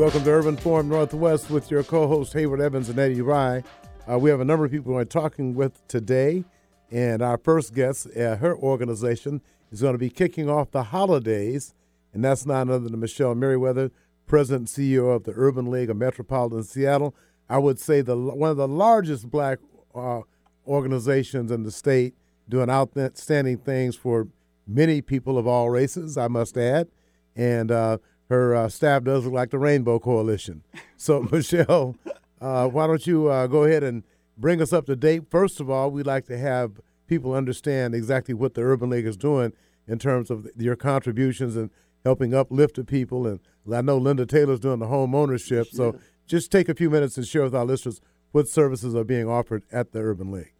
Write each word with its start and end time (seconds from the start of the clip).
Welcome 0.00 0.24
to 0.24 0.30
Urban 0.30 0.56
Forum 0.56 0.88
Northwest 0.88 1.50
with 1.50 1.70
your 1.70 1.82
co-host 1.82 2.32
Hayward 2.32 2.62
Evans 2.62 2.88
and 2.88 2.98
Eddie 2.98 3.20
Rye. 3.20 3.62
Uh, 4.10 4.18
we 4.18 4.30
have 4.30 4.40
a 4.40 4.46
number 4.46 4.64
of 4.64 4.70
people 4.70 4.94
we're 4.94 5.04
talking 5.04 5.54
with 5.54 5.86
today, 5.88 6.42
and 6.90 7.20
our 7.20 7.36
first 7.36 7.74
guest, 7.74 8.08
her 8.14 8.56
organization, 8.56 9.42
is 9.70 9.82
going 9.82 9.92
to 9.92 9.98
be 9.98 10.08
kicking 10.08 10.48
off 10.48 10.70
the 10.70 10.84
holidays, 10.84 11.74
and 12.14 12.24
that's 12.24 12.46
none 12.46 12.70
other 12.70 12.88
than 12.88 12.98
Michelle 12.98 13.34
Merriweather, 13.34 13.90
President 14.24 14.74
and 14.74 14.86
CEO 14.86 15.14
of 15.14 15.24
the 15.24 15.34
Urban 15.36 15.70
League 15.70 15.90
of 15.90 15.98
Metropolitan 15.98 16.62
Seattle. 16.62 17.14
I 17.50 17.58
would 17.58 17.78
say 17.78 18.00
the 18.00 18.16
one 18.16 18.50
of 18.50 18.56
the 18.56 18.66
largest 18.66 19.30
black 19.30 19.58
uh, 19.94 20.22
organizations 20.66 21.50
in 21.50 21.62
the 21.62 21.70
state, 21.70 22.14
doing 22.48 22.70
outstanding 22.70 23.58
things 23.58 23.96
for 23.96 24.28
many 24.66 25.02
people 25.02 25.36
of 25.36 25.46
all 25.46 25.68
races. 25.68 26.16
I 26.16 26.28
must 26.28 26.56
add, 26.56 26.88
and 27.36 27.70
uh, 27.70 27.98
her 28.30 28.54
uh, 28.54 28.68
staff 28.68 29.02
does 29.02 29.24
look 29.24 29.34
like 29.34 29.50
the 29.50 29.58
Rainbow 29.58 29.98
Coalition. 29.98 30.62
So, 30.96 31.22
Michelle, 31.32 31.96
uh, 32.40 32.68
why 32.68 32.86
don't 32.86 33.06
you 33.06 33.28
uh, 33.28 33.48
go 33.48 33.64
ahead 33.64 33.82
and 33.82 34.04
bring 34.38 34.62
us 34.62 34.72
up 34.72 34.86
to 34.86 34.96
date? 34.96 35.24
First 35.28 35.60
of 35.60 35.68
all, 35.68 35.90
we'd 35.90 36.06
like 36.06 36.26
to 36.26 36.38
have 36.38 36.80
people 37.08 37.34
understand 37.34 37.94
exactly 37.94 38.32
what 38.32 38.54
the 38.54 38.62
Urban 38.62 38.88
League 38.88 39.06
is 39.06 39.16
doing 39.16 39.52
in 39.88 39.98
terms 39.98 40.30
of 40.30 40.46
your 40.56 40.76
contributions 40.76 41.56
and 41.56 41.70
helping 42.04 42.32
uplift 42.32 42.76
the 42.76 42.84
people. 42.84 43.26
And 43.26 43.40
I 43.70 43.80
know 43.80 43.98
Linda 43.98 44.24
Taylor's 44.24 44.60
doing 44.60 44.78
the 44.78 44.86
home 44.86 45.14
ownership. 45.14 45.66
So, 45.72 45.98
just 46.26 46.52
take 46.52 46.68
a 46.68 46.74
few 46.74 46.88
minutes 46.88 47.16
and 47.16 47.26
share 47.26 47.42
with 47.42 47.54
our 47.56 47.64
listeners 47.64 48.00
what 48.30 48.46
services 48.46 48.94
are 48.94 49.02
being 49.02 49.28
offered 49.28 49.64
at 49.72 49.90
the 49.90 49.98
Urban 49.98 50.30
League. 50.30 50.52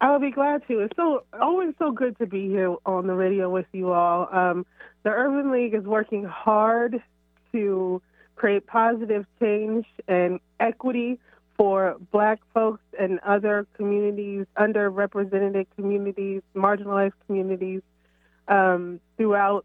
I 0.00 0.12
will 0.12 0.20
be 0.20 0.30
glad 0.30 0.62
to. 0.68 0.80
It's 0.80 0.94
so 0.94 1.24
always 1.40 1.74
so 1.78 1.90
good 1.90 2.18
to 2.18 2.26
be 2.26 2.48
here 2.48 2.76
on 2.84 3.06
the 3.06 3.14
radio 3.14 3.48
with 3.48 3.66
you 3.72 3.92
all. 3.92 4.28
Um, 4.30 4.66
the 5.06 5.12
Urban 5.12 5.52
League 5.52 5.72
is 5.72 5.84
working 5.84 6.24
hard 6.24 7.00
to 7.52 8.02
create 8.34 8.66
positive 8.66 9.24
change 9.38 9.86
and 10.08 10.40
equity 10.58 11.20
for 11.56 11.96
Black 12.10 12.40
folks 12.52 12.82
and 12.98 13.20
other 13.20 13.68
communities, 13.76 14.46
underrepresented 14.58 15.66
communities, 15.76 16.42
marginalized 16.56 17.12
communities 17.24 17.82
um, 18.48 18.98
throughout 19.16 19.64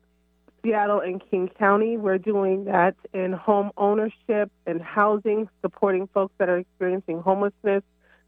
Seattle 0.62 1.00
and 1.00 1.20
King 1.32 1.50
County. 1.58 1.98
We're 1.98 2.20
doing 2.20 2.66
that 2.66 2.96
in 3.12 3.34
home 3.34 3.72
ownership 3.78 4.52
and 4.68 4.80
housing, 4.80 5.50
supporting 5.64 6.06
folks 6.14 6.36
that 6.38 6.50
are 6.50 6.60
experiencing 6.60 7.20
homelessness, 7.20 7.82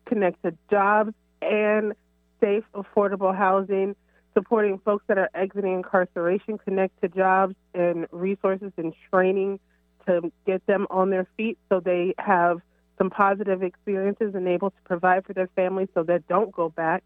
connected 0.08 0.58
jobs, 0.72 1.14
and 1.44 1.94
safe, 2.42 2.64
affordable 2.74 3.38
housing, 3.38 3.96
supporting 4.34 4.80
folks 4.80 5.04
that 5.08 5.18
are 5.18 5.30
exiting 5.34 5.76
incarceration, 5.76 6.58
connect 6.58 7.00
to 7.02 7.08
jobs 7.08 7.56
and 7.74 8.08
resources 8.12 8.72
and 8.78 8.94
training 9.12 9.60
to 10.06 10.32
get 10.46 10.66
them 10.66 10.88
on 10.90 11.10
their 11.10 11.28
feet 11.38 11.58
so 11.70 11.80
they 11.80 12.14
have 12.18 12.60
some 12.98 13.10
positive 13.10 13.64
experiences 13.64 14.36
and 14.36 14.48
able 14.48 14.70
to 14.70 14.82
provide 14.86 15.26
for 15.26 15.34
their 15.34 15.50
families 15.56 15.88
so 15.94 16.04
they 16.04 16.20
don't 16.30 16.52
go 16.52 16.70
back. 16.70 17.04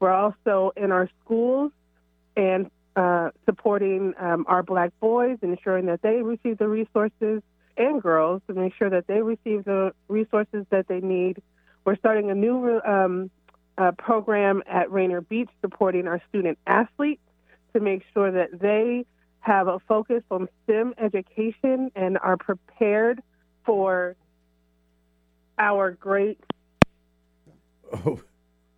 We're 0.00 0.12
also 0.12 0.72
in 0.76 0.92
our 0.92 1.10
schools 1.24 1.72
and 2.36 2.70
uh, 2.96 3.30
supporting 3.44 4.14
um, 4.18 4.44
our 4.48 4.62
black 4.62 4.92
boys, 5.00 5.38
ensuring 5.42 5.86
that 5.86 6.02
they 6.02 6.22
receive 6.22 6.58
the 6.58 6.68
resources 6.68 7.42
and 7.76 8.02
girls 8.02 8.42
to 8.48 8.54
make 8.54 8.74
sure 8.74 8.90
that 8.90 9.06
they 9.06 9.22
receive 9.22 9.64
the 9.64 9.92
resources 10.08 10.64
that 10.70 10.88
they 10.88 11.00
need. 11.00 11.40
We're 11.84 11.96
starting 11.96 12.30
a 12.30 12.34
new 12.34 12.80
um, 12.80 13.30
uh, 13.78 13.92
program 13.92 14.62
at 14.66 14.90
Rainier 14.90 15.20
Beach 15.20 15.48
supporting 15.60 16.06
our 16.06 16.20
student 16.28 16.58
athletes 16.66 17.22
to 17.72 17.80
make 17.80 18.02
sure 18.12 18.30
that 18.30 18.60
they 18.60 19.06
have 19.40 19.68
a 19.68 19.78
focus 19.80 20.22
on 20.30 20.48
STEM 20.64 20.94
education 20.98 21.90
and 21.94 22.18
are 22.18 22.36
prepared 22.36 23.22
for 23.64 24.16
our 25.58 25.92
great. 25.92 26.38
Oh, 27.92 28.20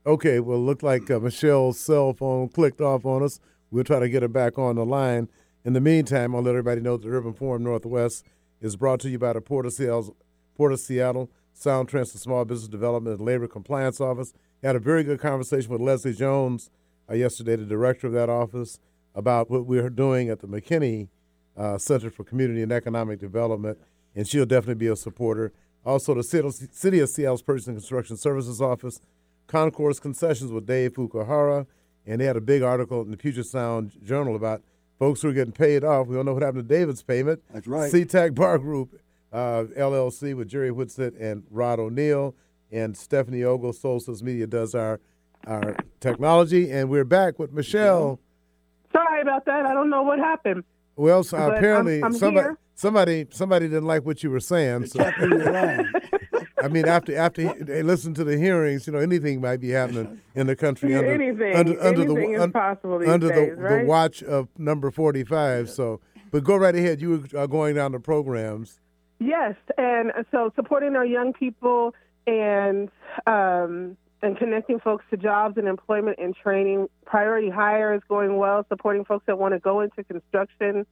okay, 0.06 0.38
well, 0.38 0.62
look 0.62 0.82
like 0.82 1.10
uh, 1.10 1.18
Michelle's 1.18 1.80
cell 1.80 2.12
phone 2.12 2.48
clicked 2.48 2.80
off 2.80 3.04
on 3.04 3.22
us. 3.22 3.40
We'll 3.70 3.84
try 3.84 4.00
to 4.00 4.08
get 4.08 4.22
her 4.22 4.28
back 4.28 4.58
on 4.58 4.76
the 4.76 4.84
line. 4.84 5.28
In 5.64 5.72
the 5.72 5.80
meantime, 5.80 6.34
I'll 6.34 6.42
let 6.42 6.50
everybody 6.50 6.80
know 6.80 6.96
that 6.96 7.06
the 7.06 7.14
Urban 7.14 7.32
Forum 7.32 7.64
Northwest 7.64 8.24
is 8.60 8.76
brought 8.76 9.00
to 9.00 9.10
you 9.10 9.18
by 9.18 9.32
the 9.32 9.40
Port 9.40 9.66
of 9.66 9.72
Seattle, 9.72 10.16
Port 10.56 10.72
of 10.72 10.80
Seattle 10.80 11.30
Sound 11.52 11.88
Transit 11.88 12.20
Small 12.20 12.44
Business 12.44 12.68
Development 12.68 13.18
and 13.18 13.26
Labor 13.26 13.48
Compliance 13.48 14.00
Office 14.00 14.32
had 14.62 14.76
a 14.76 14.80
very 14.80 15.02
good 15.02 15.20
conversation 15.20 15.70
with 15.70 15.80
Leslie 15.80 16.12
Jones 16.12 16.70
uh, 17.08 17.14
yesterday, 17.14 17.56
the 17.56 17.64
director 17.64 18.06
of 18.06 18.12
that 18.12 18.28
office, 18.28 18.78
about 19.14 19.50
what 19.50 19.66
we're 19.66 19.90
doing 19.90 20.28
at 20.28 20.40
the 20.40 20.46
McKinney 20.46 21.08
uh, 21.56 21.78
Center 21.78 22.10
for 22.10 22.24
Community 22.24 22.62
and 22.62 22.72
Economic 22.72 23.18
Development, 23.18 23.78
and 24.14 24.28
she'll 24.28 24.46
definitely 24.46 24.74
be 24.74 24.86
a 24.86 24.96
supporter. 24.96 25.52
Also, 25.84 26.14
the 26.14 26.22
City 26.22 27.00
of 27.00 27.08
Seattle's 27.08 27.42
Purchasing 27.42 27.74
Construction 27.74 28.16
Services 28.16 28.60
Office, 28.60 29.00
Concourse 29.46 29.98
Concessions 29.98 30.52
with 30.52 30.66
Dave 30.66 30.94
Fukuhara, 30.94 31.66
and 32.06 32.20
they 32.20 32.26
had 32.26 32.36
a 32.36 32.40
big 32.40 32.62
article 32.62 33.02
in 33.02 33.10
the 33.10 33.16
Puget 33.16 33.46
Sound 33.46 33.92
Journal 34.04 34.36
about 34.36 34.62
folks 34.98 35.22
who 35.22 35.28
are 35.30 35.32
getting 35.32 35.52
paid 35.52 35.82
off. 35.82 36.06
We 36.06 36.14
don't 36.14 36.26
know 36.26 36.34
what 36.34 36.42
happened 36.42 36.68
to 36.68 36.74
David's 36.74 37.02
payment. 37.02 37.42
That's 37.52 37.66
right. 37.66 37.92
SeaTac 37.92 38.34
Bar 38.34 38.58
Group, 38.58 39.00
uh, 39.32 39.64
LLC 39.76 40.36
with 40.36 40.48
Jerry 40.48 40.70
Whitsitt 40.70 41.20
and 41.20 41.44
Rod 41.50 41.78
O'Neill 41.80 42.34
and 42.70 42.96
Stephanie 42.96 43.44
Ogle, 43.44 43.72
Solstice 43.72 44.22
Media, 44.22 44.46
does 44.46 44.74
our 44.74 45.00
our 45.46 45.76
technology, 46.00 46.70
and 46.70 46.90
we're 46.90 47.04
back 47.04 47.38
with 47.38 47.52
Michelle. 47.52 48.20
Sorry 48.92 49.22
about 49.22 49.44
that. 49.46 49.64
I 49.64 49.72
don't 49.72 49.88
know 49.88 50.02
what 50.02 50.18
happened. 50.18 50.64
Well, 50.96 51.24
so 51.24 51.38
apparently 51.38 51.98
I'm, 51.98 52.06
I'm 52.06 52.12
somebody 52.12 52.46
here. 52.48 52.58
somebody 52.74 53.26
somebody 53.30 53.68
didn't 53.68 53.86
like 53.86 54.04
what 54.04 54.22
you 54.22 54.30
were 54.30 54.40
saying. 54.40 54.86
So 54.86 55.00
I 56.62 56.68
mean, 56.68 56.86
after 56.86 57.16
after 57.16 57.54
they 57.54 57.82
listen 57.82 58.12
to 58.14 58.24
the 58.24 58.36
hearings, 58.36 58.86
you 58.86 58.92
know, 58.92 58.98
anything 58.98 59.40
might 59.40 59.60
be 59.60 59.70
happening 59.70 60.20
in 60.34 60.46
the 60.46 60.56
country 60.56 60.94
under 60.96 61.10
anything, 61.12 61.56
under, 61.56 61.80
under 61.80 62.02
anything 62.02 62.32
the 62.32 62.36
is 62.36 62.42
un, 62.42 62.52
possible 62.52 62.98
these 62.98 63.08
under 63.08 63.28
days, 63.28 63.56
the, 63.56 63.62
right? 63.62 63.80
the 63.80 63.86
watch 63.86 64.22
of 64.22 64.48
number 64.58 64.90
forty 64.90 65.24
five. 65.24 65.70
So, 65.70 66.00
but 66.30 66.44
go 66.44 66.56
right 66.56 66.74
ahead. 66.74 67.00
You 67.00 67.10
were 67.32 67.40
uh, 67.40 67.46
going 67.46 67.76
down 67.76 67.92
the 67.92 68.00
programs. 68.00 68.78
Yes, 69.18 69.54
and 69.78 70.12
so 70.30 70.50
supporting 70.56 70.96
our 70.96 71.04
young 71.04 71.32
people 71.32 71.94
and 72.26 72.88
um, 73.26 73.96
and 74.22 74.36
connecting 74.36 74.78
folks 74.80 75.04
to 75.10 75.16
jobs 75.16 75.56
and 75.56 75.66
employment 75.66 76.18
and 76.20 76.34
training. 76.36 76.88
Priority 77.04 77.50
hire 77.50 77.94
is 77.94 78.02
going 78.08 78.36
well. 78.36 78.64
Supporting 78.68 79.04
folks 79.04 79.24
that 79.26 79.38
want 79.38 79.54
to 79.54 79.60
go 79.60 79.80
into 79.80 80.04
construction. 80.04 80.86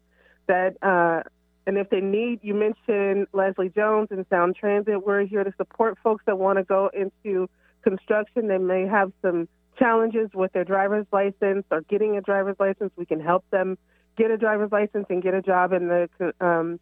That 0.46 0.76
uh, 0.82 1.28
and 1.66 1.76
if 1.76 1.90
they 1.90 2.00
need, 2.00 2.40
you 2.42 2.54
mentioned 2.54 3.26
Leslie 3.32 3.68
Jones 3.68 4.08
and 4.10 4.24
Sound 4.30 4.56
Transit. 4.56 5.06
We're 5.06 5.26
here 5.26 5.44
to 5.44 5.52
support 5.58 5.98
folks 6.02 6.24
that 6.26 6.38
want 6.38 6.58
to 6.58 6.64
go 6.64 6.90
into 6.94 7.48
construction. 7.82 8.48
They 8.48 8.58
may 8.58 8.86
have 8.86 9.12
some 9.20 9.48
challenges 9.78 10.30
with 10.34 10.52
their 10.52 10.64
driver's 10.64 11.06
license 11.12 11.64
or 11.70 11.82
getting 11.82 12.16
a 12.16 12.20
driver's 12.20 12.56
license. 12.58 12.92
We 12.96 13.06
can 13.06 13.20
help 13.20 13.44
them 13.50 13.76
get 14.16 14.30
a 14.30 14.36
driver's 14.36 14.72
license 14.72 15.06
and 15.08 15.22
get 15.22 15.34
a 15.34 15.42
job 15.42 15.72
in 15.72 15.88
the 15.88 16.08
um, 16.40 16.80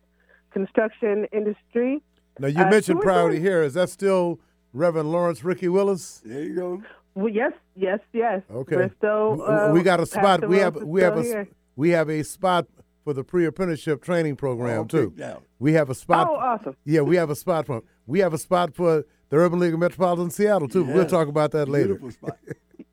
construction 0.50 1.26
industry. 1.32 2.00
Now 2.38 2.48
you 2.48 2.60
Uh, 2.62 2.70
mentioned 2.70 3.00
priority 3.00 3.36
doing- 3.36 3.46
here. 3.46 3.62
Is 3.62 3.74
that 3.74 3.88
still 3.88 4.40
Reverend 4.72 5.10
Lawrence 5.10 5.42
Ricky 5.44 5.68
Willis? 5.68 6.20
There 6.24 6.42
you 6.42 6.54
go. 6.54 6.82
Well, 7.14 7.28
yes, 7.28 7.52
yes, 7.74 8.00
yes. 8.12 8.42
Okay. 8.50 8.76
We're 8.76 8.90
still. 8.98 9.42
Uh, 9.42 9.72
we 9.72 9.82
got 9.82 10.00
a 10.00 10.06
spot. 10.06 10.40
Pastor 10.40 10.48
We 10.48 10.58
have 10.58 10.74
Willis 10.76 10.82
is 10.84 10.88
we 10.88 11.00
have 11.02 11.16
a 11.16 11.22
here. 11.22 11.48
we 11.76 11.90
have 11.90 12.08
a 12.10 12.22
spot 12.24 12.66
for 13.04 13.14
the 13.14 13.24
pre-apprenticeship 13.24 14.02
training 14.02 14.36
program 14.36 14.80
All 14.80 14.84
too. 14.84 15.10
picked 15.10 15.20
out. 15.22 15.42
We 15.58 15.72
have 15.74 15.88
a 15.88 15.94
spot. 15.94 16.28
Oh, 16.30 16.34
awesome. 16.36 16.76
Yeah, 16.84 17.00
we 17.02 17.16
have 17.16 17.30
a 17.30 17.36
spot 17.36 17.66
for 17.66 17.82
we 18.06 18.18
have 18.18 18.34
a 18.34 18.38
spot 18.38 18.74
for 18.74 19.04
the 19.30 19.36
Urban 19.36 19.58
League 19.60 19.72
of 19.72 19.80
Metropolitan 19.80 20.30
Seattle 20.30 20.68
too. 20.68 20.84
We'll 20.84 21.06
talk 21.06 21.28
about 21.28 21.52
that 21.52 21.68
later. 21.68 21.94
Beautiful 21.94 22.10
spot. 22.10 22.36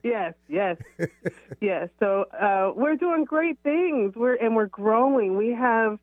Yes, 0.06 0.34
yes, 0.50 0.76
yes. 1.62 1.88
So 2.02 2.26
uh, 2.38 2.74
we're 2.76 2.98
doing 2.98 3.24
great 3.24 3.58
things. 3.64 4.14
We're 4.18 4.36
and 4.36 4.54
we're 4.54 4.66
growing. 4.68 5.38
We 5.38 5.52
have 5.54 5.98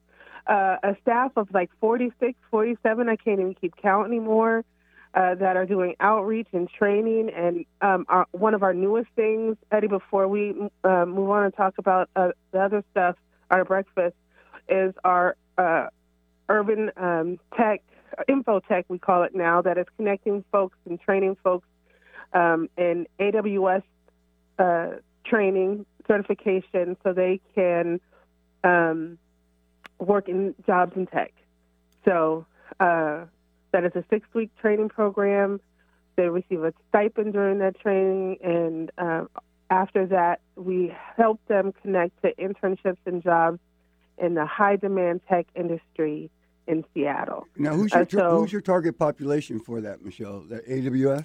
uh, 0.51 0.77
a 0.83 0.97
staff 1.01 1.33
of 1.37 1.49
like 1.55 1.71
46, 1.81 2.39
47. 2.51 3.09
I 3.09 3.17
can't 3.17 3.41
even 3.41 3.55
keep 3.55 3.75
count 3.77 4.07
anymore. 4.07 4.65
Uh, 5.13 5.35
that 5.35 5.57
are 5.57 5.67
doing 5.67 5.97
outreach 5.99 6.47
and 6.53 6.71
training, 6.71 7.31
and 7.31 7.65
um, 7.81 8.07
our, 8.09 8.29
one 8.31 8.55
of 8.55 8.63
our 8.63 8.73
newest 8.73 9.09
things, 9.17 9.57
Eddie. 9.73 9.89
Before 9.89 10.29
we 10.29 10.55
uh, 10.85 11.05
move 11.05 11.31
on 11.31 11.47
and 11.47 11.53
talk 11.53 11.79
about 11.79 12.09
uh, 12.15 12.29
the 12.53 12.61
other 12.61 12.85
stuff, 12.93 13.17
our 13.51 13.65
breakfast 13.65 14.15
is 14.69 14.95
our 15.03 15.35
uh, 15.59 15.89
urban 16.49 16.91
um, 16.97 17.39
tech, 17.57 17.83
info 18.29 18.61
tech, 18.61 18.85
we 18.89 18.99
call 18.99 19.23
it 19.23 19.35
now, 19.35 19.63
that 19.63 19.79
is 19.79 19.87
connecting 19.97 20.45
folks 20.53 20.77
and 20.89 21.01
training 21.01 21.37
folks 21.43 21.67
um, 22.33 22.69
in 22.77 23.07
AWS 23.19 23.83
uh, 24.59 24.87
training 25.25 25.87
certification 26.07 26.97
so 27.03 27.13
they 27.13 27.41
can 27.55 28.01
um, 28.65 29.19
work 30.01 30.29
in 30.29 30.55
jobs 30.67 30.97
in 30.97 31.07
tech. 31.07 31.33
So 32.05 32.47
uh, 32.79 33.25
that 33.73 33.85
is 33.85 33.93
a 33.95 34.05
six 34.11 34.27
week 34.35 34.51
training 34.61 34.89
program. 34.89 35.61
They 36.17 36.29
receive 36.29 36.65
a 36.65 36.73
stipend 36.89 37.33
during 37.33 37.59
that 37.59 37.79
training, 37.81 38.39
and 38.43 38.91
uh, 38.99 39.25
after 39.71 40.07
that, 40.07 40.41
we 40.57 40.93
help 41.17 41.41
them 41.47 41.73
connect 41.83 42.21
to 42.23 42.35
internships 42.35 42.99
and 43.07 43.23
jobs 43.23 43.61
in 44.19 44.35
the 44.35 44.45
high 44.45 44.77
demand 44.77 45.21
tech 45.29 45.47
industry 45.55 46.31
in 46.67 46.85
Seattle. 46.93 47.47
Now, 47.57 47.75
who's 47.75 47.93
your, 47.93 48.03
uh, 48.03 48.07
so, 48.11 48.41
who's 48.41 48.53
your 48.53 48.61
target 48.61 48.99
population 48.99 49.61
for 49.61 49.81
that, 49.81 50.05
Michelle? 50.05 50.41
That 50.41 50.67
AWS? 50.69 51.25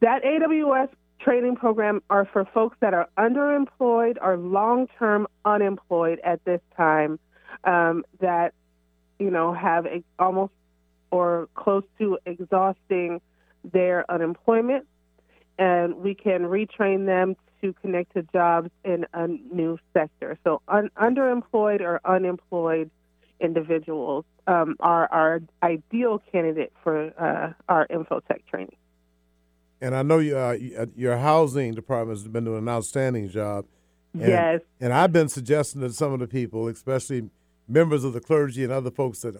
That 0.00 0.22
AWS 0.22 0.88
training 1.20 1.56
program 1.56 2.02
are 2.08 2.26
for 2.26 2.44
folks 2.46 2.76
that 2.80 2.94
are 2.94 3.08
underemployed 3.18 4.16
or 4.22 4.36
long-term 4.36 5.26
unemployed 5.44 6.20
at 6.24 6.44
this 6.44 6.60
time 6.76 7.18
um, 7.64 8.04
that 8.20 8.54
you 9.18 9.30
know 9.30 9.52
have 9.52 9.86
a, 9.86 10.02
almost 10.18 10.52
or 11.10 11.48
close 11.54 11.84
to 11.98 12.18
exhausting 12.26 13.20
their 13.72 14.10
unemployment 14.10 14.86
and 15.58 15.96
we 15.96 16.14
can 16.14 16.42
retrain 16.42 17.04
them 17.06 17.36
to 17.60 17.74
connect 17.82 18.14
to 18.14 18.22
jobs 18.32 18.70
in 18.84 19.04
a 19.12 19.26
new 19.26 19.78
sector 19.92 20.38
so 20.44 20.62
un- 20.68 20.90
underemployed 20.96 21.80
or 21.80 22.00
unemployed 22.04 22.90
individuals 23.40 24.24
um, 24.46 24.76
are 24.80 25.08
our 25.12 25.40
ideal 25.62 26.22
candidate 26.32 26.72
for 26.82 27.12
uh, 27.18 27.52
our 27.68 27.86
infotech 27.88 28.46
training 28.50 28.76
and 29.80 29.94
I 29.94 30.02
know 30.02 30.18
you, 30.18 30.36
uh, 30.36 30.56
uh, 30.78 30.86
your 30.94 31.16
housing 31.16 31.74
department 31.74 32.18
has 32.18 32.28
been 32.28 32.44
doing 32.44 32.58
an 32.58 32.68
outstanding 32.68 33.28
job. 33.30 33.64
And, 34.12 34.28
yes. 34.28 34.60
And 34.80 34.92
I've 34.92 35.12
been 35.12 35.28
suggesting 35.28 35.80
to 35.80 35.92
some 35.92 36.12
of 36.12 36.20
the 36.20 36.26
people, 36.26 36.68
especially 36.68 37.30
members 37.70 38.04
of 38.04 38.12
the 38.12 38.20
clergy 38.20 38.64
and 38.64 38.72
other 38.72 38.90
folks 38.90 39.20
that 39.20 39.36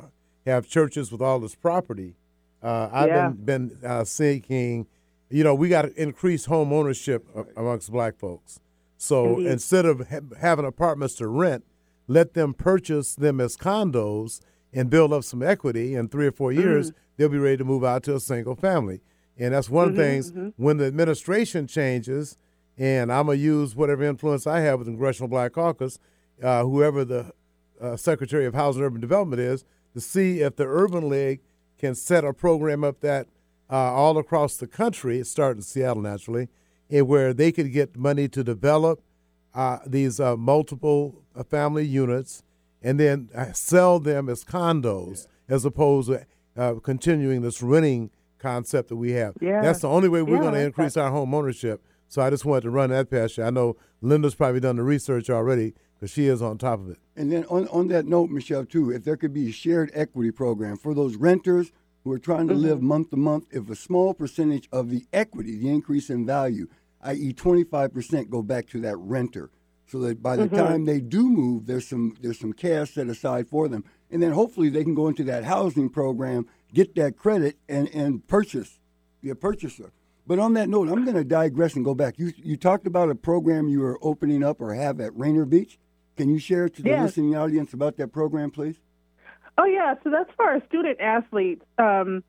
have 0.47 0.69
churches 0.69 1.11
with 1.11 1.21
all 1.21 1.41
this 1.41 1.55
property, 1.55 2.15
uh, 2.63 2.89
I've 2.93 3.09
yeah. 3.09 3.29
been, 3.29 3.69
been 3.69 3.79
uh, 3.85 4.05
seeking, 4.05 4.87
you 5.29 5.45
know, 5.45 5.55
we 5.55 5.69
got 5.69 5.83
to 5.83 6.03
increase 6.03 6.45
home 6.47 6.73
ownership 6.73 7.27
amongst 7.57 7.91
black 7.91 8.17
folks. 8.19 8.61
So 8.97 9.37
Indeed. 9.37 9.47
instead 9.47 9.87
of 9.87 10.09
ha- 10.09 10.21
having 10.41 10.65
apartments 10.65 11.15
to 11.17 11.27
rent, 11.27 11.65
let 12.07 12.35
them 12.35 12.55
purchase 12.55 13.15
them 13.15 13.41
as 13.41 13.57
condos 13.57 14.41
and 14.73 14.91
build 14.91 15.13
up 15.13 15.25
some 15.25 15.43
equity. 15.43 15.95
In 15.95 16.09
three 16.09 16.27
or 16.27 16.33
four 16.33 16.53
years, 16.53 16.91
mm. 16.91 16.95
they'll 17.17 17.29
be 17.29 17.39
ready 17.39 17.57
to 17.57 17.65
move 17.65 17.85
out 17.85 18.03
to 18.05 18.15
a 18.15 18.21
single 18.21 18.55
family. 18.55 19.01
And 19.39 19.55
that's 19.55 19.71
one 19.71 19.89
mm-hmm, 19.89 19.91
of 19.93 19.97
the 19.97 20.03
things 20.03 20.33
mm-hmm. 20.33 20.49
when 20.63 20.77
the 20.77 20.85
administration 20.85 21.67
changes, 21.67 22.37
and 22.77 23.13
I'm 23.13 23.27
going 23.27 23.39
to 23.39 23.45
use 23.45 23.75
whatever 23.75 24.05
influence 24.05 24.47
I 24.47 24.61
have 24.61 24.79
with 24.81 24.87
the 24.87 24.93
Congressional 24.93 25.29
Black 25.29 25.53
Caucus, 25.53 25.99
uh, 26.43 26.65
whoever 26.65 27.05
the 27.05 27.33
uh, 27.81 27.97
Secretary 27.97 28.47
of 28.47 28.55
Housing 28.55 28.83
and 28.83 28.87
Urban 28.87 29.01
Development 29.01 29.41
is, 29.41 29.65
to 29.95 30.01
see 30.01 30.41
if 30.41 30.57
the 30.57 30.67
Urban 30.67 31.09
League 31.09 31.41
can 31.79 31.95
set 31.95 32.25
a 32.25 32.33
program 32.33 32.85
up 32.85 33.01
that 33.01 33.27
uh, 33.71 33.77
all 33.77 34.19
across 34.19 34.57
the 34.57 34.67
country, 34.67 35.25
starting 35.25 35.59
in 35.59 35.63
Seattle 35.63 36.03
naturally, 36.03 36.49
and 36.91 37.07
where 37.09 37.33
they 37.33 37.53
could 37.53 37.73
get 37.73 37.97
money 37.97 38.29
to 38.29 38.45
develop 38.45 39.03
uh, 39.55 39.79
these 39.87 40.21
uh, 40.21 40.37
multiple 40.37 41.23
uh, 41.35 41.43
family 41.43 41.85
units 41.85 42.43
and 42.83 42.99
then 42.99 43.29
sell 43.53 43.99
them 43.99 44.29
as 44.29 44.45
condos 44.45 45.27
yeah. 45.49 45.55
as 45.55 45.65
opposed 45.65 46.11
to 46.57 46.81
continuing 46.83 47.43
this 47.43 47.63
renting 47.63 48.11
concept 48.39 48.89
that 48.89 48.97
we 48.97 49.13
have. 49.13 49.35
Yeah. 49.41 49.61
That's 49.61 49.81
the 49.81 49.89
only 49.89 50.09
way 50.09 50.23
we're 50.23 50.37
yeah, 50.37 50.43
going 50.43 50.55
to 50.55 50.61
increase 50.61 50.97
our 50.97 51.11
home 51.11 51.35
ownership. 51.35 51.83
So 52.09 52.23
I 52.23 52.31
just 52.31 52.45
wanted 52.45 52.63
to 52.63 52.71
run 52.71 52.91
that 52.91 53.11
past 53.11 53.39
you. 53.39 53.45
I 53.45 53.51
know 53.51 53.77
Linda's 54.01 54.35
probably 54.35 54.61
done 54.61 54.77
the 54.77 54.83
research 54.83 55.31
already 55.31 55.75
because 56.01 56.11
she 56.13 56.27
is 56.27 56.41
on 56.41 56.57
top 56.59 56.81
of 56.81 56.89
it. 56.89 56.99
And 57.15 57.31
then 57.31 57.45
on, 57.45 57.69
on 57.69 57.89
that 57.89 58.07
note, 58.07 58.31
Michelle, 58.31 58.65
too, 58.65 58.91
if 58.91 59.05
there 59.05 59.19
could 59.19 59.35
be 59.35 59.51
a 59.51 59.53
shared 59.53 59.91
equity 59.93 60.31
program 60.31 60.79
for 60.79 60.95
those 60.95 61.17
renters 61.17 61.71
who 62.03 62.13
are 62.13 62.19
trying 62.19 62.49
to 62.49 62.55
mm-hmm. 62.55 62.63
live 62.63 62.83
month 62.83 63.11
to 63.11 63.17
month, 63.17 63.47
if 63.51 63.69
a 63.69 63.77
small 63.77 64.15
percentage 64.15 64.69
of 64.73 64.89
the 64.89 65.05
equity, 65.13 65.59
the 65.59 65.69
increase 65.69 66.09
in 66.09 66.25
value, 66.25 66.67
i.e., 67.03 67.35
25%, 67.35 68.31
go 68.31 68.43
back 68.43 68.67
to 68.69 68.81
that 68.81 68.97
renter, 68.97 69.51
so 69.87 69.99
that 69.99 70.23
by 70.23 70.37
the 70.37 70.47
mm-hmm. 70.47 70.57
time 70.57 70.85
they 70.87 71.01
do 71.01 71.29
move, 71.29 71.67
there's 71.67 71.87
some 71.87 72.17
there's 72.21 72.39
some 72.39 72.55
cash 72.55 72.95
set 72.95 73.09
aside 73.09 73.49
for 73.49 73.69
them, 73.69 73.85
and 74.11 74.23
then 74.23 74.33
hopefully 74.33 74.71
they 74.71 74.85
can 74.85 74.95
go 74.95 75.09
into 75.09 75.25
that 75.25 75.45
housing 75.45 75.91
program 75.91 76.47
get 76.73 76.95
that 76.95 77.17
credit 77.17 77.59
and, 77.69 77.89
and 77.95 78.27
purchase, 78.27 78.79
be 79.21 79.31
a 79.31 79.35
purchaser. 79.35 79.93
But 80.27 80.39
on 80.39 80.55
that 80.55 80.69
note, 80.69 80.89
I'm 80.89 81.05
going 81.05 81.17
to 81.17 81.25
digress 81.25 81.75
and 81.75 81.85
go 81.85 81.95
back. 81.95 82.19
You 82.19 82.33
you 82.37 82.57
talked 82.57 82.87
about 82.87 83.11
a 83.11 83.15
program 83.15 83.69
you 83.69 83.85
are 83.85 83.99
opening 84.01 84.45
up 84.45 84.61
or 84.61 84.75
have 84.75 85.01
at 85.01 85.17
Rainier 85.17 85.45
Beach. 85.45 85.79
Can 86.21 86.29
you 86.29 86.39
share 86.39 86.69
to 86.69 86.83
the 86.83 86.91
yes. 86.91 87.03
listening 87.03 87.35
audience 87.35 87.73
about 87.73 87.97
that 87.97 88.09
program, 88.13 88.51
please? 88.51 88.77
Oh 89.57 89.65
yeah, 89.65 89.95
so 90.05 90.11
that's 90.11 90.31
for 90.37 90.45
our 90.45 90.63
student 90.67 91.01
athletes. 91.01 91.65
Um, 91.79 92.23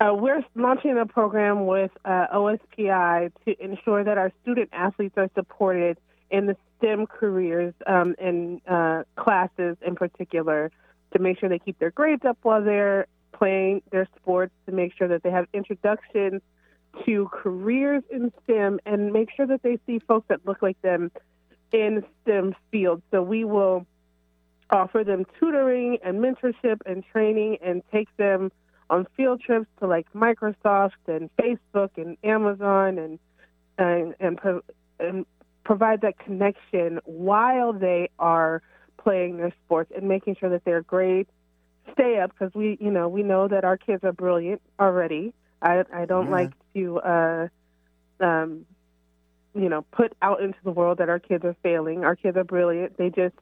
uh, 0.00 0.12
we're 0.14 0.42
launching 0.56 0.98
a 0.98 1.06
program 1.06 1.64
with 1.68 1.92
uh, 2.04 2.26
OSPI 2.34 3.30
to 3.44 3.64
ensure 3.64 4.02
that 4.02 4.18
our 4.18 4.32
student 4.42 4.70
athletes 4.72 5.14
are 5.16 5.30
supported 5.36 5.96
in 6.32 6.46
the 6.46 6.56
STEM 6.78 7.06
careers 7.06 7.72
um, 7.86 8.16
and 8.18 8.62
uh, 8.66 9.04
classes 9.14 9.76
in 9.86 9.94
particular 9.94 10.72
to 11.12 11.20
make 11.20 11.38
sure 11.38 11.48
they 11.48 11.60
keep 11.60 11.78
their 11.78 11.92
grades 11.92 12.24
up 12.24 12.36
while 12.42 12.64
they're 12.64 13.06
playing 13.30 13.80
their 13.92 14.08
sports 14.20 14.52
to 14.66 14.72
make 14.72 14.92
sure 14.98 15.06
that 15.06 15.22
they 15.22 15.30
have 15.30 15.46
introductions 15.54 16.42
to 17.06 17.30
careers 17.32 18.02
in 18.10 18.32
STEM 18.42 18.80
and 18.86 19.12
make 19.12 19.28
sure 19.36 19.46
that 19.46 19.62
they 19.62 19.78
see 19.86 20.00
folks 20.00 20.26
that 20.26 20.44
look 20.44 20.62
like 20.62 20.82
them 20.82 21.12
in 21.72 22.04
STEM 22.22 22.54
fields. 22.70 23.02
So 23.10 23.22
we 23.22 23.44
will 23.44 23.86
offer 24.70 25.04
them 25.04 25.26
tutoring 25.38 25.98
and 26.04 26.20
mentorship 26.20 26.78
and 26.86 27.04
training 27.12 27.58
and 27.62 27.82
take 27.92 28.08
them 28.16 28.52
on 28.88 29.06
field 29.16 29.40
trips 29.40 29.66
to 29.80 29.86
like 29.86 30.06
Microsoft 30.12 30.92
and 31.06 31.30
Facebook 31.36 31.90
and 31.96 32.16
Amazon 32.24 32.98
and 32.98 33.18
and 33.78 34.14
and, 34.20 34.36
pro- 34.36 34.62
and 34.98 35.26
provide 35.64 36.00
that 36.02 36.18
connection 36.18 37.00
while 37.04 37.72
they 37.72 38.10
are 38.18 38.62
playing 38.98 39.38
their 39.38 39.52
sports 39.64 39.90
and 39.96 40.08
making 40.08 40.36
sure 40.36 40.50
that 40.50 40.64
their 40.64 40.82
grades 40.82 41.30
stay 41.92 42.18
up 42.18 42.30
because 42.30 42.52
we, 42.54 42.76
you 42.80 42.90
know, 42.90 43.08
we 43.08 43.22
know 43.22 43.48
that 43.48 43.64
our 43.64 43.76
kids 43.76 44.04
are 44.04 44.12
brilliant 44.12 44.60
already. 44.78 45.32
I 45.62 45.84
I 45.92 46.04
don't 46.04 46.26
yeah. 46.26 46.32
like 46.32 46.52
to, 46.74 46.98
uh, 46.98 47.48
um, 48.20 48.66
you 49.54 49.68
know, 49.68 49.82
put 49.92 50.12
out 50.22 50.40
into 50.40 50.58
the 50.64 50.70
world 50.70 50.98
that 50.98 51.08
our 51.08 51.18
kids 51.18 51.44
are 51.44 51.56
failing. 51.62 52.04
Our 52.04 52.16
kids 52.16 52.36
are 52.36 52.44
brilliant. 52.44 52.96
They 52.96 53.10
just 53.10 53.34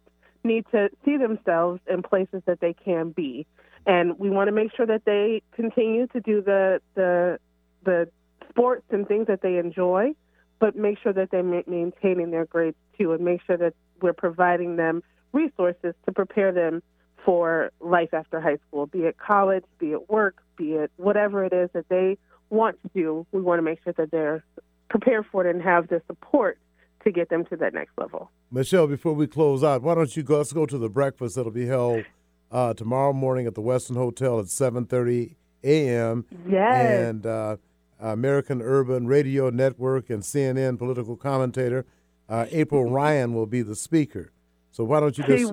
need 0.44 0.64
to 0.72 0.88
see 1.04 1.16
themselves 1.16 1.80
in 1.88 2.02
places 2.02 2.42
that 2.46 2.60
they 2.60 2.72
can 2.72 3.10
be, 3.10 3.46
and 3.86 4.18
we 4.18 4.30
want 4.30 4.48
to 4.48 4.52
make 4.52 4.74
sure 4.74 4.86
that 4.86 5.04
they 5.04 5.42
continue 5.52 6.06
to 6.08 6.20
do 6.20 6.40
the 6.40 6.80
the 6.94 7.38
the 7.84 8.08
sports 8.48 8.84
and 8.90 9.06
things 9.06 9.26
that 9.26 9.42
they 9.42 9.56
enjoy, 9.56 10.12
but 10.58 10.76
make 10.76 10.98
sure 10.98 11.12
that 11.12 11.30
they're 11.30 11.42
maintaining 11.42 12.30
their 12.30 12.44
grades 12.44 12.76
too, 12.98 13.12
and 13.12 13.24
make 13.24 13.40
sure 13.46 13.56
that 13.56 13.74
we're 14.00 14.12
providing 14.12 14.76
them 14.76 15.02
resources 15.32 15.94
to 16.06 16.12
prepare 16.12 16.52
them 16.52 16.82
for 17.24 17.70
life 17.80 18.14
after 18.14 18.40
high 18.40 18.58
school, 18.68 18.86
be 18.86 19.00
it 19.00 19.18
college, 19.18 19.64
be 19.78 19.92
it 19.92 20.08
work, 20.08 20.42
be 20.56 20.72
it 20.72 20.90
whatever 20.96 21.44
it 21.44 21.52
is 21.52 21.68
that 21.74 21.88
they 21.88 22.16
want 22.50 22.80
to 22.82 22.90
do. 22.94 23.26
We 23.32 23.40
want 23.40 23.58
to 23.58 23.62
make 23.62 23.82
sure 23.84 23.92
that 23.92 24.10
they're 24.10 24.44
prepared 24.88 25.26
for 25.30 25.46
it 25.46 25.54
and 25.54 25.62
have 25.62 25.88
the 25.88 26.02
support 26.06 26.58
to 27.04 27.12
get 27.12 27.28
them 27.28 27.44
to 27.46 27.56
that 27.56 27.74
next 27.74 27.92
level. 27.96 28.30
Michelle, 28.50 28.86
before 28.86 29.12
we 29.12 29.26
close 29.26 29.62
out, 29.62 29.82
why 29.82 29.94
don't 29.94 30.16
you 30.16 30.22
go? 30.22 30.38
Let's 30.38 30.52
go 30.52 30.66
to 30.66 30.78
the 30.78 30.88
breakfast 30.88 31.36
that'll 31.36 31.52
be 31.52 31.66
held 31.66 32.04
uh, 32.50 32.74
tomorrow 32.74 33.12
morning 33.12 33.46
at 33.46 33.54
the 33.54 33.62
Westin 33.62 33.96
Hotel 33.96 34.38
at 34.38 34.46
7:30 34.46 35.34
a.m. 35.64 36.24
Yes. 36.48 37.08
And 37.08 37.26
uh, 37.26 37.56
American 38.00 38.62
Urban 38.62 39.06
Radio 39.06 39.50
Network 39.50 40.10
and 40.10 40.22
CNN 40.22 40.78
political 40.78 41.16
commentator 41.16 41.84
uh, 42.28 42.46
April 42.50 42.84
Ryan 42.90 43.34
will 43.34 43.46
be 43.46 43.62
the 43.62 43.76
speaker. 43.76 44.32
So 44.70 44.84
why 44.84 45.00
don't 45.00 45.16
you 45.16 45.24
just 45.24 45.52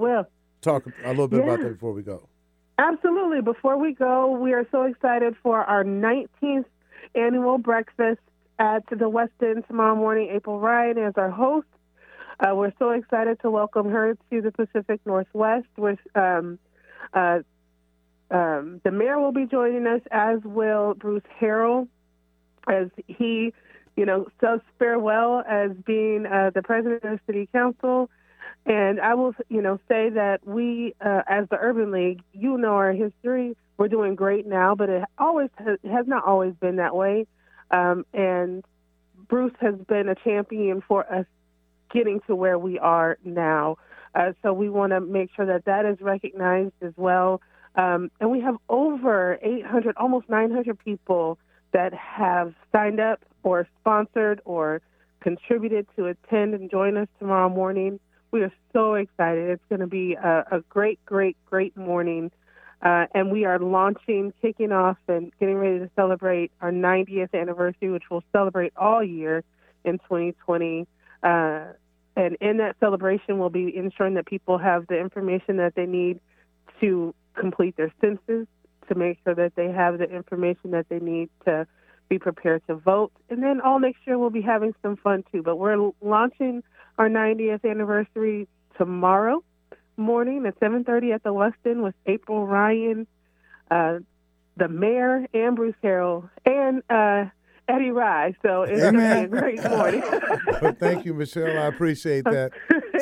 talk 0.62 0.86
a 1.04 1.10
little 1.10 1.28
bit 1.28 1.40
yeah. 1.40 1.54
about 1.54 1.64
that 1.64 1.74
before 1.74 1.94
we 1.94 2.02
go? 2.02 2.28
Absolutely. 2.78 3.42
Before 3.42 3.78
we 3.78 3.94
go, 3.94 4.32
we 4.32 4.54
are 4.54 4.68
so 4.72 4.84
excited 4.84 5.36
for 5.42 5.64
our 5.64 5.84
19th 5.84 6.66
annual 7.16 7.58
breakfast 7.58 8.20
at 8.60 8.86
the 8.90 9.10
Westin 9.10 9.66
tomorrow 9.68 9.96
morning. 9.96 10.30
April 10.32 10.60
Ryan 10.60 10.98
as 10.98 11.14
our 11.18 11.30
host. 11.30 11.68
Uh, 12.40 12.54
we're 12.54 12.74
so 12.80 12.92
excited 12.92 13.40
to 13.42 13.50
welcome 13.50 13.90
her 13.90 14.18
to 14.30 14.42
the 14.42 14.52
Pacific 14.52 15.00
Northwest. 15.06 15.68
With 15.78 16.00
um, 16.16 16.60
uh, 17.14 17.40
um, 18.32 18.82
the 18.84 18.92
mayor 18.92 19.20
will 19.20 19.32
be 19.32 19.46
joining 19.46 19.88
us, 19.88 20.02
as 20.12 20.40
will 20.44 20.96
Bruce 20.96 21.24
Harrell, 21.40 21.88
as 22.68 22.88
he, 23.08 23.54
you 23.96 24.06
know, 24.06 24.28
says 24.42 24.60
farewell 24.80 25.44
as 25.48 25.72
being 25.86 26.26
uh, 26.26 26.52
the 26.54 26.62
president 26.62 27.04
of 27.04 27.12
the 27.12 27.20
city 27.26 27.50
council. 27.54 28.10
And 28.66 29.00
I 29.00 29.14
will, 29.14 29.36
you 29.48 29.62
know, 29.62 29.80
say 29.88 30.10
that 30.10 30.46
we, 30.46 30.96
uh, 31.00 31.22
as 31.28 31.48
the 31.50 31.58
Urban 31.60 31.92
League, 31.92 32.22
you 32.34 32.58
know 32.58 32.74
our 32.74 32.94
history. 32.94 33.56
We're 33.78 33.90
doing 33.90 34.16
great 34.16 34.48
now, 34.48 34.74
but 34.74 34.90
it 34.90 35.04
always 35.18 35.50
has, 35.58 35.78
has 35.84 36.08
not 36.08 36.26
always 36.26 36.54
been 36.56 36.78
that 36.78 36.96
way. 36.96 37.28
Um, 37.72 38.06
and 38.14 38.64
Bruce 39.28 39.54
has 39.62 39.76
been 39.88 40.10
a 40.10 40.16
champion 40.16 40.82
for 40.88 41.12
us 41.12 41.26
getting 41.92 42.20
to 42.28 42.36
where 42.36 42.60
we 42.60 42.80
are 42.80 43.18
now. 43.24 43.78
Uh, 44.14 44.32
so 44.42 44.54
we 44.54 44.70
want 44.70 44.92
to 44.92 45.02
make 45.02 45.30
sure 45.36 45.46
that 45.46 45.66
that 45.66 45.86
is 45.86 46.00
recognized 46.02 46.74
as 46.82 46.94
well. 46.96 47.42
Um, 47.76 48.10
and 48.20 48.32
we 48.32 48.40
have 48.42 48.56
over 48.70 49.38
800, 49.42 49.96
almost 49.98 50.30
900 50.30 50.80
people 50.80 51.38
that 51.74 51.94
have 51.94 52.54
signed 52.72 53.00
up 53.00 53.22
or 53.44 53.68
sponsored 53.82 54.42
or 54.46 54.82
contributed 55.20 55.88
to 55.98 56.06
attend 56.06 56.54
and 56.54 56.72
join 56.72 56.96
us 56.96 57.08
tomorrow 57.20 57.50
morning. 57.50 58.00
We 58.32 58.44
are 58.44 58.54
so 58.72 58.94
excited. 58.94 59.50
It's 59.50 59.64
going 59.70 59.82
to 59.82 59.88
be 59.88 60.14
a, 60.14 60.46
a 60.52 60.60
great, 60.70 61.04
great, 61.06 61.36
great 61.46 61.76
morning 61.76 62.32
Uh, 62.82 63.08
and 63.14 63.32
we 63.32 63.46
are 63.46 63.58
launching, 63.60 64.34
kicking 64.42 64.72
off, 64.72 64.98
and 65.08 65.32
getting 65.40 65.56
ready 65.56 65.80
to 65.80 65.90
celebrate 65.96 66.52
our 66.62 66.72
90th 66.72 67.34
anniversary, 67.34 67.90
which 67.90 68.04
we'll 68.12 68.24
celebrate 68.32 68.74
all 68.78 69.04
year 69.04 69.44
in 69.84 69.98
2020. 70.00 70.88
Uh, 71.24 71.64
and 72.16 72.38
in 72.42 72.58
that 72.58 72.76
celebration, 72.80 73.40
we'll 73.40 73.50
be 73.50 73.76
ensuring 73.76 74.14
that 74.16 74.26
people 74.26 74.58
have 74.58 74.88
the 74.88 75.00
information 75.00 75.58
that 75.58 75.76
they 75.76 75.86
need 75.86 76.20
to 76.82 77.14
complete 77.34 77.76
their 77.76 77.92
census, 78.02 78.48
to 78.88 78.96
make 78.96 79.18
sure 79.24 79.36
that 79.36 79.56
they 79.56 79.72
have 79.72 79.98
the 79.98 80.06
information 80.06 80.72
that 80.72 80.88
they 80.90 81.00
need 81.00 81.30
to 81.46 81.66
be 82.08 82.20
prepared 82.20 82.62
to 82.68 82.76
vote. 82.76 83.12
And 83.30 83.42
then 83.42 83.62
all 83.62 83.80
next 83.80 84.00
year, 84.06 84.18
we'll 84.18 84.30
be 84.30 84.42
having 84.42 84.76
some 84.82 84.96
fun 84.98 85.24
too. 85.32 85.42
But 85.42 85.58
we're 85.58 85.92
launching 86.02 86.64
our 86.98 87.10
90th 87.10 87.70
anniversary 87.70 88.48
tomorrow 88.78 89.44
morning 89.98 90.46
at 90.46 90.60
7:30 90.60 91.14
at 91.14 91.24
the 91.24 91.34
Westin 91.34 91.84
with 91.84 91.96
April 92.06 92.46
Ryan, 92.46 93.08
uh, 93.72 94.00
the 94.58 94.68
mayor, 94.68 95.26
and 95.34 95.56
Bruce 95.56 95.76
Harrell, 95.84 96.30
and 96.46 96.82
uh, 96.90 97.26
Eddie 97.68 97.92
Rye. 97.92 98.36
So 98.42 98.64
it's 98.64 98.82
going 98.82 98.96
to 98.96 99.00
be 99.00 99.06
a 99.06 99.28
great 99.28 99.64
morning. 99.70 100.04
well, 100.62 100.76
thank 100.80 101.06
you, 101.06 101.14
Michelle. 101.14 101.58
I 101.58 101.68
appreciate 101.68 102.26
that. 102.26 102.52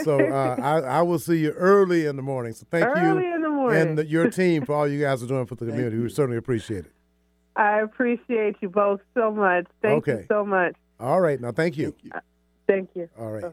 So 0.04 0.20
uh, 0.20 0.56
I, 0.62 0.80
I, 0.80 1.02
will 1.02 1.20
see 1.20 1.40
you 1.40 1.52
early 1.52 2.06
in 2.06 2.16
the 2.16 2.22
morning. 2.22 2.54
So 2.54 2.66
thank 2.70 2.86
early 2.86 3.26
you 3.26 3.36
in 3.36 3.42
the 3.42 3.50
morning. 3.50 3.82
and 3.82 3.98
the, 3.98 4.06
your 4.06 4.30
team 4.30 4.66
for 4.66 4.74
all 4.74 4.88
you 4.88 5.02
guys 5.02 5.22
are 5.22 5.28
doing 5.28 5.46
for 5.46 5.56
the 5.56 5.66
community. 5.66 5.98
We 5.98 6.10
certainly 6.10 6.38
appreciate 6.38 6.86
it. 6.86 6.92
I 7.56 7.82
appreciate 7.82 8.56
you 8.62 8.70
both 8.70 9.02
so 9.14 9.32
much. 9.32 9.68
Thank 9.82 10.08
okay. 10.08 10.22
you 10.22 10.26
so 10.28 10.46
much. 10.46 10.76
All 11.00 11.22
right. 11.22 11.40
Now, 11.40 11.52
thank 11.52 11.78
you. 11.78 11.92
Thank 11.92 12.04
you. 12.04 12.12
Thank 12.68 12.90
you. 12.96 13.10
All 13.20 13.32
right. 13.32 13.44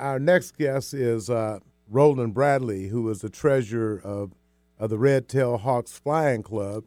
Our 0.00 0.18
next 0.18 0.56
guest 0.56 0.94
is 0.94 1.28
uh, 1.28 1.60
Roland 1.90 2.32
Bradley, 2.32 2.88
who 2.88 3.08
is 3.10 3.20
the 3.20 3.28
treasurer 3.28 4.00
of, 4.02 4.32
of 4.78 4.90
the 4.90 4.98
Red 4.98 5.28
Tail 5.28 5.58
Hawks 5.58 5.98
Flying 5.98 6.42
Club, 6.42 6.84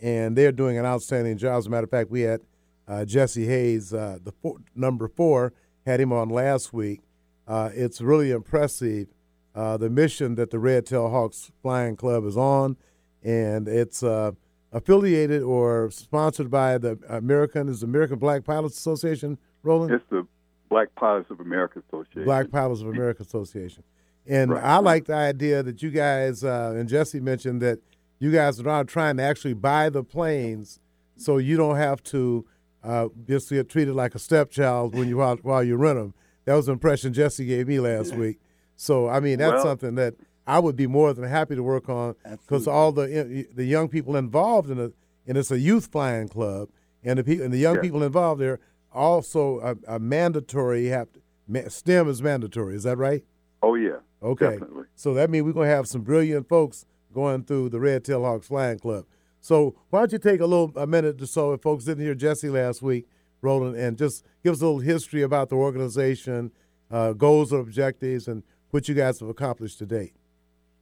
and 0.00 0.36
they're 0.36 0.52
doing 0.52 0.78
an 0.78 0.86
outstanding 0.86 1.36
job. 1.36 1.58
As 1.58 1.66
a 1.66 1.70
matter 1.70 1.84
of 1.84 1.90
fact, 1.90 2.10
we 2.10 2.22
had 2.22 2.40
uh, 2.88 3.04
Jesse 3.04 3.46
Hayes, 3.46 3.92
uh, 3.92 4.18
the 4.22 4.32
four, 4.32 4.56
number 4.74 5.06
four, 5.06 5.52
had 5.84 6.00
him 6.00 6.12
on 6.12 6.30
last 6.30 6.72
week. 6.72 7.02
Uh, 7.46 7.70
it's 7.74 8.00
really 8.00 8.30
impressive 8.30 9.08
uh, 9.54 9.76
the 9.76 9.90
mission 9.90 10.34
that 10.36 10.50
the 10.50 10.58
Red 10.58 10.86
Tail 10.86 11.10
Hawks 11.10 11.50
Flying 11.62 11.96
Club 11.96 12.24
is 12.24 12.36
on, 12.36 12.76
and 13.22 13.68
it's 13.68 14.02
uh, 14.02 14.32
affiliated 14.72 15.42
or 15.42 15.90
sponsored 15.90 16.50
by 16.50 16.78
the 16.78 16.98
American 17.08 17.68
is 17.68 17.80
the 17.80 17.86
American 17.86 18.18
Black 18.18 18.44
Pilots 18.44 18.78
Association. 18.78 19.36
Roland, 19.62 19.92
it's 19.92 20.04
the 20.10 20.26
Black 20.68 20.94
Pilots 20.94 21.30
of 21.30 21.40
America 21.40 21.82
Association. 21.88 22.24
Black 22.24 22.50
Pilots 22.50 22.80
of 22.80 22.88
America 22.88 23.22
Association. 23.22 23.82
And 24.28 24.50
Right. 24.52 24.62
I 24.62 24.78
like 24.78 25.06
the 25.06 25.14
idea 25.14 25.62
that 25.62 25.82
you 25.82 25.90
guys, 25.90 26.44
uh, 26.44 26.74
and 26.76 26.88
Jesse 26.88 27.18
mentioned 27.20 27.62
that 27.62 27.78
you 28.18 28.30
guys 28.30 28.60
are 28.60 28.64
now 28.64 28.82
trying 28.82 29.16
to 29.16 29.22
actually 29.22 29.54
buy 29.54 29.88
the 29.88 30.04
planes 30.04 30.80
so 31.16 31.38
you 31.38 31.56
don't 31.56 31.76
have 31.76 32.02
to 32.04 32.44
uh, 32.84 33.08
just 33.26 33.48
get 33.50 33.68
treated 33.68 33.94
like 33.94 34.14
a 34.14 34.18
stepchild 34.18 34.94
when 34.94 35.08
you 35.08 35.16
while, 35.16 35.36
while 35.42 35.64
you 35.64 35.76
rent 35.76 35.98
them. 35.98 36.14
That 36.44 36.54
was 36.54 36.66
the 36.66 36.72
impression 36.72 37.12
Jesse 37.12 37.44
gave 37.46 37.66
me 37.68 37.80
last 37.80 38.14
week. 38.14 38.38
So, 38.76 39.08
I 39.08 39.18
mean, 39.20 39.38
that's 39.38 39.54
Well- 39.54 39.64
something 39.64 39.94
that 39.96 40.14
I 40.46 40.58
would 40.60 40.76
be 40.76 40.86
more 40.86 41.12
than 41.12 41.24
happy 41.24 41.54
to 41.56 41.62
work 41.62 41.88
on 41.88 42.14
because 42.42 42.66
all 42.68 42.92
the 42.92 43.46
the 43.54 43.64
young 43.64 43.88
people 43.88 44.16
involved 44.16 44.70
in 44.70 44.78
it, 44.78 44.94
and 45.26 45.36
it's 45.36 45.50
a 45.50 45.58
youth 45.58 45.86
flying 45.86 46.28
club, 46.28 46.68
and 47.04 47.18
the 47.18 47.24
people 47.24 47.44
and 47.44 47.52
the 47.52 47.58
young 47.58 47.74
Yeah. 47.76 47.82
people 47.82 48.02
involved 48.02 48.40
there 48.40 48.58
also 48.90 49.58
a, 49.60 49.96
a 49.96 49.98
mandatory 49.98 50.86
have 50.86 51.08
to, 51.12 51.70
STEM 51.70 52.08
is 52.08 52.22
mandatory. 52.22 52.74
Is 52.76 52.84
that 52.84 52.96
right? 52.96 53.24
Oh 53.62 53.74
yeah. 53.74 53.96
Okay. 54.22 54.50
Definitely. 54.50 54.84
So 54.94 55.14
that 55.14 55.30
means 55.30 55.44
we're 55.44 55.52
gonna 55.52 55.68
have 55.68 55.86
some 55.86 56.02
brilliant 56.02 56.48
folks 56.48 56.86
going 57.12 57.44
through 57.44 57.70
the 57.70 57.80
Red 57.80 58.04
Tail 58.04 58.24
Hawks 58.24 58.48
Flying 58.48 58.78
Club. 58.78 59.04
So 59.40 59.76
why 59.90 60.00
don't 60.00 60.12
you 60.12 60.18
take 60.18 60.40
a 60.40 60.46
little 60.46 60.72
a 60.76 60.86
minute 60.86 61.22
or 61.22 61.26
so 61.26 61.52
if 61.52 61.62
folks 61.62 61.84
didn't 61.84 62.04
hear 62.04 62.14
Jesse 62.14 62.50
last 62.50 62.82
week, 62.82 63.08
Roland, 63.40 63.76
and 63.76 63.96
just 63.96 64.24
give 64.42 64.52
us 64.52 64.60
a 64.60 64.64
little 64.64 64.80
history 64.80 65.22
about 65.22 65.48
the 65.48 65.54
organization, 65.54 66.50
uh, 66.90 67.12
goals 67.12 67.52
and 67.52 67.60
objectives, 67.60 68.26
and 68.26 68.42
what 68.70 68.88
you 68.88 68.94
guys 68.94 69.20
have 69.20 69.28
accomplished 69.28 69.78
to 69.78 69.86
date. 69.86 70.14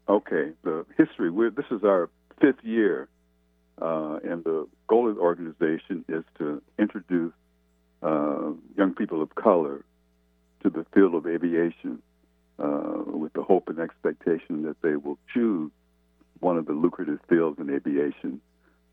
Okay. 0.08 0.52
The 0.62 0.86
history. 0.96 1.30
We're, 1.30 1.50
this 1.50 1.66
is 1.70 1.84
our 1.84 2.08
fifth 2.40 2.64
year, 2.64 3.08
uh, 3.80 4.18
and 4.24 4.42
the 4.44 4.66
goal 4.88 5.08
of 5.08 5.16
the 5.16 5.20
organization 5.20 6.04
is 6.08 6.24
to 6.38 6.62
introduce 6.78 7.32
uh, 8.02 8.52
young 8.76 8.94
people 8.96 9.22
of 9.22 9.34
color 9.34 9.84
to 10.62 10.70
the 10.70 10.86
field 10.94 11.14
of 11.14 11.26
aviation, 11.26 12.02
uh, 12.58 13.02
with 13.06 13.32
the 13.32 13.42
hope 13.42 13.68
and 13.68 13.78
expectation 13.78 14.62
that 14.62 14.80
they 14.82 14.96
will 14.96 15.18
choose 15.32 15.70
one 16.40 16.56
of 16.56 16.66
the 16.66 16.72
lucrative 16.72 17.18
fields 17.28 17.58
in 17.58 17.70
aviation 17.70 18.40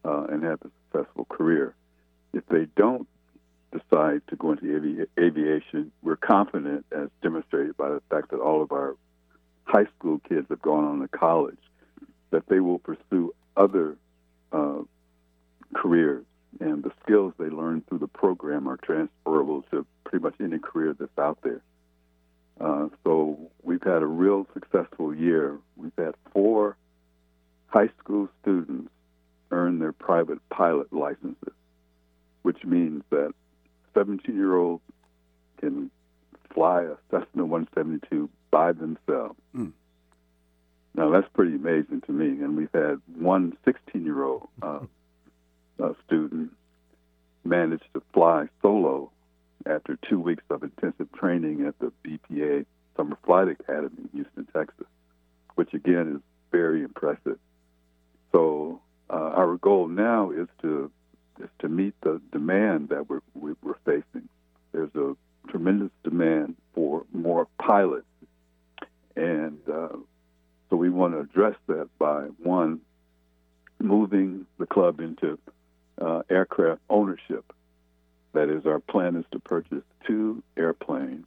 uh, 0.05 0.25
and 0.29 0.43
have 0.43 0.60
a 0.63 0.70
successful 0.91 1.25
career. 1.25 1.75
If 2.34 2.46
they 2.48 2.67
don't 2.75 3.08
decide 3.72 4.22
to 4.29 4.36
go 4.36 4.51
into 4.51 4.75
avi- 4.75 5.05
aviation, 5.20 5.91
we're 6.01 6.15
confident, 6.15 6.86
as 6.91 7.10
demonstrated 7.22 7.77
by 7.77 7.89
the 7.89 8.01
fact 8.10 8.32
that 8.32 8.39
all 8.39 8.62
of 8.62 8.72
our 8.72 8.96
high 9.65 9.86
school 9.98 10.20
kids 10.27 10.48
have 10.50 10.62
gone 10.62 10.86
on 10.86 11.00
to 11.00 11.08
college, 11.08 11.58
that 12.32 12.48
they 12.48 12.60
will 12.60 12.79
pursue 12.79 13.34
other 13.55 13.98
uh, 14.51 14.79
careers. 15.74 16.25
And 16.60 16.84
the 16.84 16.91
skills 17.03 17.34
they 17.39 17.50
learn 17.50 17.84
through 17.88 18.00
the 18.00 18.08
program 18.08 18.67
are 18.67 18.77
transferable 18.77 19.63
to 19.72 19.86
pretty 20.03 20.22
much 20.24 20.36
any 20.39 20.60
career 20.60 20.96
that's 20.98 21.17
out 21.17 21.39
there. 21.43 21.62
Uh, 22.60 22.88
so 23.04 23.38
we've 23.64 23.84
had 23.84 24.02
a 24.02 24.08
real 24.08 24.48
successful 24.54 25.14
year. 25.14 25.58
We've 25.76 25.92
had 25.98 26.16
four 26.32 26.78
high 27.68 27.90
school 28.00 28.30
students 28.42 28.90
earn 29.52 29.80
their 29.80 29.92
private 29.92 30.40
pilot 30.50 30.92
licenses, 30.94 31.54
which 32.44 32.64
means 32.64 33.04
that 33.10 33.34
17 33.94 34.36
year 34.36 34.56
olds 34.56 34.84
can 35.60 35.90
fly 36.54 36.84
a 36.84 36.96
Cessna 37.10 37.46
172 37.46 38.30
by 38.52 38.72
themselves. 38.72 39.40
Mm. 39.56 39.72
Now, 40.96 41.10
that's 41.10 41.28
pretty 41.34 41.56
amazing 41.56 42.02
to 42.02 42.12
me. 42.12 42.44
And 42.44 42.56
we've 42.56 42.70
had 42.74 43.02
one 43.16 43.58
16 43.66 44.04
year 44.04 44.24
old 44.24 44.48
uh, 44.62 44.80
uh, 45.84 45.94
student 46.06 46.52
manage 47.44 47.84
to 47.94 48.02
fly 48.14 48.48
solo 48.62 49.12
after 49.65 49.98
two 50.10 50.20
weeks 50.20 50.43
of 50.50 50.63
intensive 50.63 51.12
training 51.13 51.65
at 51.65 51.77
the 51.79 51.91
BPA 52.05 52.65
Summer 52.96 53.17
Flight 53.25 53.48
Academy 53.50 53.91
in 53.98 54.10
Houston, 54.13 54.48
Texas, 54.53 54.88
which 55.55 55.74
again 55.74 56.15
is 56.15 56.22
very 56.51 56.84
impressive. 56.84 57.39
So 58.32 58.82
uh, 59.10 59.13
our 59.36 59.58
goal 59.58 59.88
now 59.88 60.32
is 60.32 60.48
to 60.62 60.91
is 61.39 61.50
to 61.60 61.67
meet 61.67 61.96
the 62.01 62.22
demand 62.32 62.89
that 62.89 63.10
we're 63.10 63.22
we- 63.34 63.55
we're 63.63 63.75
facing. 63.86 64.27
There's 64.72 64.93
a 64.96 65.15
tremendous 65.50 65.91
demand 66.03 66.55
for 66.74 67.05
more 67.12 67.48
pilots, 67.60 68.08
and 69.15 69.60
uh, 69.72 69.98
so 70.70 70.75
we 70.75 70.89
want 70.89 71.13
to 71.13 71.20
address 71.20 71.55
that 71.67 71.89
by 72.00 72.22
one 72.41 72.82
moving 73.79 74.46
the 74.58 74.65
club 74.65 75.00
into 75.00 75.38
uh, 76.01 76.22
aircraft 76.29 76.82
ownership. 76.89 77.46
That 78.34 78.50
is, 78.50 78.65
our 78.65 78.79
plan 78.94 79.16
is 79.16 79.26
to 79.32 79.40
purchase 79.40 79.84
two 80.06 80.44
airplanes 80.56 81.26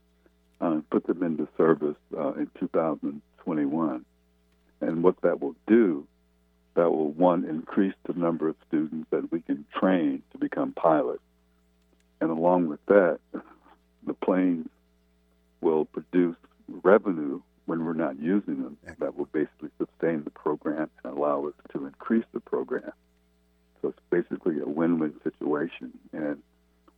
uh, 0.61 0.81
put 0.91 1.07
them 1.07 1.23
into 1.23 1.49
service 1.57 1.97
uh, 2.17 2.33
in 2.35 2.51
2021. 2.59 4.05
And 4.81 5.03
what 5.03 5.21
that 5.23 5.41
will 5.41 5.57
do, 5.67 6.07
that 6.75 6.91
will 6.91 7.11
one 7.11 7.45
increase 7.45 7.95
the 8.05 8.15
number 8.15 8.49
of 8.49 8.57
students 8.69 9.07
that 9.11 9.31
we 9.33 9.41
can 9.41 9.65
train 9.79 10.23
to 10.33 10.39
become 10.39 10.73
pilots, 10.73 11.23
and 12.21 12.31
along 12.31 12.69
with 12.69 12.85
that, 12.87 13.19
the 14.07 14.15
planes 14.15 14.69
will 15.61 15.85
produce 15.85 16.37
revenue 16.69 17.41
when 17.67 17.85
we're 17.85 17.93
not 17.93 18.19
using 18.19 18.63
them. 18.63 18.77
That 18.99 19.17
will 19.17 19.27
basically 19.27 19.71
sustain 19.79 20.25
the 20.25 20.31
program 20.31 20.89
and 21.05 21.17
allow 21.17 21.47
us 21.47 21.55
to 21.73 21.87
increase 21.87 22.25
the 22.33 22.41
program. 22.41 22.93
So 23.83 23.89
it's 23.89 23.99
basically 24.11 24.61
a 24.61 24.67
win-win 24.67 25.15
situation, 25.25 25.93
and 26.13 26.43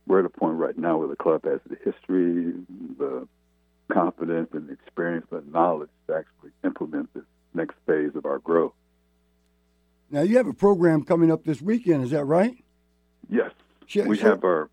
we're 0.07 0.19
at 0.19 0.25
a 0.25 0.29
point 0.29 0.57
right 0.57 0.77
now 0.77 0.97
where 0.97 1.07
the 1.07 1.15
club 1.15 1.45
has 1.45 1.59
the 1.69 1.77
history, 1.83 2.53
the 2.97 3.27
confidence, 3.89 4.49
and 4.53 4.67
the 4.69 4.73
experience 4.73 5.27
and 5.31 5.51
knowledge 5.51 5.89
to 6.07 6.15
actually 6.15 6.51
implement 6.63 7.13
this 7.13 7.23
next 7.53 7.75
phase 7.85 8.15
of 8.15 8.25
our 8.25 8.39
growth. 8.39 8.73
Now 10.09 10.21
you 10.21 10.37
have 10.37 10.47
a 10.47 10.48
program 10.59 11.03
coming 11.03 11.31
up 11.31 11.43
this 11.45 11.61
weekend. 11.61 12.03
Is 12.03 12.11
that 12.11 12.25
right? 12.25 12.63
Yes, 13.29 13.51
Sure, 13.87 14.05
we 14.07 14.17
sure. 14.17 14.29
have 14.29 14.43
our 14.43 14.69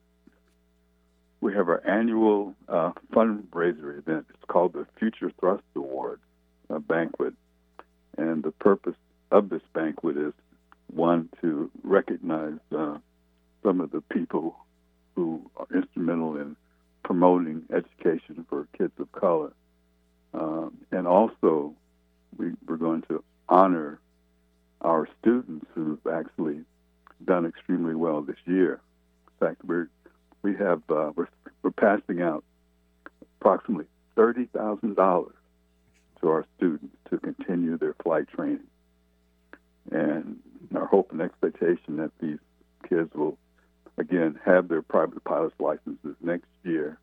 expectation 41.42 41.96
that 41.96 42.10
these 42.20 42.38
kids 42.88 43.10
will 43.14 43.38
again 43.98 44.38
have 44.44 44.68
their 44.68 44.82
private 44.82 45.22
pilot's 45.24 45.54
licenses 45.58 46.16
next 46.20 46.46
year, 46.64 46.98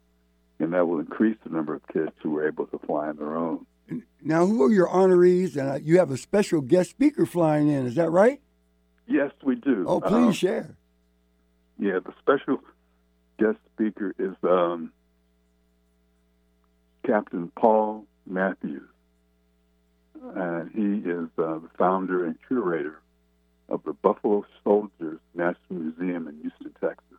and 0.59 0.73
that 0.73 0.87
will 0.87 0.99
increase 0.99 1.37
the 1.43 1.49
number 1.49 1.73
of 1.73 1.81
kids 1.87 2.11
who 2.21 2.37
are 2.37 2.47
able 2.47 2.67
to 2.67 2.79
fly 2.79 3.07
on 3.07 3.17
their 3.17 3.35
own. 3.35 3.65
Now, 4.21 4.45
who 4.45 4.63
are 4.63 4.71
your 4.71 4.87
honorees? 4.87 5.57
And 5.57 5.69
uh, 5.69 5.79
you 5.81 5.99
have 5.99 6.11
a 6.11 6.17
special 6.17 6.61
guest 6.61 6.91
speaker 6.91 7.25
flying 7.25 7.67
in. 7.67 7.85
Is 7.85 7.95
that 7.95 8.09
right? 8.09 8.39
Yes, 9.07 9.31
we 9.43 9.55
do. 9.55 9.85
Oh, 9.87 9.99
please 9.99 10.11
um, 10.11 10.31
share. 10.31 10.77
Yeah, 11.77 11.99
the 11.99 12.13
special 12.19 12.59
guest 13.37 13.57
speaker 13.73 14.15
is 14.17 14.35
um, 14.43 14.93
Captain 17.05 17.51
Paul 17.59 18.05
Matthews. 18.25 18.87
And 20.35 20.71
he 20.71 21.09
is 21.09 21.27
uh, 21.37 21.59
the 21.59 21.69
founder 21.77 22.25
and 22.25 22.37
curator 22.47 23.02
of 23.73 23.83
the 23.85 23.93
Buffalo 23.93 24.45
Soldiers 24.63 25.19
National 25.33 25.57
Museum 25.79 26.27
in 26.27 26.37
Houston, 26.41 26.71
Texas. 26.79 27.17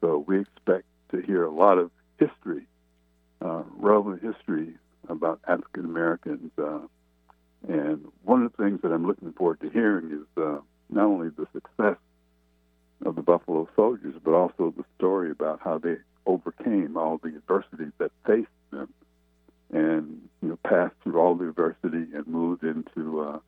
So 0.00 0.24
we 0.26 0.40
expect 0.40 0.84
to 1.12 1.20
hear 1.20 1.44
a 1.44 1.50
lot 1.50 1.78
of 1.78 1.92
history, 2.18 2.66
uh, 3.40 3.62
relevant 3.76 4.20
history 4.20 4.74
about 5.08 5.38
African 5.46 5.84
Americans. 5.84 6.50
Uh, 6.58 6.80
and 7.68 8.04
one 8.24 8.42
of 8.44 8.52
the 8.56 8.64
things 8.64 8.80
that 8.82 8.92
I'm 8.92 9.06
looking 9.06 9.32
forward 9.32 9.60
to 9.60 9.70
hearing 9.70 10.10
is 10.10 10.42
uh, 10.42 10.58
not 10.90 11.04
only 11.04 11.28
the 11.28 11.46
success 11.52 11.98
of 13.06 13.14
the 13.14 13.22
Buffalo 13.22 13.68
Soldiers, 13.76 14.16
but 14.24 14.34
also 14.34 14.74
the 14.76 14.84
story 14.96 15.30
about 15.30 15.60
how 15.62 15.78
they 15.78 15.98
overcame 16.26 16.96
all 16.96 17.18
the 17.18 17.28
adversities 17.28 17.92
that 17.98 18.10
faced 18.26 18.48
them, 18.72 18.92
and 19.72 20.20
you 20.42 20.48
know 20.48 20.58
passed 20.64 20.96
through 21.04 21.20
all 21.20 21.36
the 21.36 21.48
adversity 21.48 22.06
and 22.12 22.26
moved 22.26 22.64
into 22.64 23.20
uh, 23.20 23.38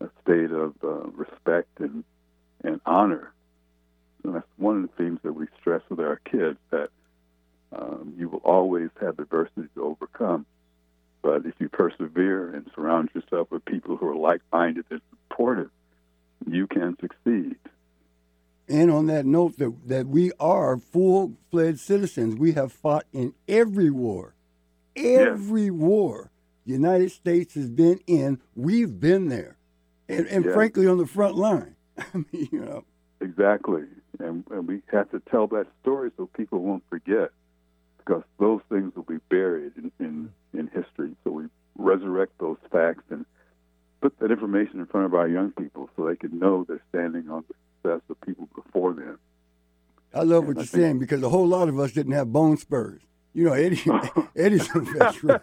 a 0.00 0.08
state 0.22 0.50
of 0.50 0.74
uh, 0.82 1.08
respect 1.10 1.68
and 1.78 2.04
and 2.62 2.80
honor. 2.86 3.32
And 4.24 4.34
that's 4.34 4.46
one 4.56 4.76
of 4.76 4.82
the 4.82 5.04
themes 5.04 5.20
that 5.22 5.32
we 5.32 5.46
stress 5.60 5.82
with 5.88 6.00
our 6.00 6.20
kids 6.30 6.58
that 6.70 6.88
um, 7.72 8.14
you 8.18 8.28
will 8.28 8.40
always 8.44 8.90
have 9.00 9.18
adversity 9.18 9.68
to 9.74 9.84
overcome. 9.84 10.46
But 11.22 11.44
if 11.46 11.54
you 11.58 11.68
persevere 11.68 12.50
and 12.50 12.68
surround 12.74 13.10
yourself 13.14 13.50
with 13.50 13.64
people 13.64 13.96
who 13.96 14.08
are 14.08 14.16
like 14.16 14.40
minded 14.52 14.84
and 14.90 15.00
supportive, 15.10 15.70
you 16.46 16.66
can 16.66 16.96
succeed. 17.00 17.56
And 18.68 18.90
on 18.90 19.06
that 19.06 19.26
note, 19.26 19.58
that, 19.58 19.74
that 19.86 20.06
we 20.08 20.32
are 20.40 20.76
full 20.76 21.34
fledged 21.50 21.80
citizens. 21.80 22.36
We 22.36 22.52
have 22.52 22.72
fought 22.72 23.04
in 23.12 23.34
every 23.46 23.90
war. 23.90 24.34
Every 24.96 25.64
yes. 25.64 25.72
war 25.72 26.30
the 26.66 26.72
United 26.72 27.12
States 27.12 27.54
has 27.54 27.68
been 27.68 28.00
in, 28.06 28.40
we've 28.56 28.98
been 28.98 29.28
there. 29.28 29.56
And, 30.08 30.26
and 30.26 30.44
yes. 30.44 30.54
frankly, 30.54 30.86
on 30.86 30.98
the 30.98 31.06
front 31.06 31.36
line. 31.36 31.74
I 31.98 32.04
mean, 32.14 32.48
you 32.52 32.60
know. 32.60 32.84
Exactly. 33.20 33.84
And, 34.18 34.44
and 34.50 34.68
we 34.68 34.82
have 34.92 35.10
to 35.10 35.20
tell 35.30 35.46
that 35.48 35.66
story 35.82 36.10
so 36.16 36.26
people 36.26 36.60
won't 36.60 36.84
forget 36.88 37.30
because 37.98 38.22
those 38.38 38.60
things 38.68 38.94
will 38.94 39.02
be 39.04 39.18
buried 39.28 39.72
in, 39.76 39.90
in, 39.98 40.32
in 40.54 40.68
history. 40.68 41.14
So 41.24 41.30
we 41.30 41.44
resurrect 41.76 42.32
those 42.38 42.58
facts 42.70 43.04
and 43.10 43.26
put 44.00 44.18
that 44.20 44.30
information 44.30 44.80
in 44.80 44.86
front 44.86 45.06
of 45.06 45.14
our 45.14 45.28
young 45.28 45.52
people 45.52 45.90
so 45.96 46.06
they 46.06 46.16
can 46.16 46.38
know 46.38 46.64
they're 46.64 46.82
standing 46.90 47.28
on 47.28 47.44
the 47.48 47.54
success 47.82 48.02
of 48.08 48.20
people 48.20 48.48
before 48.54 48.92
them. 48.94 49.18
I 50.14 50.22
love 50.22 50.44
and 50.44 50.48
what 50.48 50.58
I 50.58 50.60
you're 50.60 50.66
saying 50.66 50.98
because 50.98 51.22
a 51.22 51.28
whole 51.28 51.46
lot 51.46 51.68
of 51.68 51.78
us 51.78 51.92
didn't 51.92 52.12
have 52.12 52.32
bone 52.32 52.56
spurs. 52.56 53.02
You 53.34 53.44
know, 53.44 53.52
Eddie, 53.52 53.82
Eddie's 54.36 54.68
a 54.74 54.80
veteran. 54.80 55.40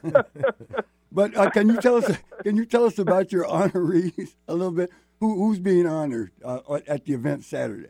but 1.11 1.35
uh, 1.37 1.49
can 1.49 1.69
you 1.69 1.77
tell 1.79 1.97
us? 1.97 2.17
Can 2.43 2.57
you 2.57 2.65
tell 2.65 2.85
us 2.85 2.99
about 2.99 3.31
your 3.31 3.45
honorees 3.47 4.35
a 4.47 4.53
little 4.53 4.73
bit? 4.73 4.91
Who, 5.21 5.37
who's 5.37 5.59
being 5.59 5.87
honored 5.87 6.31
uh, 6.43 6.59
at 6.87 7.05
the 7.05 7.13
event 7.13 7.45
Saturday? 7.45 7.89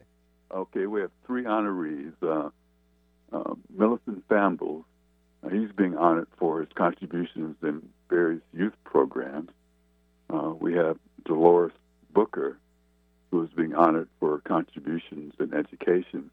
Okay, 0.51 0.85
we 0.85 1.01
have 1.01 1.09
three 1.25 1.43
honorees. 1.43 2.13
Uh, 2.21 2.49
uh, 3.35 3.55
Millicent 3.75 4.23
Fambles, 4.29 4.85
uh, 5.43 5.49
he's 5.49 5.71
being 5.71 5.97
honored 5.97 6.27
for 6.37 6.59
his 6.59 6.69
contributions 6.75 7.55
in 7.63 7.81
various 8.09 8.43
youth 8.53 8.75
programs. 8.83 9.49
Uh, 10.29 10.53
we 10.59 10.75
have 10.75 10.97
Dolores 11.25 11.71
Booker, 12.13 12.59
who 13.31 13.43
is 13.43 13.49
being 13.55 13.73
honored 13.73 14.07
for 14.19 14.39
contributions 14.41 15.33
in 15.39 15.55
education, 15.55 16.29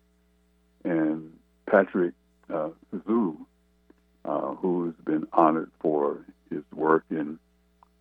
and 0.84 1.32
Patrick 1.64 2.12
uh, 2.52 2.68
uh, 4.24 4.54
who 4.56 4.84
has 4.84 4.94
been 5.04 5.26
honored 5.32 5.70
for 5.80 6.26
his 6.50 6.62
work 6.74 7.04
in 7.10 7.38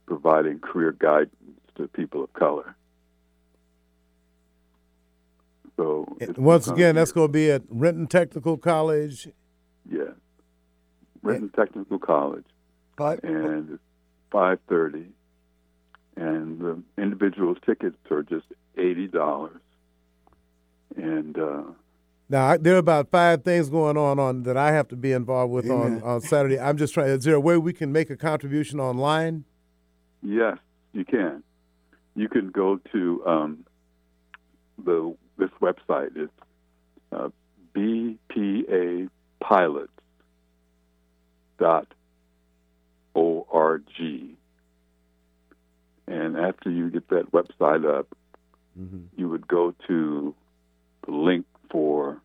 providing 0.10 0.60
career 0.60 0.92
guidance 0.92 1.36
to 1.78 1.88
people 1.88 2.24
of 2.24 2.34
color. 2.34 2.76
So 5.78 6.06
once 6.36 6.68
again, 6.68 6.96
that's 6.96 7.14
going 7.14 7.30
to 7.30 7.32
be 7.32 7.50
at 7.50 7.62
Renton 7.70 8.08
Technical 8.08 8.58
College. 8.58 9.30
Yes, 9.90 10.12
Renton 11.22 11.50
Technical 11.56 12.00
College, 12.00 12.46
Five. 12.98 13.22
and 13.24 13.70
it's 13.74 13.84
five 14.30 14.60
thirty 14.68 15.06
and 16.20 16.60
the 16.60 16.84
individual 17.02 17.56
tickets 17.56 17.98
are 18.12 18.24
just 18.24 18.46
eighty 18.78 19.08
dollars. 19.08 19.62
And 20.98 21.38
uh, 21.38 21.64
now 22.28 22.58
there 22.58 22.76
are 22.76 22.80
about 22.80 23.10
five 23.10 23.44
things 23.44 23.70
going 23.70 23.98
on 23.98 24.20
on 24.20 24.44
that 24.44 24.58
I 24.58 24.72
have 24.74 24.88
to 24.90 24.96
be 24.96 25.14
involved 25.14 25.54
with 25.54 25.70
on, 25.70 26.04
on 26.04 26.22
Saturday. 26.22 26.60
I'm 26.60 26.78
just 26.78 26.94
trying. 26.94 27.10
Is 27.10 27.24
there 27.24 27.36
a 27.36 27.40
way 27.40 27.58
we 27.58 27.74
can 27.74 27.92
make 27.92 28.10
a 28.10 28.18
contribution 28.18 28.80
online? 28.80 29.46
Yes, 30.22 30.58
you 30.94 31.06
can. 31.06 31.44
You 32.16 32.28
can 32.28 32.50
go 32.50 32.80
to 32.92 33.24
um, 33.26 33.66
the 34.84 35.16
this 35.38 35.50
website. 35.62 36.16
It's 36.16 36.32
uh, 37.12 37.30
BPA 37.76 39.10
Pilots 39.40 39.92
dot 41.58 41.88
org 43.14 43.84
and 46.10 46.38
after 46.38 46.72
you 46.72 46.90
get 46.90 47.08
that 47.10 47.32
website 47.32 47.86
up, 47.86 48.08
mm-hmm. 48.80 49.02
you 49.16 49.30
would 49.30 49.48
go 49.48 49.76
to 49.88 50.34
the 51.06 51.12
link 51.12 51.46
for 51.70 52.20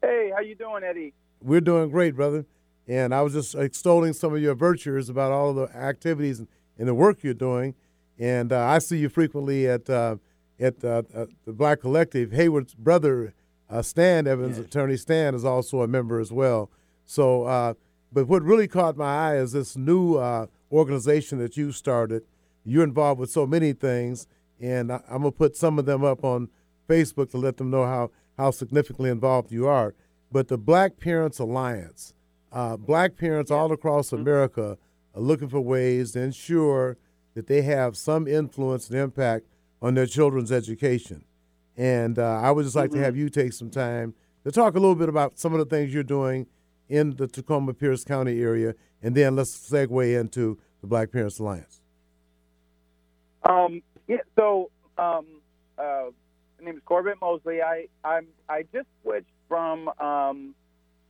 Hey, 0.00 0.30
how 0.32 0.42
you 0.42 0.54
doing, 0.54 0.84
Eddie? 0.84 1.12
We're 1.42 1.60
doing 1.60 1.90
great, 1.90 2.14
brother. 2.14 2.46
And 2.86 3.12
I 3.12 3.22
was 3.22 3.32
just 3.32 3.56
extolling 3.56 4.12
some 4.12 4.32
of 4.32 4.40
your 4.40 4.54
virtues 4.54 5.08
about 5.08 5.32
all 5.32 5.50
of 5.50 5.56
the 5.56 5.76
activities 5.76 6.38
and, 6.38 6.46
and 6.78 6.86
the 6.86 6.94
work 6.94 7.24
you're 7.24 7.34
doing. 7.34 7.74
And 8.16 8.52
uh, 8.52 8.66
I 8.66 8.78
see 8.78 8.98
you 8.98 9.08
frequently 9.08 9.66
at 9.66 9.90
uh, 9.90 10.18
at 10.60 10.84
uh, 10.84 11.02
uh 11.12 11.26
the 11.46 11.52
Black 11.52 11.80
Collective. 11.80 12.30
Hayward's 12.30 12.74
brother, 12.74 13.34
uh, 13.68 13.82
Stan 13.82 14.28
Evans, 14.28 14.56
Yes. 14.56 14.66
attorney 14.66 14.96
Stan, 14.96 15.34
is 15.34 15.44
also 15.44 15.82
a 15.82 15.88
member 15.88 16.20
as 16.20 16.30
well. 16.30 16.70
So, 17.06 17.42
uh, 17.42 17.74
but 18.12 18.28
what 18.28 18.44
really 18.44 18.68
caught 18.68 18.96
my 18.96 19.32
eye 19.32 19.36
is 19.36 19.50
this 19.50 19.76
new 19.76 20.14
uh, 20.14 20.46
organization 20.70 21.38
that 21.38 21.56
you 21.56 21.72
started. 21.72 22.22
You're 22.64 22.84
involved 22.84 23.20
with 23.20 23.30
so 23.30 23.46
many 23.46 23.72
things, 23.72 24.26
and 24.60 24.92
I, 24.92 25.02
I'm 25.08 25.18
gonna 25.18 25.32
put 25.32 25.56
some 25.56 25.78
of 25.78 25.86
them 25.86 26.04
up 26.04 26.24
on 26.24 26.48
Facebook 26.88 27.30
to 27.30 27.38
let 27.38 27.56
them 27.56 27.70
know 27.70 27.84
how 27.84 28.10
how 28.36 28.50
significantly 28.50 29.10
involved 29.10 29.52
you 29.52 29.66
are. 29.66 29.94
But 30.32 30.48
the 30.48 30.58
Black 30.58 30.98
Parents 30.98 31.38
Alliance, 31.38 32.14
uh, 32.52 32.76
Black 32.76 33.16
parents 33.16 33.50
all 33.50 33.72
across 33.72 34.12
America 34.12 34.78
are 35.14 35.20
looking 35.20 35.48
for 35.48 35.60
ways 35.60 36.12
to 36.12 36.20
ensure 36.20 36.96
that 37.34 37.46
they 37.46 37.62
have 37.62 37.96
some 37.96 38.26
influence 38.26 38.88
and 38.88 38.98
impact 38.98 39.46
on 39.82 39.94
their 39.94 40.06
children's 40.06 40.52
education. 40.52 41.24
And 41.76 42.18
uh, 42.18 42.40
I 42.40 42.50
would 42.50 42.64
just 42.64 42.76
like 42.76 42.90
to 42.92 42.98
have 42.98 43.16
you 43.16 43.28
take 43.28 43.52
some 43.52 43.70
time 43.70 44.14
to 44.44 44.50
talk 44.50 44.74
a 44.74 44.80
little 44.80 44.94
bit 44.94 45.08
about 45.08 45.38
some 45.38 45.52
of 45.52 45.58
the 45.58 45.64
things 45.64 45.92
you're 45.94 46.02
doing 46.02 46.46
in 46.88 47.16
the 47.16 47.26
Tacoma 47.26 47.72
Pierce 47.72 48.04
County 48.04 48.40
area, 48.40 48.74
and 49.02 49.14
then 49.14 49.36
let's 49.36 49.56
segue 49.56 50.20
into 50.20 50.58
the 50.80 50.86
Black 50.86 51.10
Parents 51.10 51.38
Alliance. 51.38 51.80
Um, 53.42 53.82
yeah. 54.06 54.18
So, 54.36 54.70
um, 54.98 55.26
uh, 55.78 56.06
my 56.58 56.64
name 56.64 56.76
is 56.76 56.82
Corbett 56.84 57.18
Mosley. 57.20 57.62
I 57.62 57.86
I'm 58.04 58.26
I 58.48 58.64
just 58.72 58.86
switched 59.02 59.26
from 59.48 59.88
um, 60.00 60.54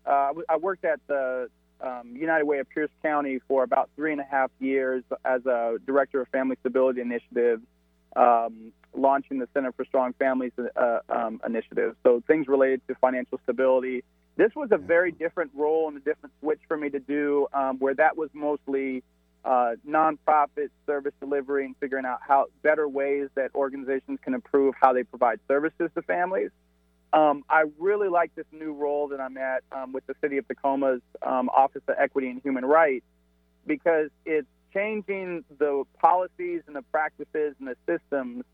uh, 0.07 0.33
I 0.49 0.57
worked 0.57 0.85
at 0.85 1.01
the 1.07 1.51
um, 1.81 2.15
United 2.17 2.45
Way 2.45 2.59
of 2.59 2.69
Pierce 2.69 2.91
County 3.03 3.41
for 3.49 3.63
about 3.63 3.91
three 3.97 4.13
and 4.13 4.21
a 4.21 4.25
half 4.25 4.51
years 4.61 5.03
as 5.25 5.45
a 5.47 5.79
director 5.87 6.21
of 6.21 6.29
Family 6.29 6.57
Stability 6.61 7.01
Initiative, 7.01 7.61
um, 8.17 8.73
launching 8.95 9.39
the 9.39 9.49
Center 9.55 9.73
for 9.73 9.85
Strong 9.85 10.15
Families 10.15 10.53
uh, 10.77 10.99
um, 11.09 11.41
initiative. 11.45 11.97
So 12.03 12.23
things 12.27 12.49
related 12.49 12.83
to 12.89 12.95
financial 12.97 13.41
stability. 13.45 14.05
This 14.37 14.55
was 14.55 14.71
a 14.73 14.79
very 14.79 15.13
different 15.13 15.51
role 15.55 15.89
and 15.89 15.97
a 15.97 16.01
different 16.01 16.35
switch 16.41 16.61
for 16.67 16.77
me 16.77 16.91
to 16.91 17.01
do, 17.01 17.47
um, 17.53 17.79
where 17.79 17.95
that 17.95 18.17
was 18.17 18.31
mostly 18.33 19.03
uh, 19.45 19.73
nonprofit 19.87 20.71
service 20.87 21.13
delivery 21.21 21.65
and 21.65 21.75
figuring 21.79 22.05
out 22.05 22.21
how 22.27 22.47
better 22.63 22.89
ways 22.89 23.29
that 23.35 23.51
organizations 23.55 24.19
can 24.23 24.35
improve 24.35 24.75
how 24.81 24.93
they 24.93 25.03
provide 25.03 25.41
services 25.49 25.91
to 25.95 26.03
families. 26.03 26.51
Um, 27.13 27.43
I 27.49 27.65
really 27.79 28.09
like 28.09 28.35
this 28.35 28.47
new 28.53 28.73
role 28.73 29.09
that 29.09 29.21
I'm 29.21 29.37
at 29.37 29.65
um, 29.73 29.93
with 29.93 30.07
the 30.07 30.15
City 30.21 30.39
of 30.39 30.47
Tacoma's 30.47 31.01
um, 31.27 31.49
Office 31.49 31.83
of 31.89 31.97
Equity 31.99 32.29
and 32.29 32.41
Human 32.43 32.65
Rights 32.65 33.05
because 33.67 34.11
it's 34.25 34.47
changing 34.73 35.45
the 35.59 35.85
policies 35.99 36.63
and 36.67 36.77
the 36.77 36.83
practices 36.83 37.55
and 37.59 37.69
the 37.69 37.77
systems 37.87 38.45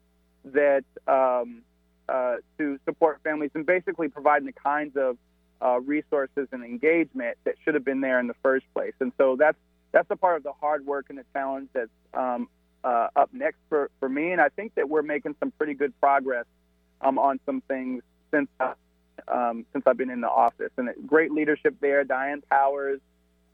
that 0.45 0.85
um, 1.07 1.62
uh, 2.09 2.37
to 2.57 2.79
support 2.85 3.21
families 3.23 3.51
and 3.55 3.67
basically 3.67 4.09
providing 4.09 4.47
the 4.47 4.53
kinds 4.53 4.97
of 4.97 5.19
uh, 5.62 5.81
resources 5.81 6.49
and 6.53 6.64
engagement 6.64 7.37
that 7.45 7.55
should 7.64 7.75
have 7.75 7.85
been 7.85 8.01
there 8.01 8.21
in 8.21 8.27
the 8.27 8.37
first 8.42 8.66
place. 8.75 8.95
And 9.01 9.12
so 9.19 9.37
that's 9.37 9.59
that's 9.92 10.11
a 10.11 10.16
part 10.16 10.37
of 10.37 10.42
the 10.42 10.53
hard 10.53 10.85
work 10.85 11.07
and 11.09 11.19
the 11.19 11.25
challenge 11.33 11.69
that's 11.73 11.90
um, 12.12 12.49
uh, 12.85 13.09
up 13.16 13.31
next 13.33 13.59
for, 13.69 13.90
for 13.99 14.09
me. 14.09 14.33
And 14.33 14.40
I 14.40 14.49
think 14.51 14.75
that 14.75 14.88
we're 14.88 15.03
making 15.03 15.37
some 15.40 15.51
pretty 15.53 15.75
good 15.75 15.99
progress 16.01 16.45
um, 17.01 17.19
on 17.19 17.40
some 17.47 17.62
things 17.62 18.03
since 18.31 18.49
uh, 18.61 18.75
um, 19.29 19.64
since 19.73 19.85
I've 19.87 19.97
been 19.97 20.11
in 20.11 20.21
the 20.21 20.29
office. 20.29 20.71
And 20.77 20.90
great 21.07 21.33
leadership 21.33 21.77
there. 21.81 22.05
Diane 22.05 22.42
Powers 22.51 23.01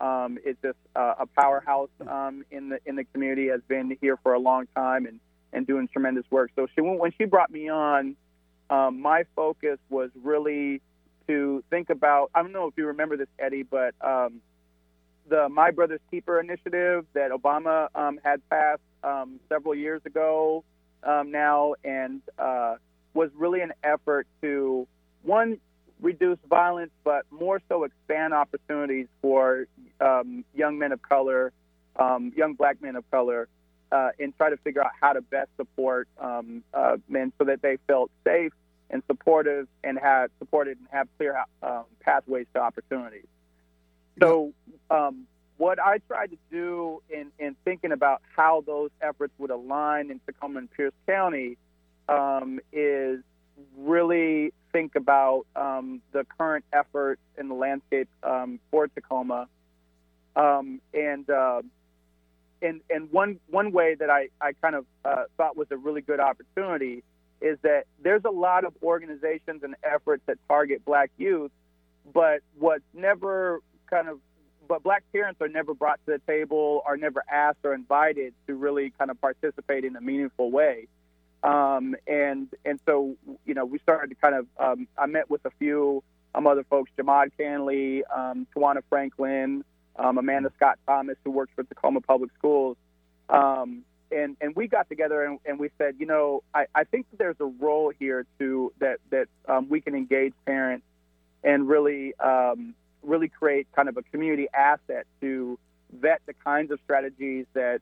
um, 0.01 0.39
is 0.45 0.57
just 0.63 0.79
uh, 0.97 1.15
a 1.21 1.27
powerhouse 1.27 1.91
um, 2.07 2.45
in 2.51 2.71
the 2.71 2.79
in 2.87 2.97
the 2.97 3.05
community. 3.05 3.49
Has 3.49 3.61
been 3.69 3.97
here 4.01 4.19
for 4.23 4.35
a 4.35 4.39
long 4.39 4.67
time 4.75 5.07
and 5.07 5.21
and 5.53 5.67
doing 5.67 5.89
tremendous 5.89 6.25
work. 6.31 6.51
So 6.57 6.67
she 6.75 6.81
when 6.81 7.13
she 7.17 7.25
brought 7.25 7.51
me 7.51 7.69
on, 7.69 8.17
um, 8.69 9.01
my 9.01 9.25
focus 9.37 9.79
was 9.89 10.11
really 10.23 10.81
to 11.33 11.65
think 11.71 11.89
about. 11.91 12.31
I 12.35 12.43
don't 12.43 12.53
know 12.53 12.67
if 12.67 12.75
you 12.77 12.89
remember 12.89 13.17
this, 13.17 13.29
Eddie, 13.39 13.63
but 13.63 13.95
um, 14.03 14.43
the 15.29 15.49
My 15.49 15.71
Brother's 15.71 16.01
Keeper 16.11 16.39
initiative 16.39 17.07
that 17.15 17.31
Obama 17.31 17.89
um, 17.95 18.21
had 18.23 18.47
passed 18.51 18.83
um, 19.03 19.41
several 19.49 19.75
years 19.75 20.03
ago 20.05 20.63
um, 21.03 21.31
now, 21.31 21.75
and 21.85 22.21
uh, 22.39 22.75
was 23.15 23.31
really 23.35 23.61
an 23.63 23.73
effort 23.83 24.27
to 24.43 24.87
one 25.23 25.59
reduce 26.01 26.39
violence, 26.49 26.91
but 27.05 27.25
more 27.31 27.61
so 27.69 27.85
expand 27.85 28.35
opportunities 28.35 29.07
for 29.23 29.67
um, 30.01 30.45
young 30.55 30.79
men 30.79 30.93
of 30.93 31.01
color, 31.01 31.53
um, 31.97 32.33
young 32.37 32.55
black 32.55 32.83
men 32.83 32.97
of 32.97 33.11
color, 33.11 33.49
uh, 33.91 34.11
and 34.19 34.37
try 34.37 34.51
to 34.51 34.57
figure 34.59 34.83
out 34.85 34.91
how 35.01 35.13
to 35.13 35.23
best 35.23 35.49
support 35.57 36.09
uh, 36.21 36.43
men 37.09 37.33
so 37.39 37.45
that 37.45 37.63
they 37.63 37.79
felt 37.87 38.11
safe 38.25 38.53
and 38.93 39.03
supportive 39.07 39.67
and 39.83 39.99
had 39.99 40.31
supported 40.39 40.79
and 40.79 40.87
have 40.93 41.09
clear 41.17 41.43
um, 41.63 41.85
pathways 42.01 42.47
to 42.55 42.61
opportunities. 42.61 43.27
So, 44.21 44.53
um, 44.91 45.27
what 45.57 45.79
I 45.79 45.99
tried 46.09 46.31
to 46.31 46.39
do 46.51 47.03
in, 47.09 47.31
in 47.39 47.57
thinking 47.65 47.93
about 47.93 48.21
how 48.37 48.63
those 48.67 48.91
efforts 49.01 49.33
would 49.39 49.51
align 49.51 50.11
in 50.11 50.21
Tacoma 50.27 50.59
and 50.59 50.71
Pierce 50.71 50.93
County 51.07 51.57
um, 52.09 52.61
is 52.73 53.21
really 53.79 54.53
think 54.73 54.97
about 54.97 55.47
um, 55.55 56.03
the 56.13 56.27
current 56.37 56.65
effort 56.73 57.19
in 57.39 57.49
the 57.49 57.55
landscape 57.55 58.09
um, 58.23 58.59
for 58.71 58.89
Tacoma, 58.89 59.47
um, 60.35 60.81
and 60.93 61.29
uh, 61.31 61.63
and 62.61 62.81
and 62.91 63.13
one 63.13 63.39
one 63.49 63.73
way 63.73 63.95
that 63.95 64.11
I 64.11 64.29
I 64.41 64.53
kind 64.55 64.75
of 64.75 64.85
uh, 65.05 65.25
thought 65.37 65.57
was 65.57 65.69
a 65.71 65.77
really 65.77 66.01
good 66.01 66.21
opportunity 66.21 67.05
is 67.43 67.59
that 67.63 67.85
there's 68.03 68.25
a 68.25 68.31
lot 68.31 68.65
of 68.65 68.75
organizations 68.83 69.63
and 69.63 69.75
efforts 69.83 70.23
that 70.27 70.39
target 70.49 70.85
Black 70.85 71.11
youth, 71.19 71.51
but 72.13 72.41
what's 72.59 72.85
never 72.95 73.61
kind 73.91 74.09
of 74.09 74.21
but 74.69 74.83
black 74.83 75.03
parents 75.13 75.41
are 75.43 75.49
never 75.49 75.75
brought 75.75 76.01
to 76.07 76.13
the 76.13 76.21
table, 76.27 76.83
are 76.87 76.97
never 76.97 77.23
asked 77.31 77.59
or 77.65 77.75
invited 77.75 78.33
to 78.47 78.55
really 78.55 78.93
kind 78.97 79.11
of 79.11 79.21
participate 79.21 79.85
in 79.85 79.97
a 79.97 80.01
meaningful 80.01 80.51
way. 80.51 80.87
Um, 81.43 81.97
and 82.07 82.49
and 82.65 82.81
so 82.87 83.17
you 83.45 83.55
know 83.55 83.65
we 83.65 83.79
started 83.81 84.09
to 84.09 84.15
kind 84.15 84.35
of 84.35 84.47
um, 84.59 84.87
I 84.97 85.07
met 85.07 85.29
with 85.29 85.45
a 85.45 85.51
few 85.59 86.03
um, 86.35 86.47
other 86.47 86.65
folks, 86.65 86.91
Jamad 86.97 87.33
Canley, 87.39 88.03
um, 88.15 88.47
Tawana 88.55 88.83
Franklin, 88.89 89.65
um, 89.97 90.19
Amanda 90.19 90.51
Scott 90.57 90.79
Thomas, 90.87 91.17
who 91.25 91.33
works 91.33 91.53
for 91.55 91.65
Tacoma 91.65 92.01
Public 92.01 92.31
Schools, 92.39 92.77
um, 93.29 93.83
and 94.13 94.37
and 94.41 94.55
we 94.55 94.69
got 94.69 94.89
together 94.89 95.25
and, 95.25 95.39
and 95.45 95.59
we 95.59 95.71
said, 95.79 95.97
you 95.99 96.07
know, 96.07 96.43
I, 96.55 96.67
I 96.75 96.85
think 96.85 97.07
there's 97.17 97.41
a 97.41 97.45
role 97.47 97.93
here 97.99 98.27
to 98.39 98.73
that 98.79 98.99
that 99.11 99.29
um, 99.49 99.69
we 99.69 99.81
can 99.81 99.95
engage 99.95 100.35
parents 100.47 100.85
and 101.43 101.69
really 101.69 102.15
um, 102.19 102.75
really 103.03 103.29
create 103.29 103.67
kind 103.75 103.89
of 103.89 103.97
a 103.97 104.03
community 104.03 104.49
asset 104.55 105.07
to 105.21 105.59
vet 105.93 106.23
the 106.27 106.35
kinds 106.35 106.71
of 106.71 106.79
strategies 106.85 107.47
that 107.55 107.81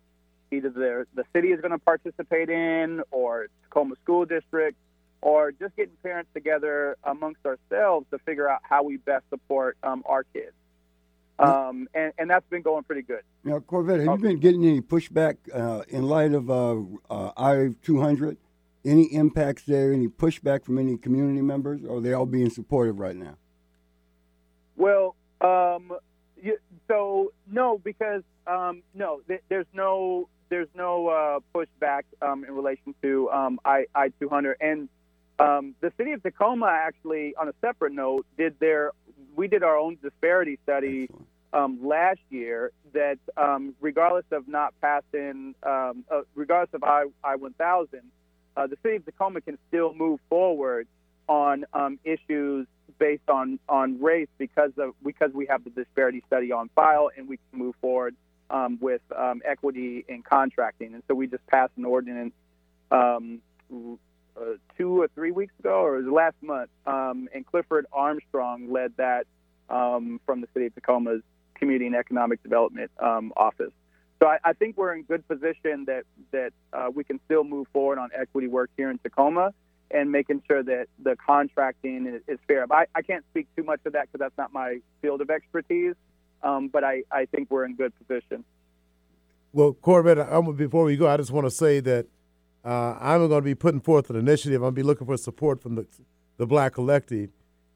either 0.51 0.71
the, 0.71 1.07
the 1.15 1.25
city 1.33 1.49
is 1.49 1.61
going 1.61 1.71
to 1.71 1.79
participate 1.79 2.51
in 2.51 3.03
or 3.11 3.47
Tacoma 3.65 3.95
School 4.03 4.25
District 4.25 4.77
or 5.23 5.53
just 5.53 5.77
getting 5.77 5.95
parents 6.03 6.31
together 6.35 6.97
amongst 7.05 7.45
ourselves 7.45 8.07
to 8.11 8.19
figure 8.21 8.49
out 8.49 8.61
how 8.63 8.83
we 8.83 8.97
best 8.97 9.25
support 9.29 9.77
um, 9.83 10.03
our 10.07 10.25
kids. 10.25 10.53
Um, 11.41 11.89
and, 11.95 12.13
and 12.19 12.29
that's 12.31 12.47
been 12.51 12.63
going 12.63 12.85
pretty 12.85 13.03
good. 13.03 13.23
Now, 13.45 13.61
Corbett, 13.61 14.01
have 14.01 14.19
you 14.19 14.29
been 14.29 14.41
getting 14.41 14.65
any 14.65 14.81
pushback 14.81 15.37
uh, 15.55 15.83
in 15.89 16.03
light 16.03 16.35
of 16.35 16.51
uh, 16.51 16.77
uh, 17.09 17.33
I 17.37 17.71
200? 17.83 18.37
Any 18.85 19.05
impacts 19.15 19.65
there? 19.65 19.93
Any 19.93 20.09
pushback 20.09 20.65
from 20.65 20.79
any 20.79 20.97
community 20.97 21.43
members? 21.43 21.83
Or 21.85 21.99
are 21.99 22.01
they 22.01 22.13
all 22.13 22.27
being 22.27 22.51
supportive 22.51 22.99
right 22.99 23.17
now? 23.17 23.37
Well, 24.77 25.17
um, 25.41 25.93
you, 26.43 26.59
so 26.89 27.33
no, 27.51 27.79
because 27.79 28.23
um, 28.47 28.83
no, 28.95 29.21
th- 29.29 29.43
there's 29.49 29.67
no 29.73 30.29
there's 30.49 30.69
no 30.75 31.09
uh, 31.09 31.41
pushback 31.55 32.03
um, 32.23 32.45
in 32.45 32.55
relation 32.55 32.95
to 33.03 33.31
um, 33.31 33.61
I 33.65 33.85
I 33.95 34.09
two 34.21 34.29
hundred 34.29 34.57
and 34.61 34.89
um, 35.39 35.75
the 35.81 35.93
city 35.97 36.13
of 36.13 36.23
Tacoma 36.23 36.67
actually, 36.67 37.35
on 37.37 37.49
a 37.49 37.55
separate 37.61 37.93
note, 37.93 38.27
did 38.37 38.59
their 38.61 38.93
we 39.37 39.49
did 39.49 39.63
our 39.63 39.77
own 39.77 39.97
disparity 40.03 40.59
study 40.63 41.09
um, 41.53 41.79
last 41.83 42.21
year 42.31 42.73
that 42.93 43.19
um, 43.37 43.75
regardless 43.81 44.25
of 44.31 44.47
not 44.49 44.75
passing, 44.81 45.55
um, 45.63 46.05
uh, 46.11 46.23
regardless 46.35 46.75
of 46.75 46.85
I 46.85 47.05
I 47.25 47.37
one 47.37 47.55
thousand, 47.55 48.03
uh, 48.57 48.67
the 48.67 48.77
city 48.83 48.97
of 48.97 49.05
Tacoma 49.05 49.41
can 49.41 49.59
still 49.69 49.95
move 49.95 50.21
forward 50.29 50.87
on 51.29 51.65
um, 51.73 51.99
issues 52.05 52.67
based 52.99 53.29
on 53.29 53.59
on 53.69 54.01
race 54.01 54.29
because 54.39 54.73
of 54.79 54.95
because 55.05 55.33
we 55.33 55.47
have 55.47 55.65
the 55.65 55.71
disparity 55.71 56.23
study 56.27 56.53
on 56.53 56.69
file 56.75 57.11
and 57.17 57.29
we 57.29 57.37
can 57.37 57.59
move 57.59 57.75
forward 57.81 58.15
um, 58.51 58.79
with 58.81 59.01
um, 59.17 59.43
equity 59.45 60.05
in 60.09 60.23
contracting. 60.23 60.95
And 60.95 61.03
so 61.09 61.15
we 61.15 61.27
just 61.27 61.47
passed 61.47 61.73
an 61.77 61.85
ordinance 61.85 62.35
um, 62.91 63.41
uh, 64.41 64.45
two 64.77 65.01
or 65.01 65.09
three 65.09 65.31
weeks 65.31 65.53
ago, 65.59 65.83
or 65.83 65.99
it 65.99 66.05
was 66.05 66.13
last 66.13 66.37
month. 66.41 66.71
Um, 66.87 67.29
and 67.35 67.47
Clifford 67.47 67.87
Armstrong 67.93 68.73
led 68.73 68.93
that 68.97 69.27
um, 69.69 70.21
from 70.27 70.41
the 70.41 70.49
city 70.55 70.67
of 70.67 70.75
Tacoma's 70.75 71.23
Community 71.55 71.87
and 71.87 71.95
Economic 71.95 72.43
Development 72.43 72.91
um, 72.99 73.33
Office. 73.37 73.73
So 74.23 74.29
I, 74.29 74.39
I, 74.45 74.53
think 74.53 74.77
we're 74.77 74.95
in 74.95 75.05
good 75.05 75.27
position 75.27 75.87
that 75.87 76.03
that 76.33 76.53
uh, 76.73 76.91
we 76.93 77.05
can 77.05 77.21
still 77.25 77.45
move 77.45 77.69
forward 77.73 77.99
on 77.99 78.11
equity 78.15 78.49
work 78.49 78.71
here 78.77 78.91
in 78.91 78.99
Tacoma 78.99 79.55
and 79.91 80.13
making 80.13 80.43
sure 80.47 80.63
that 80.63 80.87
the 81.03 81.17
contracting 81.17 82.07
is, 82.07 82.23
is 82.29 82.39
fair. 82.47 82.67
I, 82.71 82.87
I 82.95 83.03
can't 83.03 83.25
speak 83.31 83.49
too 83.57 83.63
much 83.63 83.81
of 83.87 83.95
that 83.95 84.07
because 84.07 84.21
that's 84.21 84.37
not 84.39 84.53
my 84.53 84.79
field 85.03 85.21
of 85.21 85.31
expertise, 85.31 85.95
um, 86.43 86.69
but 86.69 86.85
I, 86.85 87.03
I 87.11 87.27
think 87.27 87.51
we're 87.51 87.65
in 87.65 87.75
good 87.75 87.93
position. 87.99 88.45
Well, 89.53 89.73
Corbett, 89.73 90.19
I'm, 90.19 90.55
before 90.55 90.85
we 90.85 90.97
go, 90.97 91.09
I 91.09 91.17
just 91.17 91.33
want 91.33 91.47
to 91.47 91.51
say 91.51 91.81
that 91.81 92.07
uh, 92.65 92.97
I'm 93.01 93.27
going 93.29 93.41
to 93.41 93.45
be 93.45 93.55
putting 93.55 93.81
forth 93.81 94.11
an 94.11 94.17
initiative. 94.17 94.57
I'm 94.57 94.63
going 94.63 94.75
to 94.75 94.81
be 94.81 94.83
looking 94.83 95.07
for 95.07 95.17
support 95.17 95.63
from 95.63 95.77
the 95.77 95.87
the 96.41 96.47
Black 96.47 96.73
Collective. 96.73 97.29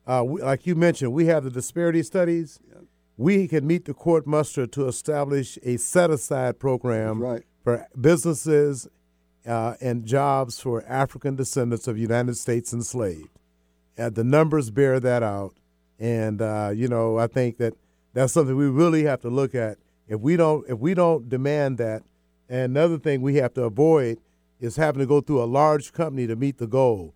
Uh, 0.06 0.24
we, 0.26 0.40
like 0.40 0.66
you 0.66 0.74
mentioned, 0.74 1.12
we 1.12 1.26
have 1.26 1.44
the 1.44 1.50
disparity 1.50 2.02
studies. 2.02 2.58
Yep. 2.66 2.84
We 3.18 3.46
can 3.46 3.66
meet 3.66 3.84
the 3.84 3.92
court 3.92 4.26
muster 4.26 4.66
to 4.68 4.88
establish 4.88 5.58
a 5.62 5.76
set 5.76 6.10
aside 6.10 6.58
program 6.58 7.22
right. 7.22 7.42
for 7.62 7.86
businesses 8.00 8.88
uh, 9.46 9.74
and 9.82 10.06
jobs 10.06 10.60
for 10.60 10.82
African 10.86 11.36
descendants 11.36 11.86
of 11.86 11.98
United 11.98 12.36
States 12.36 12.72
enslaved. 12.72 13.28
And 13.98 14.14
the 14.14 14.24
numbers 14.24 14.70
bear 14.70 14.98
that 14.98 15.22
out. 15.22 15.52
And 15.98 16.40
uh, 16.40 16.72
you 16.74 16.88
know, 16.88 17.18
I 17.18 17.26
think 17.26 17.58
that 17.58 17.74
that's 18.14 18.32
something 18.32 18.56
we 18.56 18.68
really 18.68 19.04
have 19.04 19.20
to 19.20 19.28
look 19.28 19.54
at. 19.54 19.76
If 20.08 20.20
we 20.20 20.36
don't, 20.36 20.64
if 20.70 20.78
we 20.78 20.94
don't 20.94 21.28
demand 21.28 21.76
that, 21.78 22.02
and 22.48 22.76
another 22.76 22.98
thing 22.98 23.20
we 23.20 23.36
have 23.36 23.52
to 23.54 23.64
avoid 23.64 24.18
is 24.64 24.76
having 24.76 25.00
to 25.00 25.06
go 25.06 25.20
through 25.20 25.42
a 25.42 25.44
large 25.44 25.92
company 25.92 26.26
to 26.26 26.36
meet 26.36 26.58
the 26.58 26.66
goal. 26.66 27.14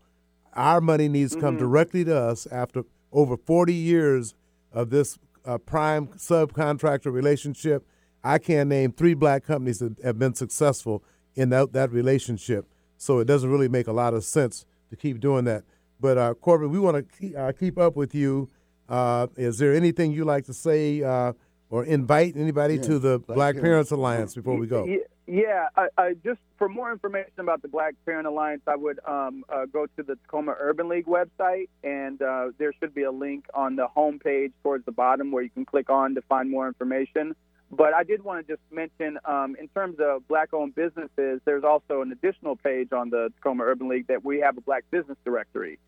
Our 0.55 0.81
money 0.81 1.09
needs 1.09 1.35
to 1.35 1.41
come 1.41 1.55
mm-hmm. 1.55 1.65
directly 1.65 2.05
to 2.05 2.17
us 2.17 2.47
after 2.47 2.85
over 3.13 3.37
40 3.37 3.73
years 3.73 4.35
of 4.73 4.91
this 4.91 5.19
uh, 5.45 5.59
prime 5.59 6.09
subcontractor 6.09 7.13
relationship. 7.13 7.87
I 8.23 8.39
can't 8.39 8.69
name 8.69 8.93
three 8.93 9.15
black 9.15 9.45
companies 9.45 9.79
that 9.79 9.97
have 10.03 10.19
been 10.19 10.35
successful 10.35 11.03
in 11.35 11.51
that, 11.51 11.73
that 11.73 11.93
relationship. 11.93 12.67
So 12.97 13.21
it 13.21 13.27
doesn't 13.27 13.51
really 13.51 13.69
make 13.69 13.87
a 13.87 13.93
lot 13.93 14.13
of 14.13 14.25
sense 14.25 14.67
to 14.91 14.97
keep 14.97 15.21
doing 15.21 15.45
that. 15.45 15.65
But 16.01 16.19
uh, 16.19 16.35
Corbett, 16.35 16.71
we 16.71 16.79
want 16.79 16.97
to 16.97 17.19
keep, 17.19 17.37
uh, 17.37 17.53
keep 17.53 17.79
up 17.79 17.97
with 17.97 18.15
you. 18.15 18.51
Uh, 18.89 19.29
is 19.37 19.59
there 19.59 19.75
anything 19.75 20.13
you 20.13 20.25
like 20.25 20.45
to 20.47 20.55
say 20.55 21.03
uh, 21.03 21.33
or 21.71 21.85
invite 21.85 22.37
anybody 22.37 22.77
yeah, 22.77 22.83
to 22.83 22.99
the 22.99 23.19
Black, 23.19 23.37
Black 23.37 23.55
Parents. 23.55 23.63
Parents 23.63 23.91
Alliance 23.91 24.35
before 24.35 24.57
we 24.57 24.67
go? 24.67 24.87
Yeah, 25.27 25.67
I, 25.77 25.89
I, 25.99 26.15
just 26.25 26.41
for 26.57 26.71
more 26.71 26.91
information 26.91 27.33
about 27.39 27.61
the 27.61 27.69
Black 27.69 27.95
Parent 28.07 28.27
Alliance, 28.27 28.63
I 28.67 28.77
would 28.77 28.99
um, 29.07 29.45
uh, 29.51 29.67
go 29.67 29.85
to 29.85 30.03
the 30.03 30.17
Tacoma 30.17 30.55
Urban 30.59 30.89
League 30.89 31.05
website, 31.05 31.69
and 31.85 32.23
uh, 32.23 32.47
there 32.57 32.73
should 32.81 32.95
be 32.95 33.03
a 33.03 33.11
link 33.11 33.45
on 33.53 33.77
the 33.77 33.87
home 33.89 34.19
page 34.19 34.53
towards 34.63 34.87
the 34.87 34.93
bottom 34.93 35.31
where 35.31 35.43
you 35.43 35.51
can 35.51 35.67
click 35.67 35.91
on 35.91 36.15
to 36.15 36.23
find 36.23 36.51
more 36.51 36.67
information. 36.67 37.37
But 37.71 37.93
I 37.93 38.05
did 38.05 38.25
want 38.25 38.47
to 38.47 38.55
just 38.55 38.63
mention, 38.73 39.19
um, 39.27 39.55
in 39.61 39.69
terms 39.69 39.99
of 40.01 40.27
black-owned 40.29 40.75
businesses, 40.75 41.43
there's 41.45 41.65
also 41.65 42.01
an 42.01 42.11
additional 42.11 42.57
page 42.57 42.93
on 42.93 43.11
the 43.11 43.31
Tacoma 43.37 43.65
Urban 43.65 43.89
League 43.89 44.07
that 44.07 44.25
we 44.25 44.41
have 44.41 44.57
a 44.57 44.63
Black 44.63 44.85
Business 44.91 45.19
Directory. 45.27 45.79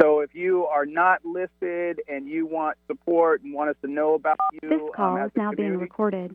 So 0.00 0.20
if 0.20 0.34
you 0.34 0.66
are 0.66 0.86
not 0.86 1.24
listed 1.24 2.00
and 2.08 2.28
you 2.28 2.46
want 2.46 2.76
support 2.86 3.42
and 3.42 3.54
want 3.54 3.70
us 3.70 3.76
to 3.82 3.90
know 3.90 4.14
about 4.14 4.36
you, 4.62 4.68
this 4.68 4.80
call 4.94 5.16
um, 5.16 5.22
is 5.26 5.30
now 5.36 5.52
being 5.52 5.76
recorded. 5.78 6.34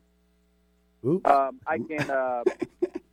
Um, 1.04 1.60
I 1.68 1.78
can 1.78 2.10
uh, 2.10 2.44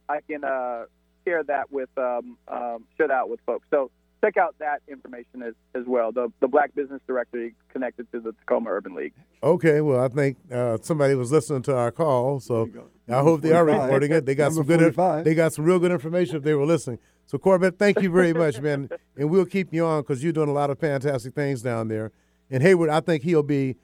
I 0.08 0.20
can 0.28 0.44
uh, 0.44 0.84
share 1.24 1.42
that 1.44 1.70
with 1.70 1.90
um, 1.96 2.36
um, 2.48 2.84
share 2.96 3.08
that 3.08 3.28
with 3.28 3.40
folks. 3.46 3.66
So 3.70 3.90
check 4.24 4.36
out 4.36 4.56
that 4.58 4.82
information 4.88 5.42
as, 5.42 5.54
as 5.74 5.84
well. 5.86 6.12
The 6.12 6.32
the 6.40 6.48
Black 6.48 6.74
Business 6.74 7.00
Directory 7.06 7.54
connected 7.72 8.10
to 8.12 8.20
the 8.20 8.32
Tacoma 8.32 8.70
Urban 8.70 8.94
League. 8.94 9.14
Okay, 9.42 9.80
well 9.80 10.02
I 10.02 10.08
think 10.08 10.36
uh, 10.52 10.78
somebody 10.82 11.14
was 11.14 11.30
listening 11.32 11.62
to 11.62 11.76
our 11.76 11.90
call, 11.90 12.40
so 12.40 12.68
I 13.08 13.20
hope 13.20 13.40
they 13.42 13.52
are 13.52 13.64
recording 13.64 14.12
it. 14.12 14.26
They 14.26 14.34
got 14.34 14.52
some 14.52 14.64
good. 14.64 14.80
45. 14.80 15.24
They 15.24 15.34
got 15.34 15.52
some 15.52 15.64
real 15.64 15.78
good 15.78 15.92
information 15.92 16.36
if 16.36 16.42
they 16.42 16.54
were 16.54 16.66
listening. 16.66 16.98
So 17.26 17.38
Corbett, 17.38 17.78
thank 17.78 18.00
you 18.00 18.10
very 18.10 18.32
much, 18.32 18.60
man, 18.60 18.88
and 19.16 19.30
we'll 19.30 19.46
keep 19.46 19.72
you 19.72 19.84
on 19.84 20.02
because 20.02 20.22
you're 20.22 20.32
doing 20.32 20.48
a 20.48 20.52
lot 20.52 20.70
of 20.70 20.78
fantastic 20.78 21.34
things 21.34 21.60
down 21.60 21.88
there. 21.88 22.12
And 22.50 22.62
Hayward, 22.62 22.88
I 22.88 23.00
think 23.00 23.24
he'll 23.24 23.42
be 23.42 23.76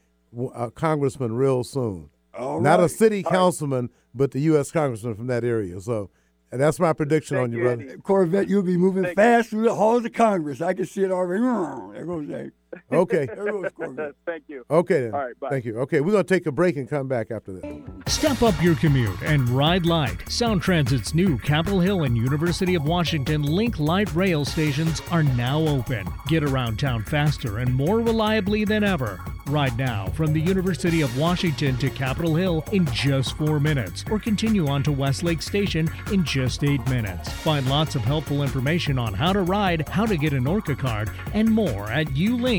a 0.55 0.71
congressman 0.71 1.35
real 1.35 1.65
soon. 1.65 2.09
All 2.35 2.61
Not 2.61 2.79
right. 2.79 2.87
a 2.87 2.89
city 2.89 3.23
councilman, 3.23 3.91
but 4.15 4.31
the 4.31 4.41
U.S. 4.41 4.71
congressman 4.71 5.17
from 5.17 5.27
that 5.27 5.45
area. 5.45 5.81
So 5.81 6.11
and 6.53 6.61
that's 6.61 6.79
my 6.79 6.93
prediction 6.93 7.39
Thank 7.39 7.45
on 7.45 7.53
you, 7.53 7.59
you 7.59 7.65
brother. 7.65 7.99
Corvette, 8.03 8.49
you'll 8.49 8.63
be 8.63 8.77
moving 8.77 9.05
Thank 9.05 9.17
fast 9.17 9.51
through 9.51 9.65
the 9.65 9.75
halls 9.75 10.05
of 10.05 10.13
Congress. 10.13 10.61
I 10.61 10.75
can 10.75 10.85
see 10.85 11.03
it 11.03 11.11
already. 11.11 11.43
There 11.95 12.05
goes 12.07 12.29
that. 12.29 12.53
Okay. 12.93 13.27
there 13.35 13.51
goes 13.51 13.71
Corvette. 13.77 14.15
Thank 14.27 14.45
you. 14.49 14.65
Okay 14.71 15.03
then. 15.03 15.15
All 15.15 15.25
right, 15.25 15.39
bye. 15.41 15.51
Thank 15.51 15.65
you. 15.65 15.79
Okay, 15.81 16.01
we're 16.01 16.13
going 16.13 16.25
to 16.25 16.35
take 16.35 16.47
a 16.47 16.53
break 16.53 16.77
and 16.77 16.89
come 16.89 17.09
back 17.09 17.31
after 17.31 17.53
this. 17.53 17.65
Step 18.07 18.43
up 18.43 18.61
your 18.63 18.75
commute 18.77 19.21
and 19.23 19.49
ride 19.49 19.87
light. 19.87 20.29
Sound 20.31 20.63
Transit's 20.63 21.15
new 21.15 21.39
Capitol 21.39 21.81
Hill 21.81 22.03
and 22.03 22.17
University 22.17 22.75
of 22.75 22.85
Washington 22.85 23.43
Link 23.43 23.79
Light 23.79 24.13
rail 24.15 24.45
stations 24.45 25.01
are 25.11 25.23
now 25.23 25.61
open. 25.61 26.07
Get 26.29 26.45
around 26.45 26.79
town 26.79 27.05
faster 27.05 27.59
and 27.59 27.75
more 27.75 28.01
reliably 28.01 28.65
than 28.65 28.85
ever. 28.85 29.21
Ride 29.47 29.77
now 29.77 30.07
from 30.11 30.33
the 30.33 30.41
University 30.41 31.01
of 31.01 31.19
Washington 31.19 31.77
to 31.79 31.91
Capitol 31.91 32.37
Hill 32.37 32.65
in 32.73 32.87
just 32.87 33.37
four 33.37 33.59
minutes, 33.59 34.05
or 34.11 34.19
continue 34.19 34.69
on 34.69 34.83
to 34.85 34.93
Westlake 34.93 35.43
Station 35.43 35.91
in 36.13 36.25
just 36.25 36.63
eight 36.63 36.87
minutes. 36.89 37.29
Find 37.29 37.69
lots 37.69 37.97
of 37.97 38.03
helpful 38.03 38.43
information 38.43 38.99
on 38.99 39.15
how 39.15 39.33
to 39.33 39.43
ride, 39.43 39.89
how 39.89 40.07
to 40.07 40.17
get 40.17 40.33
an 40.33 40.47
ORCA 40.47 40.77
card, 40.77 41.11
and 41.35 41.51
more 41.51 41.91
at 41.91 42.15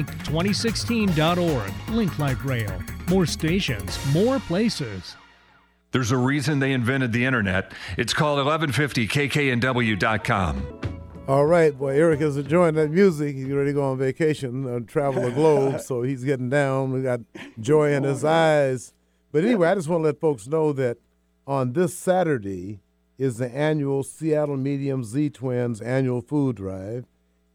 ulink2016.org. 0.05 1.89
Link 1.89 2.19
Light 2.19 2.43
Rail. 2.43 2.83
More 3.09 3.25
stations, 3.25 3.97
more 4.13 4.39
places. 4.39 5.15
There's 5.91 6.11
a 6.11 6.17
reason 6.17 6.59
they 6.59 6.73
invented 6.73 7.13
the 7.13 7.25
internet. 7.25 7.71
It's 7.97 8.13
called 8.13 8.45
1150kknw.com. 8.45 10.79
All 11.25 11.45
right, 11.45 11.77
boy, 11.77 11.95
Eric 11.95 12.21
is 12.21 12.35
enjoying 12.35 12.75
that 12.75 12.89
music. 12.89 13.35
He's 13.35 13.47
ready 13.47 13.69
to 13.69 13.73
go 13.73 13.83
on 13.83 13.97
vacation, 13.97 14.67
uh, 14.67 14.79
travel 14.85 15.21
the 15.21 15.31
globe, 15.31 15.79
so 15.81 16.01
he's 16.01 16.23
getting 16.23 16.49
down. 16.49 16.91
We 16.91 17.01
got 17.01 17.21
joy 17.59 17.93
in 17.93 18.03
his 18.03 18.25
eyes. 18.25 18.93
But 19.31 19.45
anyway, 19.45 19.69
I 19.69 19.75
just 19.75 19.87
want 19.87 20.01
to 20.01 20.05
let 20.05 20.19
folks 20.19 20.47
know 20.47 20.73
that 20.73 20.97
on 21.47 21.73
this 21.73 21.95
Saturday 21.95 22.81
is 23.17 23.37
the 23.37 23.49
annual 23.55 24.03
Seattle 24.03 24.57
Medium 24.57 25.03
Z 25.03 25.29
Twins 25.29 25.79
annual 25.79 26.21
food 26.21 26.57
drive. 26.57 27.05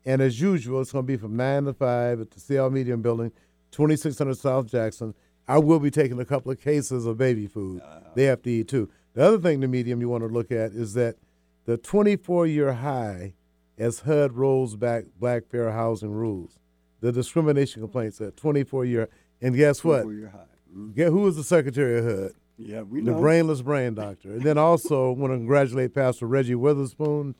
And 0.04 0.22
as 0.22 0.40
usual, 0.40 0.80
it's 0.80 0.92
going 0.92 1.04
to 1.04 1.06
be 1.06 1.16
from 1.16 1.36
9 1.36 1.64
to 1.64 1.74
5 1.74 2.20
at 2.20 2.30
the 2.30 2.40
Seattle 2.40 2.70
Medium 2.70 3.02
Building, 3.02 3.32
2600 3.72 4.36
South 4.36 4.66
Jackson. 4.66 5.14
I 5.46 5.58
will 5.58 5.80
be 5.80 5.90
taking 5.90 6.20
a 6.20 6.24
couple 6.24 6.52
of 6.52 6.60
cases 6.60 7.06
of 7.06 7.18
baby 7.18 7.46
food. 7.46 7.82
They 8.14 8.24
have 8.24 8.42
to 8.42 8.50
eat 8.50 8.68
too. 8.68 8.90
The 9.14 9.24
other 9.24 9.38
thing, 9.38 9.60
the 9.60 9.68
medium 9.68 10.00
you 10.00 10.08
want 10.08 10.22
to 10.22 10.28
look 10.28 10.52
at 10.52 10.72
is 10.72 10.94
that 10.94 11.16
the 11.64 11.76
24 11.76 12.46
year 12.46 12.72
high 12.74 13.34
as 13.78 14.00
HUD 14.00 14.32
rolls 14.32 14.76
back 14.76 15.04
black 15.18 15.46
fair 15.50 15.70
housing 15.72 16.12
rules. 16.12 16.58
The 17.00 17.12
discrimination 17.12 17.80
complaints 17.80 18.20
at 18.20 18.36
24 18.36 18.84
year. 18.84 19.08
And 19.40 19.56
guess 19.56 19.84
what? 19.84 20.04
Mm-hmm. 20.06 20.92
Get 20.92 21.08
who 21.08 21.20
was 21.20 21.36
the 21.36 21.44
secretary 21.44 21.98
of 21.98 22.04
HUD? 22.04 22.32
Yeah, 22.58 22.82
we 22.82 23.00
the 23.00 23.12
know. 23.12 23.20
brainless 23.20 23.62
brain 23.62 23.94
doctor. 23.94 24.32
And 24.32 24.42
then 24.42 24.58
also 24.58 25.12
want 25.12 25.32
to 25.32 25.36
congratulate 25.36 25.94
Pastor 25.94 26.26
Reggie 26.26 26.56
Witherspoon. 26.56 27.34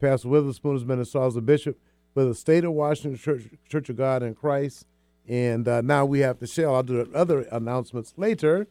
Pastor 0.00 0.28
Witherspoon 0.28 0.72
has 0.72 0.84
been 0.84 0.98
installed 0.98 1.32
as 1.32 1.36
a 1.36 1.42
bishop 1.42 1.78
for 2.14 2.24
the 2.24 2.34
state 2.34 2.64
of 2.64 2.72
Washington 2.72 3.18
Church, 3.18 3.44
Church 3.68 3.88
of 3.88 3.96
God 3.96 4.22
in 4.22 4.34
Christ. 4.34 4.86
And 5.28 5.66
uh, 5.68 5.80
now 5.82 6.04
we 6.04 6.20
have 6.20 6.38
Nichelle. 6.40 6.74
I'll 6.74 6.82
do 6.82 7.08
other 7.14 7.42
announcements 7.52 8.12
later. 8.16 8.66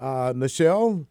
Uh, 0.00 0.32
Nichelle 0.32 1.06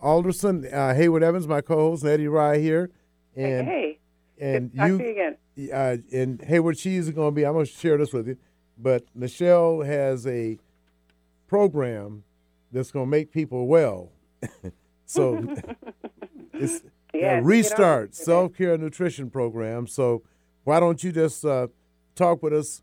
Alderson, 0.00 0.66
uh, 0.72 0.94
Hayward 0.94 1.22
Evans, 1.22 1.46
my 1.46 1.60
co-host, 1.60 2.02
and 2.04 2.12
Eddie 2.12 2.28
Rye 2.28 2.58
here. 2.58 2.90
And 3.36 3.66
hey, 3.68 3.98
and 4.40 4.72
Good 4.72 4.88
you, 4.88 4.98
to 4.98 5.04
you 5.04 5.10
again. 5.10 5.36
uh, 5.72 5.96
and 6.16 6.40
Hayward, 6.42 6.78
she's 6.78 7.10
going 7.10 7.28
to 7.32 7.34
be. 7.34 7.44
I'm 7.44 7.52
going 7.52 7.66
to 7.66 7.70
share 7.72 7.96
this 7.98 8.12
with 8.12 8.26
you, 8.28 8.36
but 8.78 9.04
Nichelle 9.16 9.84
has 9.84 10.26
a 10.26 10.58
program 11.46 12.24
that's 12.72 12.90
going 12.90 13.06
to 13.06 13.10
make 13.10 13.32
people 13.32 13.66
well. 13.66 14.10
so 15.06 15.54
it's 16.54 16.82
Yeah, 17.12 17.38
a 17.38 17.42
restart 17.42 18.14
self 18.14 18.54
care 18.54 18.76
nutrition 18.78 19.30
program. 19.30 19.86
So 19.86 20.22
why 20.68 20.80
don't 20.80 21.02
you 21.02 21.10
just 21.10 21.46
uh, 21.46 21.66
talk 22.14 22.42
with 22.42 22.52
us 22.52 22.82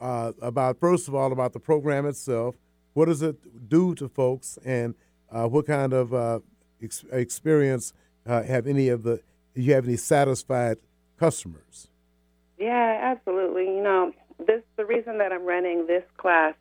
uh, 0.00 0.30
about 0.40 0.78
first 0.78 1.08
of 1.08 1.16
all 1.16 1.32
about 1.32 1.52
the 1.52 1.58
program 1.58 2.06
itself? 2.06 2.54
What 2.92 3.06
does 3.06 3.22
it 3.22 3.68
do 3.68 3.92
to 3.96 4.08
folks, 4.08 4.56
and 4.64 4.94
uh, 5.32 5.48
what 5.48 5.66
kind 5.66 5.92
of 5.92 6.14
uh, 6.14 6.38
ex- 6.80 7.04
experience 7.10 7.92
uh, 8.24 8.44
have 8.44 8.68
any 8.68 8.88
of 8.88 9.02
the? 9.02 9.20
Do 9.52 9.62
you 9.62 9.74
have 9.74 9.84
any 9.84 9.96
satisfied 9.96 10.76
customers? 11.18 11.88
Yeah, 12.56 13.00
absolutely. 13.02 13.64
You 13.64 13.82
know, 13.82 14.12
this 14.38 14.62
the 14.76 14.84
reason 14.84 15.18
that 15.18 15.32
I'm 15.32 15.44
running 15.44 15.88
this 15.88 16.04
class 16.16 16.54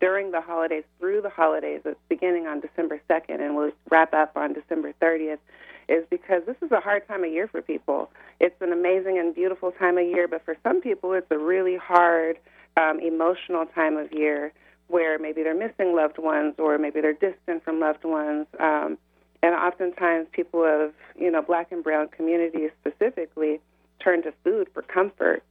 during 0.00 0.32
the 0.32 0.40
holidays 0.40 0.82
through 0.98 1.22
the 1.22 1.30
holidays. 1.30 1.82
It's 1.84 2.00
beginning 2.08 2.48
on 2.48 2.60
December 2.60 3.00
2nd 3.08 3.40
and 3.40 3.56
we'll 3.56 3.70
wrap 3.90 4.12
up 4.12 4.36
on 4.36 4.52
December 4.52 4.92
30th. 5.00 5.38
Is 5.88 6.04
because 6.10 6.42
this 6.46 6.56
is 6.62 6.72
a 6.72 6.80
hard 6.80 7.06
time 7.06 7.22
of 7.22 7.30
year 7.30 7.46
for 7.46 7.62
people. 7.62 8.10
It's 8.40 8.60
an 8.60 8.72
amazing 8.72 9.18
and 9.18 9.34
beautiful 9.34 9.70
time 9.70 9.98
of 9.98 10.04
year, 10.04 10.26
but 10.26 10.44
for 10.44 10.56
some 10.64 10.80
people, 10.80 11.12
it's 11.12 11.30
a 11.30 11.38
really 11.38 11.76
hard, 11.76 12.38
um, 12.76 12.98
emotional 12.98 13.66
time 13.66 13.96
of 13.96 14.12
year 14.12 14.52
where 14.88 15.18
maybe 15.18 15.42
they're 15.42 15.54
missing 15.54 15.94
loved 15.94 16.18
ones 16.18 16.54
or 16.58 16.78
maybe 16.78 17.00
they're 17.00 17.12
distant 17.12 17.64
from 17.64 17.80
loved 17.80 18.04
ones. 18.04 18.46
Um, 18.58 18.98
and 19.42 19.54
oftentimes, 19.54 20.26
people 20.32 20.64
of 20.64 20.92
you 21.18 21.30
know 21.30 21.42
black 21.42 21.70
and 21.70 21.84
brown 21.84 22.08
communities 22.08 22.70
specifically 22.80 23.60
turn 24.02 24.22
to 24.22 24.32
food 24.44 24.68
for 24.72 24.82
comfort. 24.82 25.42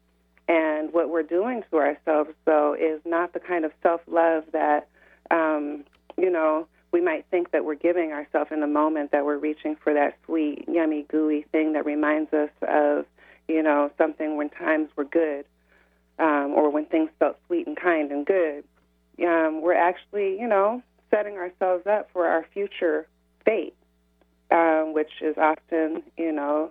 And 0.48 0.94
what 0.94 1.10
we're 1.10 1.24
doing 1.24 1.64
to 1.72 1.78
ourselves, 1.78 2.32
though, 2.46 2.76
is 2.80 3.02
not 3.06 3.34
the 3.34 3.40
kind 3.40 3.66
of 3.66 3.72
self 3.82 4.02
love 4.08 4.44
that 4.52 4.88
um, 5.32 5.86
you 6.18 6.30
know 6.30 6.68
we 6.96 7.02
might 7.02 7.26
think 7.30 7.52
that 7.52 7.66
we're 7.66 7.76
giving 7.76 8.14
ourselves 8.14 8.52
in 8.54 8.62
the 8.62 8.68
moment 8.68 9.12
that 9.12 9.26
we're 9.26 9.38
reaching 9.38 9.76
for 9.76 9.94
that 9.94 10.18
sweet, 10.26 10.64
yummy, 10.66 11.06
gooey 11.10 11.46
thing 11.52 11.74
that 11.74 11.86
reminds 11.86 12.34
us 12.34 12.50
of 12.62 13.06
you 13.50 13.62
know 13.62 13.92
something 13.98 14.38
when 14.38 14.50
times 14.50 14.88
were 14.96 15.04
good 15.04 15.44
um, 16.20 16.54
or 16.56 16.70
when 16.70 16.86
things 16.86 17.10
felt 17.20 17.36
sweet 17.48 17.68
and 17.68 17.76
kind 17.76 18.14
and 18.14 18.26
good. 18.26 18.64
Um, 19.22 19.62
we're 19.62 19.74
actually, 19.74 20.40
you 20.40 20.48
know, 20.48 20.82
setting 21.12 21.36
ourselves 21.36 21.86
up 21.86 22.08
for 22.14 22.28
our 22.28 22.46
future 22.54 23.08
fate, 23.44 23.76
um, 24.50 24.94
which 24.94 25.12
is 25.20 25.36
often, 25.38 26.02
you 26.18 26.32
know, 26.32 26.70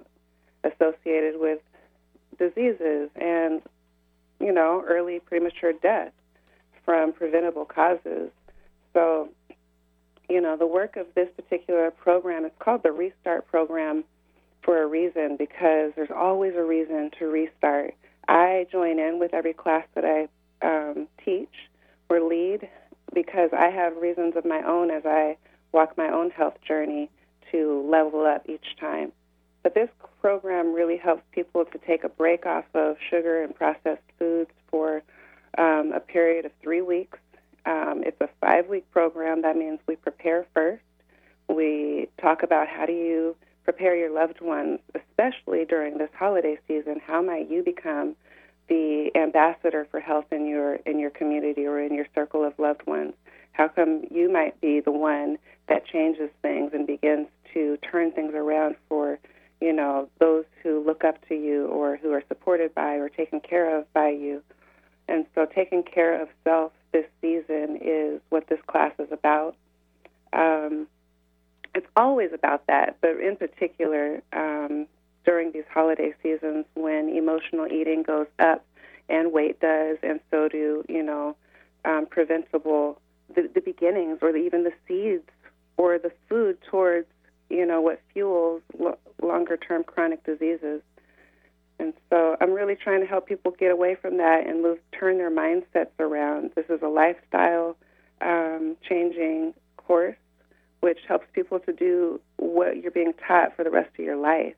associated 0.65 1.39
with 1.39 1.59
diseases 2.39 3.11
and, 3.15 3.61
you 4.41 4.53
know, 4.53 4.83
early 4.89 5.21
premature 5.21 5.75
death 5.75 6.13
from 6.83 7.13
preventable 7.13 7.67
causes. 7.67 8.31
So, 8.95 9.29
you 10.29 10.41
know, 10.41 10.57
the 10.57 10.67
work 10.67 10.97
of 10.97 11.07
this 11.15 11.29
particular 11.37 11.91
program 11.91 12.45
is 12.45 12.53
called 12.59 12.83
the 12.83 12.93
Restart 12.93 13.47
Program 13.47 14.05
for 14.63 14.83
a 14.83 14.87
reason 14.87 15.37
because 15.37 15.93
there's 15.95 16.11
always 16.15 16.55
a 16.57 16.63
reason 16.63 17.11
to 17.19 17.27
restart. 17.27 17.95
I 18.27 18.67
join 18.73 18.99
in 18.99 19.19
with 19.19 19.35
every 19.35 19.53
class 19.53 19.87
that 19.95 20.05
I 20.05 20.29
um, 20.67 21.09
teach 21.25 21.53
or 22.09 22.21
lead 22.21 22.69
because 23.13 23.51
I 23.53 23.67
have 23.67 23.97
reasons 23.97 24.35
of 24.37 24.45
my 24.45 24.63
own 24.67 24.91
as 24.91 25.05
I 25.05 25.37
walk 25.73 25.97
my 25.99 26.09
own 26.09 26.31
health 26.31 26.57
journey 26.67 27.11
to 27.53 27.87
level 27.91 28.25
up 28.25 28.49
each 28.49 28.77
time. 28.81 29.13
But 29.63 29.75
this 29.75 29.89
program 30.21 30.73
really 30.75 30.97
helps 30.97 31.23
people 31.33 31.65
to 31.65 31.79
take 31.87 32.05
a 32.05 32.09
break 32.09 32.47
off 32.47 32.65
of 32.75 32.97
sugar 33.11 33.43
and 33.43 33.55
processed 33.55 34.03
foods 34.19 34.51
for 34.71 35.03
um, 35.59 35.93
a 35.95 36.01
period 36.01 36.45
of 36.45 36.53
three 36.63 36.83
weeks. 36.83 37.19
Um, 37.67 38.03
it's 38.05 38.21
a 38.21 38.29
five 38.41 38.69
week 38.69 38.91
program. 38.91 39.43
That 39.43 39.57
means 39.57 39.81
we 39.87 39.97
prepare 39.97 40.47
first. 40.55 40.83
We 41.49 42.09
talk 42.21 42.43
about 42.43 42.69
how 42.69 42.87
do 42.87 42.93
you 42.93 43.37
prepare 43.65 43.97
your 43.97 44.11
loved 44.11 44.41
ones, 44.41 44.81
especially 44.95 45.65
during 45.65 45.99
this 45.99 46.11
holiday 46.19 46.59
season. 46.69 47.01
How 47.05 47.23
might 47.23 47.51
you 47.51 47.63
become 47.63 48.17
the 48.69 49.11
ambassador 49.15 49.87
for 49.91 50.01
health 50.01 50.27
in 50.31 50.47
your 50.47 50.77
in 50.87 50.99
your 50.99 51.11
community 51.11 51.67
or 51.67 51.81
in 51.81 51.95
your 51.95 52.07
circle 52.15 52.45
of 52.45 52.59
loved 52.59 52.87
ones? 52.87 53.15
How 53.53 53.69
come 53.69 54.05
you 54.11 54.31
might 54.31 54.61
be 54.61 54.81
the 54.81 54.93
one 54.93 55.39
that 55.69 55.87
changes 55.87 56.31
things 56.43 56.73
and 56.75 56.87
begins 56.87 57.29
to 57.55 57.79
turn 57.79 58.11
things 58.11 58.35
around 58.35 58.75
for, 58.89 59.19
you 59.61 59.73
know, 59.73 60.09
those 60.19 60.45
who 60.63 60.85
look 60.85 61.05
up 61.05 61.27
to 61.29 61.35
you 61.35 61.67
or 61.67 61.97
who 61.97 62.13
are 62.13 62.23
supported 62.27 62.75
by 62.75 62.95
or 62.95 63.09
taken 63.09 63.41
care 63.41 63.79
of 63.79 63.91
by 63.93 64.09
you? 64.09 64.43
And 65.09 65.27
so 65.35 65.47
taking 65.47 65.83
care 65.83 66.21
of 66.21 66.29
self 66.43 66.73
this 66.95 67.05
season 67.21 67.79
is 67.83 68.23
what 68.31 68.47
this 68.49 68.61
class 68.67 68.93
is 68.99 69.09
about. 69.13 69.57
Um, 70.33 70.87
it's 71.75 71.87
always 71.97 72.31
about 72.33 72.67
that, 72.69 72.97
but 73.03 73.21
in 73.21 73.37
particular, 73.37 74.23
um, 74.33 74.87
during 75.27 75.53
these 75.53 75.65
holiday 75.71 76.15
seasons 76.23 76.65
when 76.75 77.09
emotional 77.09 77.67
eating 77.67 78.05
goes 78.05 78.29
up 78.39 78.65
and 79.09 79.33
weight 79.33 79.61
does, 79.61 79.99
and 80.03 80.21
so 80.31 80.49
do, 80.49 80.85
you 80.89 81.03
know, 81.03 81.37
um, 81.85 82.07
preventable 82.07 83.01
the, 83.35 83.51
the 83.53 83.61
beginnings 83.61 84.19
or 84.23 84.33
the, 84.33 84.39
even 84.39 84.63
the 84.65 84.73
seeds 84.87 85.29
or 85.77 85.99
the 85.99 86.13
food 86.29 86.57
towards 86.71 87.07
you 87.51 87.67
know 87.67 87.81
what 87.81 88.01
fuels 88.13 88.63
lo- 88.79 88.99
longer 89.23 89.57
term 89.57 89.85
chronic 89.85 90.25
diseases 90.25 90.81
and 91.79 91.93
so 92.11 92.37
i'm 92.41 92.53
really 92.53 92.75
trying 92.77 93.01
to 93.01 93.07
help 93.07 93.27
people 93.27 93.51
get 93.53 93.71
away 93.71 93.95
from 93.95 94.17
that 94.19 94.47
and 94.47 94.63
move 94.63 94.79
turn 94.99 95.19
their 95.19 95.31
mindsets 95.31 95.91
around. 95.99 96.51
This 96.55 96.67
is 96.69 96.81
a 96.83 96.89
lifestyle 96.89 97.77
um, 98.21 98.77
changing 98.89 99.55
course 99.77 100.17
which 100.81 100.99
helps 101.09 101.27
people 101.33 101.59
to 101.61 101.73
do 101.73 102.21
what 102.37 102.77
you're 102.77 102.91
being 102.91 103.15
taught 103.27 103.57
for 103.57 103.65
the 103.65 103.71
rest 103.71 103.91
of 103.99 104.05
your 104.05 104.17
life 104.17 104.55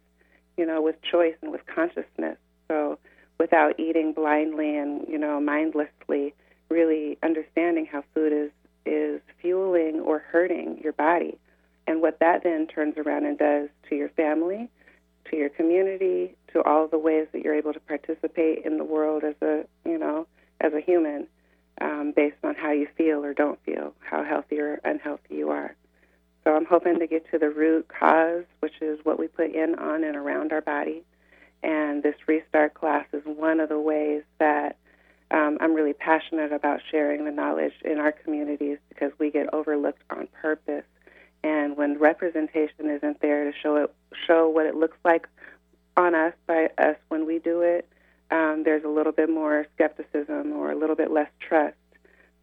you 0.57 0.67
know 0.67 0.81
with 0.81 0.97
choice 1.03 1.35
and 1.43 1.53
with 1.53 1.63
consciousness. 1.67 2.39
So 2.69 2.99
without 3.39 3.79
eating 3.79 4.13
blindly 4.13 4.77
and 4.77 5.07
you 5.09 5.19
know 5.19 5.41
mindlessly 5.41 6.35
really 6.69 7.19
understanding 7.23 7.87
how 7.87 8.03
food 8.15 8.33
is 8.33 8.51
is 8.85 9.21
fueling 9.41 10.01
or 10.01 10.19
hurting 10.19 10.81
your 10.83 10.93
body. 10.93 11.39
And 11.89 12.01
what 12.01 12.19
that 12.21 12.43
then 12.43 12.67
turns 12.67 12.97
around 12.97 13.27
and 13.27 13.39
does 13.39 13.69
to 13.89 13.97
your 13.97 14.09
family 14.11 14.69
to 15.31 15.37
your 15.37 15.49
community 15.49 16.35
to 16.53 16.63
all 16.63 16.87
the 16.89 16.99
ways 16.99 17.27
that 17.33 17.43
you're 17.43 17.55
able 17.55 17.73
to 17.73 17.81
participate 17.81 18.65
in 18.65 18.79
the 18.79 18.85
world 18.85 19.25
as 19.25 19.35
a 19.43 19.65
you 19.85 19.99
know 19.99 20.27
as 20.61 20.73
a 20.73 20.81
human 20.81 21.27
um, 21.81 22.13
based 22.15 22.37
on 22.43 22.55
how 22.55 22.73
you 22.73 22.89
feel 22.97 23.25
or 23.25 23.35
don't 23.35 23.63
feel 23.65 23.93
how 24.01 24.25
healthy 24.25 24.59
or 24.59 24.81
unhealthy 24.85 25.35
you 25.35 25.51
are 25.51 25.75
so 26.45 26.55
i'm 26.55 26.65
hoping 26.65 26.99
to 26.99 27.07
get 27.07 27.31
to 27.31 27.39
the 27.39 27.51
root 27.51 27.87
cause 27.89 28.45
which 28.61 28.81
is 28.81 28.99
what 29.05 29.19
we 29.19 29.27
put 29.29 29.53
in 29.55 29.75
on 29.77 30.05
and 30.05 30.17
around 30.17 30.53
our 30.53 30.63
body 30.63 31.03
and 31.63 32.03
this 32.03 32.15
restart 32.27 32.75
class 32.75 33.07
is 33.13 33.23
one 33.25 33.61
of 33.61 33.69
the 33.69 33.79
ways 33.79 34.23
that 34.39 34.77
um, 35.31 35.59
I'm 35.61 35.75
really 35.75 35.93
passionate 35.93 36.53
about 36.53 36.81
sharing 36.91 37.25
the 37.25 37.33
knowledge 37.33 37.73
in 37.85 37.99
our 37.99 38.13
communities 38.13 38.79
because 38.89 39.11
we 39.19 39.31
get 39.31 39.53
overlooked 39.53 40.03
on 40.11 40.29
purpose. 40.41 40.85
And 41.43 41.77
when 41.77 41.99
representation 41.99 42.91
isn't 42.91 43.21
there 43.21 43.45
to 43.45 43.57
show 43.63 43.77
it, 43.77 43.95
show 44.27 44.49
what 44.49 44.67
it 44.67 44.75
looks 44.75 44.99
like 45.05 45.29
on 45.97 46.15
us 46.15 46.35
by 46.47 46.71
us 46.79 46.97
when 47.09 47.27
we 47.27 47.39
do 47.39 47.63
it, 47.63 47.89
um, 48.31 48.63
there's 48.65 48.85
a 48.85 48.89
little 48.89 49.13
bit 49.13 49.31
more 49.31 49.67
skepticism 49.75 50.53
or 50.53 50.73
a 50.73 50.77
little 50.77 50.97
bit 50.97 51.11
less 51.11 51.31
trust. 51.41 51.77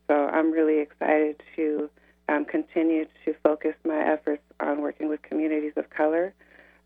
So 0.07 0.27
I'm 0.27 0.51
really 0.51 0.79
excited 0.79 1.41
to 1.55 1.89
um, 2.29 2.45
continue 2.45 3.05
to 3.25 3.35
focus 3.43 3.75
my 3.83 3.99
efforts 3.99 4.43
on 4.59 4.81
working 4.81 5.09
with 5.09 5.21
communities 5.21 5.73
of 5.75 5.89
color. 5.89 6.33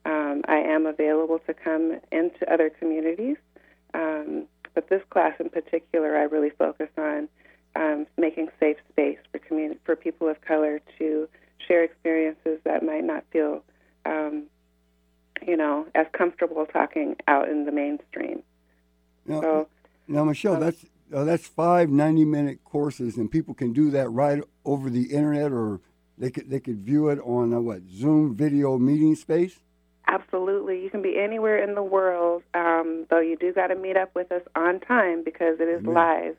Um, 0.06 0.42
I 0.48 0.58
am 0.58 0.86
available 0.86 1.40
to 1.40 1.54
come 1.54 2.00
into 2.12 2.52
other 2.52 2.70
communities. 2.70 3.38
Um, 3.94 4.46
but 4.74 4.90
this 4.90 5.02
class 5.10 5.34
in 5.40 5.50
particular, 5.50 6.18
I 6.18 6.24
really 6.24 6.52
focus 6.52 6.90
on 6.98 7.28
um, 7.76 8.08
making 8.18 8.50
safe 8.60 8.78
space 8.92 9.18
for 9.32 9.40
community, 9.40 9.80
for 9.84 9.96
people 9.96 10.28
of 10.28 10.40
color 10.42 10.82
to 10.98 11.28
share 11.66 11.84
experiences 11.84 12.60
that 12.64 12.84
might 12.84 13.04
not 13.04 13.24
feel, 13.32 13.64
um, 14.06 14.44
you 15.46 15.58
know, 15.58 15.88
as 15.96 16.08
comfortable 16.14 16.66
talking 16.66 17.16
out 17.28 17.50
in 17.50 17.66
the 17.66 17.72
mainstream. 17.72 18.44
Now, 19.26 19.42
so, 19.42 19.68
now 20.08 20.24
Michelle, 20.24 20.56
uh, 20.56 20.60
that's 20.60 20.86
uh, 21.14 21.24
that's 21.24 21.48
five 21.48 21.90
90-minute 21.90 22.64
courses, 22.66 23.18
and 23.18 23.32
people 23.32 23.54
can 23.54 23.74
do 23.74 23.92
that 23.92 24.10
right 24.10 24.44
over 24.66 24.90
the 24.90 25.14
internet, 25.14 25.52
or 25.52 25.80
they 26.18 26.32
could 26.32 26.50
they 26.50 26.60
could 26.60 26.80
view 26.80 27.10
it 27.10 27.20
on 27.20 27.54
uh, 27.54 27.60
what 27.60 27.82
Zoom 27.90 28.36
video 28.36 28.78
meeting 28.78 29.16
space. 29.16 29.60
Absolutely. 30.08 30.82
You 30.82 30.90
can 30.90 31.02
be 31.02 31.20
anywhere 31.20 31.62
in 31.62 31.76
the 31.76 31.84
world, 31.84 32.42
um, 32.54 33.06
though 33.10 33.20
you 33.20 33.36
do 33.36 33.52
got 33.52 33.68
to 33.68 33.76
meet 33.76 33.98
up 33.98 34.16
with 34.16 34.32
us 34.32 34.42
on 34.56 34.80
time 34.80 35.24
because 35.24 35.60
it 35.60 35.68
is 35.68 35.82
Amen. 35.82 35.94
live. 35.94 36.36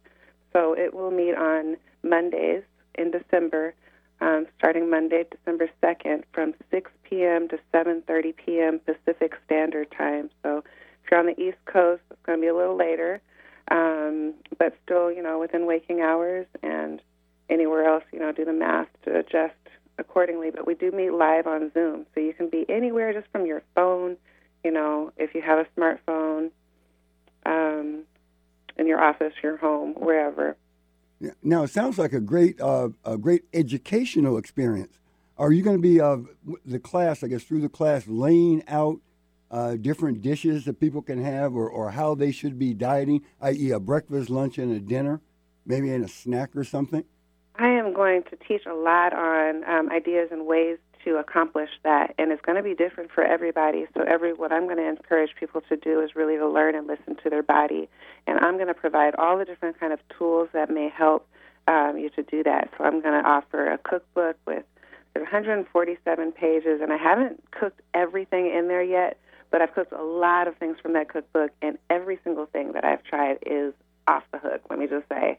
So 0.54 0.72
it 0.72 0.94
will 0.94 1.10
meet 1.10 1.34
on 1.34 1.76
Mondays 2.02 2.62
in 2.94 3.10
December, 3.10 3.74
um, 4.20 4.46
starting 4.58 4.90
Monday, 4.90 5.24
December 5.30 5.68
2nd, 5.82 6.24
from 6.32 6.54
6 6.70 6.90
p.m. 7.04 7.48
to 7.48 7.58
7.30 7.72 8.34
p.m. 8.36 8.80
Pacific 8.80 9.34
Standard 9.46 9.90
Time. 9.96 10.30
So 10.42 10.58
if 11.04 11.10
you're 11.10 11.20
on 11.20 11.26
the 11.26 11.40
East 11.40 11.58
Coast, 11.66 12.02
it's 12.10 12.20
going 12.24 12.38
to 12.38 12.42
be 12.42 12.48
a 12.48 12.54
little 12.54 12.76
later, 12.76 13.20
um, 13.70 14.34
but 14.58 14.76
still, 14.84 15.12
you 15.12 15.22
know, 15.22 15.38
within 15.38 15.66
waking 15.66 16.00
hours 16.00 16.46
and 16.62 17.00
anywhere 17.48 17.84
else, 17.84 18.04
you 18.12 18.18
know, 18.18 18.32
do 18.32 18.44
the 18.44 18.52
math 18.52 18.88
to 19.04 19.18
adjust 19.18 19.54
accordingly. 19.98 20.50
But 20.50 20.66
we 20.66 20.74
do 20.74 20.90
meet 20.90 21.12
live 21.12 21.46
on 21.46 21.70
Zoom, 21.72 22.06
so 22.14 22.20
you 22.20 22.34
can 22.34 22.48
be 22.48 22.66
anywhere 22.68 23.12
just 23.12 23.30
from 23.32 23.46
your 23.46 23.62
phone. 23.74 24.16
You 24.64 24.72
know, 24.72 25.12
if 25.16 25.34
you 25.34 25.42
have 25.42 25.58
a 25.58 25.80
smartphone, 25.80 26.50
um, 27.46 28.04
in 28.78 28.86
your 28.86 29.02
office, 29.02 29.32
your 29.42 29.56
home, 29.56 29.94
wherever. 29.94 30.56
Now 31.42 31.64
it 31.64 31.70
sounds 31.70 31.98
like 31.98 32.12
a 32.12 32.20
great, 32.20 32.60
uh, 32.60 32.90
a 33.04 33.18
great 33.18 33.44
educational 33.52 34.38
experience. 34.38 34.98
Are 35.36 35.52
you 35.52 35.62
going 35.62 35.76
to 35.76 35.82
be 35.82 36.00
uh, 36.00 36.18
the 36.64 36.78
class? 36.78 37.22
I 37.22 37.28
guess 37.28 37.44
through 37.44 37.60
the 37.60 37.68
class, 37.68 38.06
laying 38.06 38.62
out 38.68 39.00
uh, 39.50 39.76
different 39.76 40.20
dishes 40.20 40.64
that 40.64 40.80
people 40.80 41.02
can 41.02 41.22
have 41.22 41.54
or, 41.54 41.68
or 41.68 41.90
how 41.90 42.14
they 42.14 42.32
should 42.32 42.58
be 42.58 42.74
dieting, 42.74 43.22
i.e., 43.40 43.70
a 43.70 43.80
breakfast, 43.80 44.30
lunch, 44.30 44.58
and 44.58 44.72
a 44.72 44.80
dinner, 44.80 45.20
maybe 45.64 45.92
in 45.92 46.04
a 46.04 46.08
snack 46.08 46.54
or 46.54 46.64
something? 46.64 47.04
I 47.56 47.68
am 47.68 47.92
going 47.92 48.22
to 48.24 48.36
teach 48.36 48.66
a 48.66 48.74
lot 48.74 49.12
on 49.12 49.64
um, 49.64 49.90
ideas 49.90 50.28
and 50.30 50.46
ways 50.46 50.78
to 51.08 51.16
accomplish 51.16 51.70
that, 51.84 52.14
and 52.18 52.30
it's 52.30 52.42
going 52.42 52.56
to 52.56 52.62
be 52.62 52.74
different 52.74 53.10
for 53.10 53.24
everybody. 53.24 53.86
So, 53.94 54.02
every 54.02 54.34
what 54.34 54.52
I'm 54.52 54.64
going 54.64 54.76
to 54.76 54.88
encourage 54.88 55.30
people 55.38 55.62
to 55.68 55.76
do 55.76 56.00
is 56.00 56.14
really 56.14 56.36
to 56.36 56.48
learn 56.48 56.74
and 56.74 56.86
listen 56.86 57.16
to 57.22 57.30
their 57.30 57.42
body, 57.42 57.88
and 58.26 58.38
I'm 58.40 58.56
going 58.56 58.68
to 58.68 58.74
provide 58.74 59.14
all 59.16 59.38
the 59.38 59.44
different 59.44 59.80
kind 59.80 59.92
of 59.92 60.00
tools 60.16 60.48
that 60.52 60.70
may 60.70 60.88
help 60.88 61.26
um, 61.66 61.98
you 61.98 62.10
to 62.10 62.22
do 62.22 62.42
that. 62.42 62.70
So, 62.76 62.84
I'm 62.84 63.00
going 63.00 63.22
to 63.22 63.28
offer 63.28 63.70
a 63.72 63.78
cookbook 63.78 64.36
with 64.46 64.64
147 65.14 66.32
pages, 66.32 66.80
and 66.82 66.92
I 66.92 66.96
haven't 66.96 67.42
cooked 67.50 67.80
everything 67.94 68.52
in 68.54 68.68
there 68.68 68.82
yet, 68.82 69.18
but 69.50 69.62
I've 69.62 69.74
cooked 69.74 69.92
a 69.92 70.02
lot 70.02 70.46
of 70.46 70.56
things 70.56 70.76
from 70.82 70.92
that 70.92 71.08
cookbook, 71.08 71.50
and 71.62 71.78
every 71.88 72.18
single 72.22 72.46
thing 72.46 72.72
that 72.72 72.84
I've 72.84 73.02
tried 73.02 73.38
is 73.46 73.72
off 74.06 74.24
the 74.32 74.38
hook. 74.38 74.62
Let 74.68 74.78
me 74.78 74.86
just 74.86 75.08
say. 75.08 75.38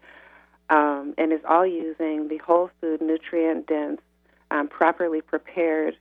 Um, 0.70 1.16
and 1.18 1.32
it's 1.32 1.46
all 1.50 1.66
using 1.66 2.28
the 2.28 2.38
whole 2.38 2.70
food, 2.80 3.02
nutrient 3.02 3.68
dense, 3.68 4.02
um, 4.52 4.68
properly 4.68 5.22
prepared 5.22 5.98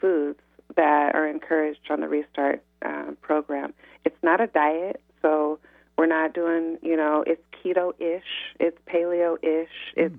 foods 0.00 0.40
that 0.76 1.14
are 1.14 1.26
encouraged 1.26 1.80
on 1.90 2.00
the 2.00 2.08
Restart 2.08 2.62
um, 2.84 3.16
program. 3.20 3.74
It's 4.04 4.22
not 4.22 4.40
a 4.40 4.46
diet, 4.46 5.00
so 5.22 5.58
we're 5.96 6.06
not 6.06 6.34
doing, 6.34 6.78
you 6.82 6.96
know, 6.96 7.24
it's 7.26 7.42
keto 7.52 7.92
ish, 8.00 8.54
it's 8.60 8.78
paleo 8.86 9.36
ish, 9.42 9.68
mm. 9.96 10.06
it's 10.06 10.16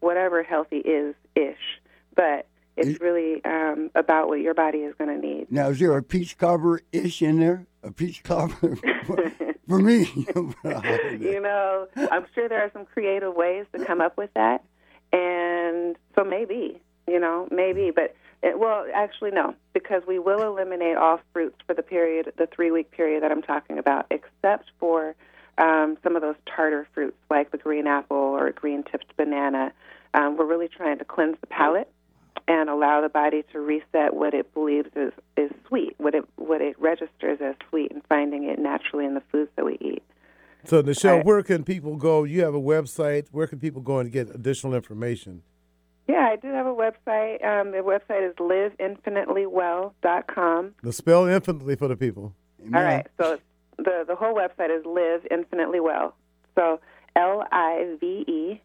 whatever 0.00 0.42
healthy 0.42 0.78
is 0.78 1.14
ish. 1.36 1.80
But 2.16 2.46
it's 2.76 3.00
really 3.00 3.44
um, 3.44 3.90
about 3.94 4.28
what 4.28 4.40
your 4.40 4.54
body 4.54 4.78
is 4.78 4.94
going 4.96 5.10
to 5.10 5.26
need. 5.26 5.50
Now, 5.50 5.68
is 5.68 5.78
there 5.78 5.96
a 5.96 6.02
peach 6.02 6.38
cobbler 6.38 6.80
ish 6.92 7.22
in 7.22 7.38
there? 7.38 7.66
A 7.82 7.92
peach 7.92 8.22
cobbler 8.22 8.76
for 9.68 9.78
me? 9.78 10.10
you 10.34 11.40
know, 11.40 11.86
I'm 12.10 12.26
sure 12.34 12.48
there 12.48 12.62
are 12.62 12.70
some 12.72 12.86
creative 12.86 13.34
ways 13.34 13.66
to 13.72 13.84
come 13.84 14.00
up 14.00 14.16
with 14.16 14.30
that, 14.34 14.64
and 15.12 15.96
so 16.14 16.24
maybe, 16.24 16.80
you 17.10 17.20
know, 17.20 17.48
maybe, 17.50 17.90
but. 17.90 18.14
It, 18.42 18.58
well, 18.58 18.86
actually, 18.94 19.32
no, 19.32 19.54
because 19.74 20.02
we 20.08 20.18
will 20.18 20.40
eliminate 20.40 20.96
all 20.96 21.20
fruits 21.34 21.56
for 21.66 21.74
the 21.74 21.82
period, 21.82 22.32
the 22.38 22.46
three-week 22.46 22.90
period 22.90 23.22
that 23.22 23.30
I'm 23.30 23.42
talking 23.42 23.76
about, 23.78 24.06
except 24.10 24.70
for 24.78 25.14
um, 25.58 25.98
some 26.02 26.16
of 26.16 26.22
those 26.22 26.36
tartar 26.46 26.88
fruits 26.94 27.18
like 27.28 27.50
the 27.50 27.58
green 27.58 27.86
apple 27.86 28.16
or 28.16 28.46
a 28.46 28.52
green-tipped 28.54 29.14
banana. 29.18 29.74
Um, 30.14 30.38
we're 30.38 30.46
really 30.46 30.68
trying 30.68 30.98
to 31.00 31.04
cleanse 31.04 31.36
the 31.42 31.48
palate 31.48 31.92
and 32.48 32.70
allow 32.70 33.02
the 33.02 33.10
body 33.10 33.44
to 33.52 33.60
reset 33.60 34.14
what 34.14 34.32
it 34.32 34.54
believes 34.54 34.88
is, 34.96 35.12
is 35.36 35.50
sweet, 35.68 35.94
what 35.98 36.14
it 36.14 36.24
what 36.36 36.62
it 36.62 36.80
registers 36.80 37.40
as 37.42 37.54
sweet, 37.68 37.92
and 37.92 38.02
finding 38.08 38.44
it 38.44 38.58
naturally 38.58 39.04
in 39.04 39.12
the 39.12 39.22
foods 39.30 39.50
that 39.56 39.66
we 39.66 39.76
eat. 39.82 40.02
So, 40.64 40.82
Nichelle, 40.82 41.16
right. 41.16 41.26
where 41.26 41.42
can 41.42 41.62
people 41.62 41.96
go? 41.96 42.24
You 42.24 42.42
have 42.42 42.54
a 42.54 42.60
website. 42.60 43.26
Where 43.32 43.46
can 43.46 43.60
people 43.60 43.82
go 43.82 43.98
and 43.98 44.10
get 44.10 44.34
additional 44.34 44.72
information? 44.74 45.42
Yeah, 46.10 46.28
I 46.28 46.34
do 46.34 46.48
have 46.48 46.66
a 46.66 46.74
website. 46.74 47.44
Um, 47.44 47.70
the 47.70 47.78
website 47.78 48.28
is 48.28 48.34
liveinfinitelywell.com. 48.36 50.74
The 50.82 50.92
spell 50.92 51.26
infinitely 51.26 51.76
for 51.76 51.86
the 51.86 51.96
people. 51.96 52.34
Amen. 52.60 52.74
All 52.74 52.82
right. 52.82 53.06
So 53.20 53.38
the 53.76 54.04
the 54.08 54.16
whole 54.16 54.34
website 54.34 54.76
is 54.76 54.84
live 54.84 55.24
infinitely 55.30 55.78
well. 55.78 56.16
So 56.56 56.80
L 57.14 57.46
I 57.52 57.94
V 58.00 58.24
E 58.26 58.60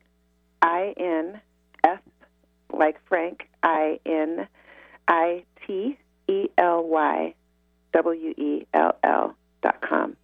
I 0.64 0.96
N 0.98 1.39
F 1.84 2.00
like 2.74 3.00
Frank, 3.08 3.48
I 3.62 4.00
N 4.08 4.48
I 5.08 5.43
T 5.68 6.00
E 6.28 6.48
L 6.58 6.84
Y 6.84 7.36
W 7.93 8.34
E 8.38 8.66
L 8.74 8.98
L 9.04 9.36
dot 9.62 9.82
com. 9.88 10.18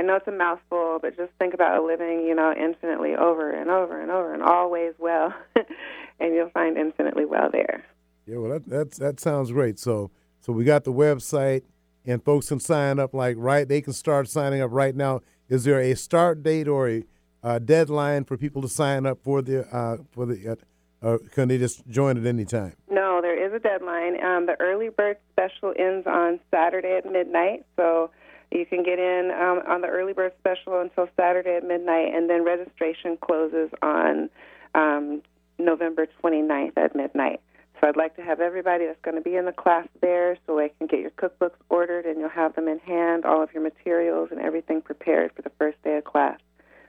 I 0.00 0.02
know 0.02 0.16
it's 0.16 0.26
a 0.26 0.32
mouthful, 0.32 0.98
but 1.02 1.14
just 1.14 1.30
think 1.38 1.52
about 1.52 1.84
living, 1.84 2.24
you 2.26 2.34
know, 2.34 2.54
infinitely 2.58 3.16
over 3.16 3.50
and 3.50 3.68
over 3.68 4.00
and 4.00 4.10
over 4.10 4.32
and 4.32 4.42
always 4.42 4.94
well, 4.98 5.34
and 6.18 6.34
you'll 6.34 6.48
find 6.48 6.78
infinitely 6.78 7.26
well 7.26 7.50
there. 7.52 7.84
Yeah, 8.24 8.38
well, 8.38 8.52
that 8.52 8.66
that's, 8.66 8.96
that 8.96 9.20
sounds 9.20 9.52
great. 9.52 9.78
So, 9.78 10.10
so 10.40 10.54
we 10.54 10.64
got 10.64 10.84
the 10.84 10.92
website, 10.92 11.64
and 12.06 12.24
folks 12.24 12.48
can 12.48 12.60
sign 12.60 12.98
up. 12.98 13.12
Like, 13.12 13.36
right, 13.38 13.68
they 13.68 13.82
can 13.82 13.92
start 13.92 14.26
signing 14.26 14.62
up 14.62 14.70
right 14.72 14.96
now. 14.96 15.20
Is 15.50 15.64
there 15.64 15.78
a 15.78 15.94
start 15.94 16.42
date 16.42 16.66
or 16.66 16.88
a 16.88 17.04
uh, 17.42 17.58
deadline 17.58 18.24
for 18.24 18.38
people 18.38 18.62
to 18.62 18.68
sign 18.68 19.04
up 19.04 19.18
for 19.22 19.42
the 19.42 19.68
uh, 19.68 19.98
for 20.12 20.24
the 20.24 20.52
uh, 20.52 20.54
or 21.02 21.18
can 21.18 21.48
they 21.48 21.58
just 21.58 21.86
join 21.88 22.16
at 22.16 22.24
any 22.24 22.46
time? 22.46 22.74
No, 22.90 23.20
there 23.20 23.36
is 23.36 23.52
a 23.52 23.58
deadline. 23.58 24.22
Um, 24.24 24.46
the 24.46 24.56
early 24.60 24.88
bird 24.88 25.18
special 25.32 25.74
ends 25.78 26.06
on 26.06 26.40
Saturday 26.50 26.96
at 26.96 27.10
midnight, 27.10 27.66
so 27.76 28.10
you 28.50 28.66
can 28.66 28.82
get 28.82 28.98
in 28.98 29.30
um, 29.30 29.62
on 29.68 29.80
the 29.80 29.86
early 29.86 30.12
bird 30.12 30.32
special 30.38 30.80
until 30.80 31.08
Saturday 31.16 31.56
at 31.56 31.64
midnight, 31.64 32.14
and 32.14 32.28
then 32.28 32.44
registration 32.44 33.16
closes 33.16 33.70
on 33.82 34.28
um, 34.74 35.22
November 35.58 36.06
29th 36.22 36.76
at 36.76 36.96
midnight. 36.96 37.40
So 37.80 37.88
I'd 37.88 37.96
like 37.96 38.14
to 38.16 38.22
have 38.22 38.40
everybody 38.40 38.86
that's 38.86 39.00
going 39.02 39.16
to 39.16 39.22
be 39.22 39.36
in 39.36 39.46
the 39.46 39.52
class 39.52 39.86
there 40.02 40.36
so 40.46 40.58
I 40.58 40.68
can 40.68 40.86
get 40.86 41.00
your 41.00 41.10
cookbooks 41.10 41.56
ordered 41.70 42.04
and 42.04 42.18
you'll 42.18 42.28
have 42.28 42.54
them 42.54 42.68
in 42.68 42.78
hand, 42.80 43.24
all 43.24 43.42
of 43.42 43.52
your 43.54 43.62
materials 43.62 44.28
and 44.30 44.40
everything 44.40 44.82
prepared 44.82 45.32
for 45.34 45.40
the 45.42 45.50
first 45.58 45.82
day 45.82 45.96
of 45.96 46.04
class 46.04 46.38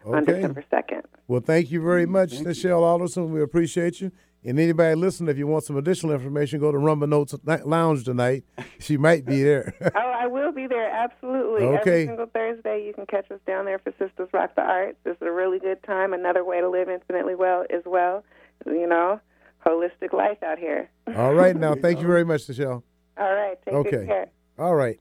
okay. 0.06 0.18
on 0.18 0.26
December 0.26 0.66
2nd. 0.72 1.04
Well, 1.30 1.40
thank 1.40 1.72
you 1.72 1.82
very 1.82 2.06
much, 2.06 2.32
thank 2.32 2.48
Nichelle 2.48 2.82
Alderson. 2.82 3.32
We 3.32 3.42
appreciate 3.42 4.02
you. 4.02 4.12
And 4.44 4.60
anybody 4.60 4.96
listening, 4.96 5.30
if 5.30 5.38
you 5.38 5.46
want 5.46 5.66
some 5.66 5.78
additional 5.78 6.14
information, 6.14 6.60
go 6.60 6.72
to 6.72 6.78
Rumba 6.78 7.08
Notes 7.08 7.36
Lounge 7.64 8.04
tonight. 8.04 8.44
She 8.80 8.98
might 8.98 9.24
be 9.24 9.44
there. 9.44 9.76
oh, 9.96 10.00
I 10.00 10.26
will 10.26 10.52
be 10.52 10.66
there, 10.66 10.90
absolutely. 10.90 11.64
Okay. 11.68 11.92
Every 11.92 12.06
single 12.08 12.26
Thursday, 12.26 12.84
you 12.86 12.94
can 12.94 13.06
catch 13.06 13.30
us 13.30 13.40
down 13.46 13.66
there 13.66 13.78
for 13.78 13.92
Sisters 14.00 14.30
Rock 14.34 14.56
the 14.56 14.62
Arts. 14.62 14.98
This 15.04 15.16
is 15.18 15.22
a 15.22 15.32
really 15.32 15.60
good 15.60 15.84
time. 15.84 16.14
Another 16.14 16.44
way 16.44 16.60
to 16.60 16.70
live 16.70 16.90
infinitely 16.90 17.36
well 17.36 17.66
as 17.70 17.84
well. 17.86 18.24
You 18.66 18.88
know, 18.88 19.20
holistic 19.66 20.12
life 20.12 20.42
out 20.42 20.58
here. 20.58 20.90
All 21.16 21.36
right, 21.36 21.56
now, 21.56 21.76
thank 21.76 22.00
you 22.00 22.08
very 22.08 22.26
much, 22.26 22.48
Michelle. 22.50 22.84
All 23.18 23.34
right, 23.34 23.58
take 23.64 23.76
okay. 23.76 24.26
All 24.58 24.76
right. 24.76 25.00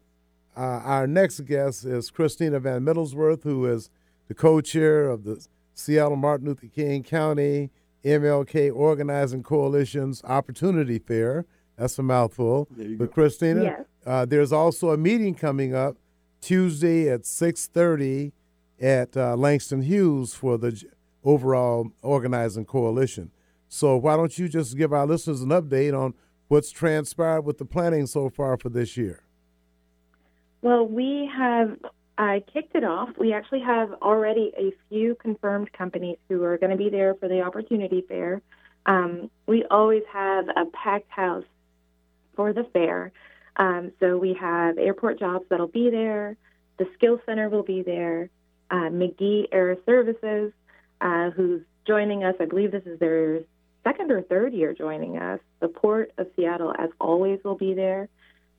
Uh, 0.55 0.61
our 0.61 1.07
next 1.07 1.41
guest 1.41 1.87
is 1.87 2.11
Christina 2.11 2.61
Van 2.61 2.83
Middlesworth, 2.83 3.45
who 3.45 3.65
is 3.65 3.89
the 4.29 4.35
co-chair 4.35 5.09
of 5.09 5.25
the 5.25 5.47
Seattle 5.73 6.17
Martin 6.17 6.49
Luther 6.49 6.67
King 6.67 7.03
County 7.03 7.71
MLK 8.05 8.75
Organizing 8.75 9.43
Coalition's 9.43 10.23
Opportunity 10.25 10.99
Fair. 10.99 11.47
That's 11.77 11.99
a 11.99 12.03
mouthful. 12.03 12.69
But 12.77 12.99
go. 12.99 13.07
Christina, 13.07 13.63
yes. 13.63 13.81
uh, 14.07 14.25
there's 14.27 14.53
also 14.53 14.91
a 14.91 14.97
meeting 14.97 15.35
coming 15.35 15.75
up 15.75 15.97
Tuesday 16.41 17.09
at 17.09 17.23
6:30 17.23 18.33
at 18.81 19.17
uh, 19.17 19.37
Langston 19.37 19.83
Hughes 19.83 20.35
for 20.35 20.59
the 20.59 20.83
overall 21.25 21.91
organizing 22.03 22.65
coalition. 22.65 23.31
So 23.69 23.97
why 23.97 24.17
don't 24.17 24.37
you 24.37 24.49
just 24.49 24.77
give 24.77 24.93
our 24.93 25.07
listeners 25.07 25.43
an 25.43 25.51
update 25.51 25.99
on 25.99 26.15
what's 26.49 26.71
transpired 26.71 27.43
with 27.43 27.59
the 27.59 27.65
planning 27.65 28.07
so 28.07 28.29
far 28.29 28.57
for 28.57 28.69
this 28.69 28.97
year? 28.97 29.23
Well, 30.63 30.87
we 30.87 31.31
have 31.35 31.79
I 32.21 32.45
kicked 32.53 32.77
it 32.77 32.85
off. 32.85 33.09
We 33.19 33.33
actually 33.33 33.61
have 33.61 33.95
already 34.03 34.53
a 34.55 34.75
few 34.91 35.15
confirmed 35.15 35.73
companies 35.73 36.19
who 36.29 36.45
are 36.45 36.59
going 36.59 36.71
to 36.71 36.77
be 36.77 36.91
there 36.91 37.15
for 37.15 37.29
the 37.29 37.41
opportunity 37.41 38.05
fair. 38.07 38.43
Um, 38.85 39.31
we 39.47 39.65
always 39.71 40.03
have 40.13 40.45
a 40.51 40.67
packed 40.67 41.11
house 41.11 41.47
for 42.37 42.53
the 42.53 42.65
fair. 42.75 43.13
Um, 43.57 43.93
so 44.01 44.19
we 44.19 44.35
have 44.35 44.77
airport 44.77 45.19
jobs 45.19 45.47
that'll 45.49 45.67
be 45.67 45.89
there. 45.89 46.37
The 46.77 46.87
Skill 46.93 47.21
Center 47.25 47.49
will 47.49 47.63
be 47.63 47.81
there. 47.81 48.29
Uh, 48.71 48.91
McGee 48.91 49.47
Air 49.51 49.79
Services, 49.87 50.53
uh, 51.01 51.31
who's 51.31 51.63
joining 51.87 52.23
us. 52.23 52.35
I 52.39 52.45
believe 52.45 52.71
this 52.71 52.85
is 52.85 52.99
their 52.99 53.41
second 53.83 54.13
or 54.13 54.21
third 54.21 54.53
year 54.53 54.75
joining 54.75 55.17
us. 55.17 55.41
The 55.61 55.69
Port 55.69 56.13
of 56.19 56.27
Seattle, 56.37 56.75
as 56.79 56.91
always, 57.01 57.41
will 57.45 57.57
be 57.57 57.73
there. 57.73 58.11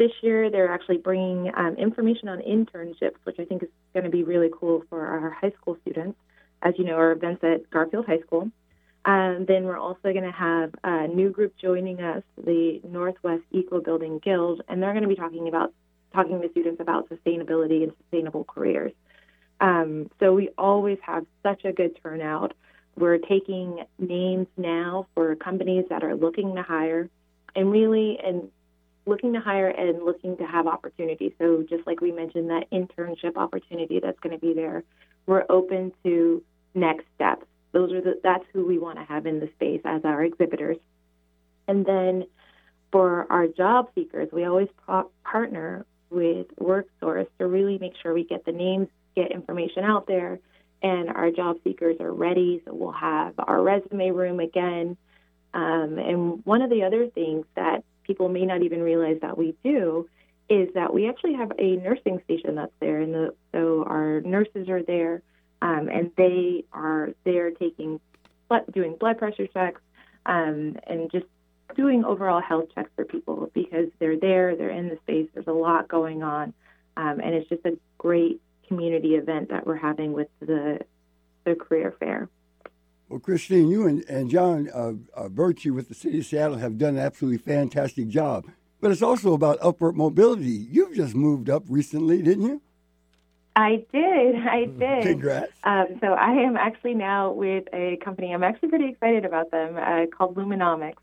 This 0.02 0.14
year, 0.22 0.49
they're 0.49 0.74
actually 0.74 0.97
bringing 0.97 1.52
um, 1.56 1.76
information 1.76 2.28
on 2.28 2.39
internships, 2.39 3.18
which 3.24 3.36
I 3.38 3.45
think 3.45 3.62
is 3.62 3.70
going 3.93 4.04
to 4.04 4.10
be 4.10 4.24
really 4.24 4.49
cool 4.52 4.84
for 4.89 5.06
our 5.06 5.30
high 5.30 5.52
school 5.62 5.78
students. 5.84 6.18
As 6.64 6.74
you 6.80 6.86
know, 6.86 6.95
our 6.95 7.12
events 7.12 7.43
at 7.43 7.70
Garfield 7.70 8.08
High 8.08 8.22
School. 8.26 8.49
Um, 9.06 9.45
then 9.47 9.66
we're 9.66 9.78
also 9.78 10.02
going 10.02 10.24
to 10.24 10.32
have 10.32 10.74
a 10.84 11.08
new 11.08 11.30
group 11.30 11.54
joining 11.62 12.02
us, 12.02 12.24
the 12.43 12.82
Northwest 12.84 13.43
Eco 13.52 13.80
Building 13.80 14.18
Guild, 14.24 14.64
and 14.68 14.82
they're 14.82 14.93
going 14.93 15.04
to 15.04 15.08
be 15.08 15.16
talking 15.16 15.47
about 15.47 15.72
talking 16.16 16.41
to 16.41 16.49
students 16.49 16.82
about 16.82 17.08
sustainability 17.08 17.84
and 17.84 17.91
sustainable 18.02 18.43
careers. 18.43 18.93
Um, 19.60 20.10
so 20.20 20.34
we 20.34 20.49
always 20.58 20.97
have 21.06 21.28
such 21.43 21.64
a 21.64 21.72
good 21.72 21.99
turnout. 22.02 22.56
We're 22.97 23.20
taking 23.20 23.86
names 23.99 24.47
now 24.58 25.06
for 25.14 25.36
companies 25.36 25.86
that 25.91 26.04
are 26.04 26.16
looking 26.16 26.56
to 26.56 26.64
hire, 26.64 27.08
and 27.56 27.72
really, 27.72 28.18
and 28.18 28.49
looking 29.06 29.34
to 29.34 29.39
hire 29.39 29.70
and 29.70 30.04
looking 30.04 30.38
to 30.38 30.43
have 30.45 30.68
opportunity. 30.68 31.34
So 31.39 31.64
just 31.68 31.88
like 31.88 32.02
we 32.02 32.12
mentioned, 32.12 32.49
that 32.49 32.70
internship 32.72 33.36
opportunity 33.36 33.99
that's 33.99 34.20
going 34.20 34.38
to 34.38 34.39
be 34.39 34.54
there, 34.54 34.84
we're 35.26 35.45
open 35.49 35.91
to 36.04 36.43
next 36.74 37.06
steps. 37.16 37.45
Those 37.72 37.91
are 37.93 38.02
the, 38.02 38.20
that's 38.24 38.43
who 38.54 38.66
we 38.66 38.78
want 38.78 38.99
to 38.99 39.06
have 39.06 39.26
in 39.26 39.39
the 39.39 39.49
space 39.56 39.82
as 39.86 40.02
our 40.04 40.24
exhibitors. 40.24 40.78
And 41.68 41.86
then 41.86 42.26
for 42.91 43.26
our 43.32 43.47
job 43.47 43.89
seekers, 43.95 44.30
we 44.32 44.45
always 44.45 44.68
partner 45.24 45.86
with 46.10 46.47
WorkSource 46.60 47.28
to 47.39 47.47
really 47.47 47.78
make 47.78 47.93
sure 48.02 48.14
we 48.14 48.26
get 48.26 48.45
the 48.45 48.52
names, 48.52 48.89
get 49.16 49.32
information 49.32 49.84
out 49.84 50.06
there, 50.08 50.39
and 50.84 51.10
our 51.10 51.32
job 51.32 51.58
seekers 51.64 51.97
are 51.99 52.12
ready. 52.12 52.62
So 52.66 52.74
we'll 52.74 52.91
have 52.91 53.36
our 53.38 53.62
resume 53.62 54.12
room 54.12 54.39
again. 54.39 54.97
Um, 55.54 55.97
and 55.97 56.45
one 56.45 56.62
of 56.62 56.70
the 56.70 56.84
other 56.84 57.08
things 57.08 57.45
that 57.56 57.84
people 58.04 58.30
may 58.30 58.45
not 58.45 58.62
even 58.64 58.82
realize 58.82 59.18
that 59.22 59.38
we 59.38 59.56
do 59.64 60.08
is 60.49 60.68
that 60.74 60.93
we 60.93 61.08
actually 61.08 61.34
have 61.34 61.52
a 61.58 61.78
nursing 61.78 62.20
station 62.26 62.56
that's 62.56 62.74
there, 62.80 62.99
and 62.99 63.14
the, 63.14 63.34
so 63.54 63.84
our 63.88 64.20
nurses 64.22 64.68
are 64.68 64.84
there, 64.84 65.22
um, 65.62 65.88
and 65.88 66.12
they 66.18 66.66
are 66.74 67.12
there 67.24 67.52
taking, 67.52 67.99
doing 68.74 68.95
blood 68.99 69.18
pressure 69.18 69.47
checks, 69.47 69.80
um, 70.26 70.78
and 70.88 71.10
just 71.12 71.26
doing 71.76 72.04
overall 72.04 72.41
health 72.41 72.68
checks 72.76 72.89
for 72.95 73.06
people 73.06 73.49
because 73.54 73.88
they're 73.99 74.20
there, 74.20 74.56
they're 74.58 74.70
in 74.70 74.89
the 74.89 74.97
space, 75.04 75.30
there's 75.34 75.47
a 75.47 75.54
lot 75.54 75.88
going 75.88 76.22
on, 76.22 76.54
um, 76.97 77.22
and 77.22 77.34
it's 77.34 77.47
just 77.47 77.66
a 77.66 77.78
great 77.97 78.41
community 78.68 79.16
event 79.16 79.49
that 79.49 79.66
we're 79.66 79.76
having 79.76 80.14
with 80.14 80.28
the 80.39 80.80
the 81.43 81.56
career 81.56 81.93
fair. 81.99 82.30
Well, 83.12 83.20
Christine, 83.20 83.68
you 83.68 83.88
and, 83.88 84.05
and 84.07 84.30
John 84.30 84.70
uh, 84.74 84.93
uh, 85.14 85.28
Virtue 85.28 85.74
with 85.74 85.89
the 85.89 85.93
City 85.93 86.20
of 86.20 86.26
Seattle 86.26 86.55
have 86.59 86.78
done 86.78 86.95
an 86.95 86.99
absolutely 86.99 87.39
fantastic 87.39 88.07
job. 88.07 88.45
But 88.80 88.91
it's 88.91 89.01
also 89.01 89.34
about 89.34 89.57
upward 89.62 89.97
mobility. 89.97 90.66
You've 90.72 90.95
just 90.95 91.14
moved 91.14 91.49
up 91.49 91.64
recently, 91.68 92.22
didn't 92.22 92.45
you? 92.45 92.62
I 93.53 93.84
did. 93.91 94.36
I 94.47 94.64
did. 94.64 95.03
Congrats. 95.03 95.51
Um, 95.66 95.88
so 95.99 96.14
I 96.14 96.36
am 96.36 96.55
actually 96.55 96.93
now 96.93 97.34
with 97.34 97.66
a 97.74 97.97
company. 97.97 98.34
I'm 98.34 98.45
actually 98.45 98.70
pretty 98.70 98.88
excited 98.88 99.26
about 99.26 99.51
them 99.51 99.76
uh, 99.76 100.05
called 100.05 100.38
Lumenomics. 100.38 100.93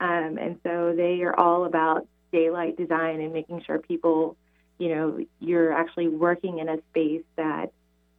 Um, 0.00 0.38
and 0.38 0.58
so 0.62 0.94
they 0.96 1.20
are 1.20 1.38
all 1.38 1.66
about 1.66 2.06
daylight 2.32 2.78
design 2.78 3.20
and 3.20 3.30
making 3.30 3.62
sure 3.66 3.78
people, 3.78 4.38
you 4.78 4.94
know, 4.94 5.22
you're 5.38 5.74
actually 5.74 6.08
working 6.08 6.60
in 6.60 6.70
a 6.70 6.78
space 6.92 7.24
that 7.36 7.72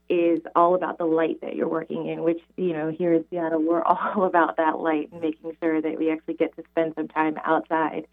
is 0.10 0.42
all 0.56 0.76
about 0.76 0.98
the 0.98 1.06
light 1.06 1.42
that 1.42 1.56
you're 1.56 1.68
working 1.68 2.08
in, 2.08 2.24
which, 2.24 2.42
you 2.58 2.74
know, 2.74 2.90
here 2.92 3.14
in 3.14 3.26
Seattle, 3.30 3.62
we're 3.62 3.82
all 3.84 4.26
about 4.26 4.58
that 4.58 4.80
light 4.80 5.12
and 5.12 5.22
making 5.22 5.56
sure 5.62 5.82
that 5.82 5.98
we 5.98 6.12
actually 6.12 6.36
get 6.36 6.56
to 6.56 6.64
spend 6.72 6.94
some 6.96 7.08
time 7.08 7.38
outside. 7.46 8.08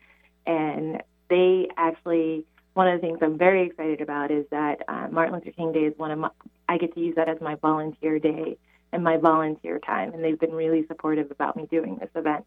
And 0.46 1.02
they 1.28 1.68
actually 1.76 2.44
one 2.74 2.88
of 2.88 3.00
the 3.00 3.06
things 3.06 3.18
I'm 3.20 3.36
very 3.36 3.66
excited 3.66 4.00
about 4.00 4.30
is 4.30 4.46
that 4.50 4.82
uh, 4.88 5.08
Martin 5.10 5.34
Luther 5.34 5.50
King 5.50 5.72
Day 5.72 5.80
is 5.80 5.98
one 5.98 6.10
of 6.10 6.18
my 6.18 6.30
I 6.68 6.78
get 6.78 6.94
to 6.94 7.00
use 7.00 7.16
that 7.16 7.28
as 7.28 7.40
my 7.40 7.56
volunteer 7.56 8.18
day 8.18 8.56
and 8.92 9.02
my 9.02 9.16
volunteer 9.16 9.80
time, 9.80 10.14
and 10.14 10.22
they've 10.22 10.38
been 10.38 10.52
really 10.52 10.86
supportive 10.86 11.30
about 11.30 11.56
me 11.56 11.66
doing 11.70 11.96
this 11.96 12.10
event 12.14 12.44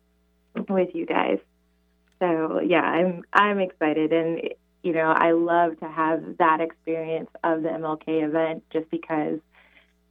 with 0.70 0.96
you 0.96 1.06
guys. 1.06 1.40
So 2.20 2.62
yeah, 2.62 2.82
I'm 2.82 3.24
I'm 3.34 3.60
excited, 3.60 4.14
and 4.14 4.42
you 4.84 4.94
know 4.94 5.12
I 5.12 5.32
love 5.32 5.80
to 5.80 5.88
have 5.88 6.38
that 6.38 6.62
experience 6.62 7.30
of 7.44 7.64
the 7.64 7.70
MLK 7.70 8.24
event 8.24 8.64
just 8.72 8.90
because 8.92 9.40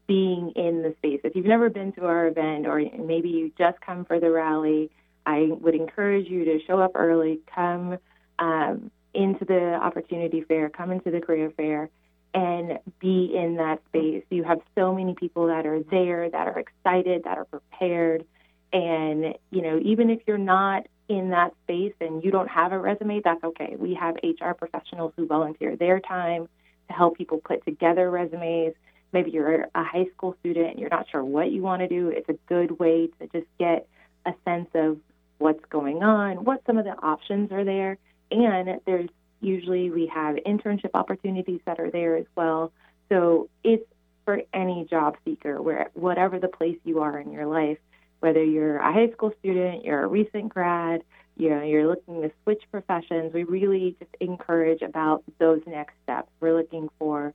being 0.09 0.53
in 0.57 0.83
the 0.83 0.95
space. 0.99 1.21
If 1.23 1.37
you've 1.37 1.47
never 1.47 1.71
been 1.71 1.93
to 1.93 2.07
our 2.07 2.27
event, 2.27 2.67
or 2.67 2.83
maybe 2.99 3.29
you 3.29 3.53
just 3.57 3.81
come 3.81 4.05
for 4.05 4.19
the 4.19 4.31
rally 4.31 4.91
I 5.25 5.49
would 5.51 5.75
encourage 5.75 6.29
you 6.29 6.45
to 6.45 6.59
show 6.67 6.81
up 6.81 6.93
early, 6.95 7.41
come 7.55 7.99
um, 8.39 8.91
into 9.15 9.45
the 9.45 9.75
opportunity 9.75 10.43
fair, 10.43 10.69
come 10.69 10.91
into 10.91 11.11
the 11.11 11.21
career 11.21 11.53
fair, 11.57 11.91
and 12.35 12.79
be 12.99 13.33
in 13.35 13.57
that 13.57 13.81
space. 13.89 14.25
You 14.31 14.45
have 14.45 14.61
so 14.75 14.95
many 14.95 15.15
people 15.15 15.47
that 15.49 15.67
are 15.67 15.83
there, 15.83 16.29
that 16.31 16.49
are 16.49 16.59
excited, 16.59 17.25
that 17.25 17.39
are 17.39 17.45
prepared. 17.45 18.25
And, 18.73 19.35
you 19.51 19.63
know, 19.63 19.79
even 19.83 20.11
if 20.11 20.21
you're 20.27 20.39
not 20.39 20.87
in 21.17 21.31
that 21.31 21.53
space 21.65 21.95
and 22.01 22.23
you 22.25 22.31
don't 22.31 22.49
have 22.49 22.73
a 22.73 22.79
resume, 22.79 23.21
that's 23.25 23.43
okay. 23.45 23.77
We 23.79 23.95
have 23.95 24.17
HR 24.23 24.53
professionals 24.53 25.13
who 25.17 25.27
volunteer 25.27 25.77
their 25.77 26.01
time 26.01 26.49
to 26.89 26.95
help 26.95 27.17
people 27.17 27.39
put 27.39 27.65
together 27.65 28.11
resumes. 28.11 28.75
Maybe 29.13 29.31
you're 29.31 29.67
a 29.75 29.85
high 29.85 30.07
school 30.15 30.37
student 30.41 30.71
and 30.71 30.79
you're 30.79 30.91
not 30.91 31.07
sure 31.11 31.25
what 31.25 31.51
you 31.51 31.63
want 31.63 31.81
to 31.81 31.89
do. 31.89 32.09
It's 32.09 32.29
a 32.29 32.39
good 32.49 32.79
way 32.79 33.09
to 33.21 33.27
just 33.29 33.47
get 33.59 33.87
a 34.27 34.33
sense 34.45 34.69
of 34.75 34.99
what's 35.39 35.65
going 35.71 36.03
on, 36.03 36.45
what 36.45 36.63
some 36.67 36.79
of 36.79 36.85
the 36.85 36.97
options 37.03 37.51
are 37.53 37.65
there, 37.65 37.99
and 38.31 38.81
there's 38.87 39.11
usually 39.41 39.91
we 39.91 40.07
have 40.07 40.37
internship 40.47 40.91
opportunities 40.95 41.61
that 41.67 41.81
are 41.81 41.91
there 41.91 42.17
as 42.17 42.27
well. 42.37 42.73
So 43.09 43.49
it's 43.65 43.85
for 44.25 44.43
any 44.55 44.87
job 44.89 45.17
seeker, 45.25 45.61
where 45.61 45.91
whatever 45.95 46.39
the 46.39 46.49
place 46.49 46.79
you 46.85 47.01
are 47.01 47.19
in 47.19 47.33
your 47.33 47.47
life, 47.47 47.79
whether 48.23 48.43
you're 48.43 48.77
a 48.77 48.93
high 48.93 49.11
school 49.11 49.33
student, 49.41 49.85
you're 49.85 50.05
a 50.05 50.07
recent 50.07 50.49
grad, 50.49 51.03
you 51.37 51.51
know, 51.51 51.63
you're 51.63 51.89
looking 51.89 52.23
to 52.23 52.31
switch 52.45 52.63
professions, 52.71 53.35
we 53.35 53.43
really 53.43 53.97
just 53.99 54.15
encourage 54.21 54.81
about 54.81 55.25
those 55.41 55.61
next 55.67 55.95
steps. 56.05 56.31
We're 56.39 56.57
looking 56.57 56.89
for, 57.01 57.35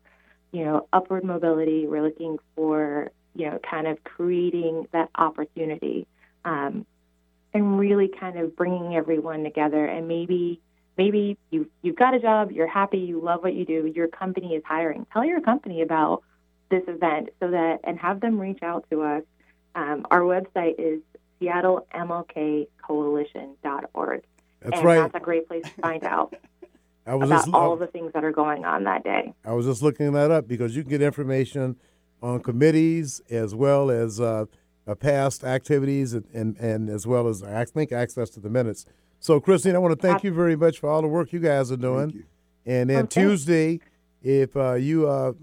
you 0.54 0.64
know, 0.64 0.88
upward 0.94 1.26
mobility. 1.26 1.88
We're 1.88 2.04
looking 2.04 2.38
for, 2.56 3.12
you 3.36 3.50
know, 3.50 3.60
kind 3.70 3.86
of 3.86 4.02
creating 4.06 4.88
that 4.94 5.10
opportunity. 5.16 6.08
Um, 6.46 6.86
and 7.54 7.78
really 7.78 8.08
kind 8.08 8.38
of 8.38 8.56
bringing 8.56 8.96
everyone 8.96 9.44
together 9.44 9.86
and 9.86 10.08
maybe 10.08 10.62
maybe 10.98 11.38
you 11.50 11.70
you've 11.82 11.96
got 11.96 12.14
a 12.14 12.20
job, 12.20 12.52
you're 12.52 12.68
happy, 12.68 13.00
you 13.00 13.20
love 13.20 13.42
what 13.42 13.56
you 13.56 13.66
do, 13.66 13.92
your 13.94 14.08
company 14.08 14.56
is 14.56 14.64
hiring. 14.66 15.06
Tell 15.12 15.26
your 15.26 15.42
company 15.42 15.82
about 15.82 16.24
this 16.70 16.84
event 16.88 17.30
so 17.40 17.52
that 17.52 17.80
and 17.84 17.98
have 18.00 18.20
them 18.20 18.40
reach 18.40 18.60
out 18.62 18.86
to 18.92 19.02
us. 19.02 19.24
Um, 19.78 20.06
our 20.10 20.22
website 20.22 20.74
is 20.80 21.02
seattlemlkcoalition.org. 21.40 24.24
That's 24.62 24.76
and 24.76 24.84
right. 24.84 24.96
That's 24.96 25.16
a 25.16 25.20
great 25.20 25.48
place 25.48 25.64
to 25.64 25.82
find 25.82 26.04
out 26.04 26.36
I 27.06 27.14
was 27.14 27.30
about 27.30 27.46
just, 27.46 27.54
all 27.54 27.74
of 27.74 27.80
the 27.80 27.86
things 27.86 28.12
that 28.14 28.24
are 28.24 28.32
going 28.32 28.66
on 28.66 28.86
that 28.86 29.04
day. 29.04 29.36
I 29.46 29.54
was 29.54 29.68
just 29.68 29.84
looking 29.84 30.14
that 30.14 30.32
up 30.32 30.48
because 30.48 30.76
you 30.76 30.82
can 30.82 30.90
get 30.90 31.04
information 31.04 31.76
on 32.24 32.42
committees 32.42 33.22
as 33.30 33.54
well 33.54 33.92
as 33.92 34.20
uh, 34.20 34.46
uh, 34.88 34.96
past 34.96 35.44
activities 35.44 36.14
and, 36.14 36.26
and, 36.34 36.58
and 36.58 36.90
as 36.90 37.06
well 37.06 37.28
as 37.28 37.44
I 37.44 37.66
think 37.66 37.92
access 37.92 38.32
to 38.32 38.40
the 38.40 38.50
minutes. 38.50 38.88
So, 39.20 39.40
Christine, 39.40 39.76
I 39.76 39.78
want 39.78 40.00
to 40.00 40.08
thank 40.08 40.24
you 40.24 40.34
very 40.34 40.56
much 40.56 40.80
for 40.80 40.90
all 40.90 41.04
the 41.04 41.08
work 41.08 41.32
you 41.32 41.40
guys 41.40 41.72
are 41.72 41.78
doing. 41.78 42.24
And 42.66 42.90
then 42.90 43.06
Okay. 43.06 43.22
Tuesday, 43.22 43.80
if 44.24 44.58
uh, 44.58 44.74
you 44.74 45.08
uh, 45.08 45.34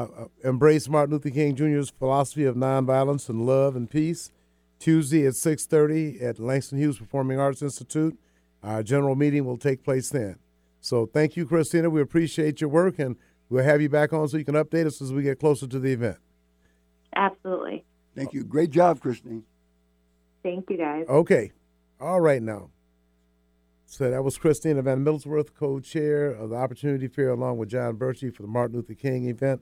uh, 0.00 0.22
uh, 0.22 0.48
embrace 0.48 0.88
Martin 0.88 1.14
Luther 1.14 1.30
King 1.30 1.54
Jr.'s 1.54 1.90
philosophy 1.90 2.44
of 2.44 2.56
nonviolence 2.56 3.28
and 3.28 3.44
love 3.44 3.76
and 3.76 3.90
peace, 3.90 4.30
Tuesday 4.78 5.26
at 5.26 5.34
6:30 5.34 6.22
at 6.22 6.38
Langston 6.38 6.78
Hughes 6.78 6.98
Performing 6.98 7.38
Arts 7.38 7.60
Institute, 7.60 8.18
our 8.62 8.82
general 8.82 9.14
meeting 9.14 9.44
will 9.44 9.58
take 9.58 9.82
place 9.82 10.08
then. 10.08 10.36
So, 10.80 11.06
thank 11.06 11.36
you, 11.36 11.44
Christina. 11.44 11.90
We 11.90 12.00
appreciate 12.00 12.60
your 12.60 12.70
work, 12.70 12.98
and 12.98 13.16
we'll 13.50 13.64
have 13.64 13.82
you 13.82 13.90
back 13.90 14.12
on 14.12 14.28
so 14.28 14.38
you 14.38 14.44
can 14.44 14.54
update 14.54 14.86
us 14.86 15.02
as 15.02 15.12
we 15.12 15.22
get 15.22 15.38
closer 15.38 15.66
to 15.66 15.78
the 15.78 15.92
event. 15.92 16.16
Absolutely. 17.14 17.84
Thank 18.14 18.32
you. 18.32 18.44
Great 18.44 18.70
job, 18.70 19.00
Christine. 19.00 19.44
Thank 20.42 20.70
you, 20.70 20.78
guys. 20.78 21.04
Okay. 21.08 21.52
All 22.00 22.20
right 22.20 22.42
now. 22.42 22.70
So 23.84 24.08
that 24.08 24.22
was 24.22 24.38
Christina 24.38 24.80
Van 24.82 25.04
Middlesworth, 25.04 25.52
co-chair 25.52 26.30
of 26.30 26.50
the 26.50 26.56
Opportunity 26.56 27.08
Fair, 27.08 27.30
along 27.30 27.58
with 27.58 27.68
John 27.68 27.96
Birchie 27.96 28.34
for 28.34 28.42
the 28.42 28.48
Martin 28.48 28.76
Luther 28.76 28.94
King 28.94 29.28
event. 29.28 29.60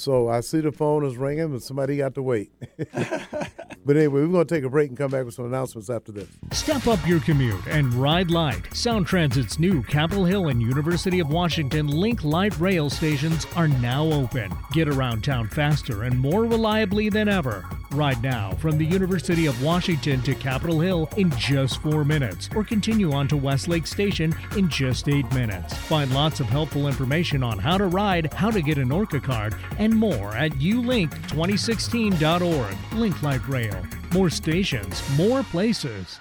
So 0.00 0.28
I 0.28 0.40
see 0.40 0.60
the 0.60 0.72
phone 0.72 1.04
is 1.04 1.18
ringing, 1.18 1.52
but 1.52 1.62
somebody 1.62 1.98
got 1.98 2.14
to 2.14 2.22
wait. 2.22 2.50
but 2.78 3.96
anyway, 3.98 4.22
we're 4.22 4.28
going 4.28 4.46
to 4.46 4.54
take 4.54 4.64
a 4.64 4.70
break 4.70 4.88
and 4.88 4.96
come 4.96 5.10
back 5.10 5.26
with 5.26 5.34
some 5.34 5.44
announcements 5.44 5.90
after 5.90 6.10
this. 6.10 6.26
Step 6.52 6.86
up 6.86 7.06
your 7.06 7.20
commute 7.20 7.66
and 7.66 7.92
ride 7.92 8.30
light. 8.30 8.74
Sound 8.74 9.06
Transit's 9.06 9.58
new 9.58 9.82
Capitol 9.82 10.24
Hill 10.24 10.48
and 10.48 10.62
University 10.62 11.20
of 11.20 11.28
Washington 11.28 11.86
Link 11.86 12.24
Light 12.24 12.58
rail 12.58 12.88
stations 12.88 13.46
are 13.56 13.68
now 13.68 14.04
open. 14.04 14.50
Get 14.72 14.88
around 14.88 15.22
town 15.22 15.48
faster 15.48 16.04
and 16.04 16.18
more 16.18 16.46
reliably 16.46 17.10
than 17.10 17.28
ever. 17.28 17.68
Ride 17.92 18.22
now 18.22 18.52
from 18.52 18.78
the 18.78 18.86
University 18.86 19.46
of 19.46 19.62
Washington 19.64 20.22
to 20.22 20.32
Capitol 20.36 20.78
Hill 20.78 21.08
in 21.16 21.28
just 21.32 21.82
four 21.82 22.04
minutes, 22.04 22.48
or 22.54 22.62
continue 22.62 23.12
on 23.12 23.26
to 23.26 23.36
Westlake 23.36 23.86
Station 23.86 24.32
in 24.56 24.68
just 24.68 25.08
eight 25.08 25.30
minutes. 25.34 25.74
Find 25.74 26.14
lots 26.14 26.38
of 26.38 26.46
helpful 26.46 26.86
information 26.86 27.42
on 27.42 27.58
how 27.58 27.76
to 27.78 27.86
ride, 27.86 28.32
how 28.32 28.48
to 28.52 28.62
get 28.62 28.78
an 28.78 28.92
Orca 28.92 29.18
card, 29.18 29.56
and 29.78 29.89
more 29.96 30.36
at 30.36 30.52
ulink2016.org. 30.52 32.98
Link 32.98 33.22
Light 33.22 33.48
Rail. 33.48 33.82
More 34.12 34.30
stations, 34.30 35.02
more 35.16 35.42
places. 35.44 36.18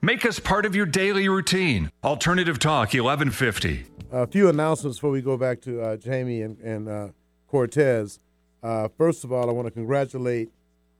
Make 0.00 0.26
us 0.26 0.40
part 0.40 0.66
of 0.66 0.74
your 0.74 0.86
daily 0.86 1.28
routine. 1.28 1.92
Alternative 2.02 2.58
Talk 2.58 2.94
1150. 2.94 3.84
A 4.10 4.26
few 4.26 4.48
announcements 4.48 4.98
before 4.98 5.12
we 5.12 5.22
go 5.22 5.36
back 5.36 5.60
to 5.62 5.80
uh, 5.80 5.96
Jamie 5.96 6.42
and, 6.42 6.58
and 6.58 6.88
uh, 6.88 7.08
Cortez. 7.46 8.18
Uh, 8.62 8.88
first 8.98 9.22
of 9.22 9.32
all, 9.32 9.48
I 9.48 9.52
want 9.52 9.68
to 9.68 9.70
congratulate 9.70 10.50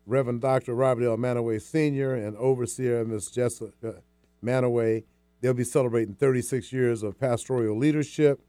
Reverend 0.06 0.40
Dr. 0.40 0.74
Robert 0.74 1.04
L. 1.04 1.16
Manaway 1.16 1.60
Sr. 1.60 2.14
and 2.14 2.36
Overseer 2.36 3.04
Ms. 3.04 3.30
Jessica 3.30 4.02
Manaway. 4.44 5.02
They'll 5.40 5.54
be 5.54 5.64
celebrating 5.64 6.14
36 6.14 6.72
years 6.72 7.02
of 7.02 7.18
pastoral 7.18 7.76
leadership. 7.76 8.40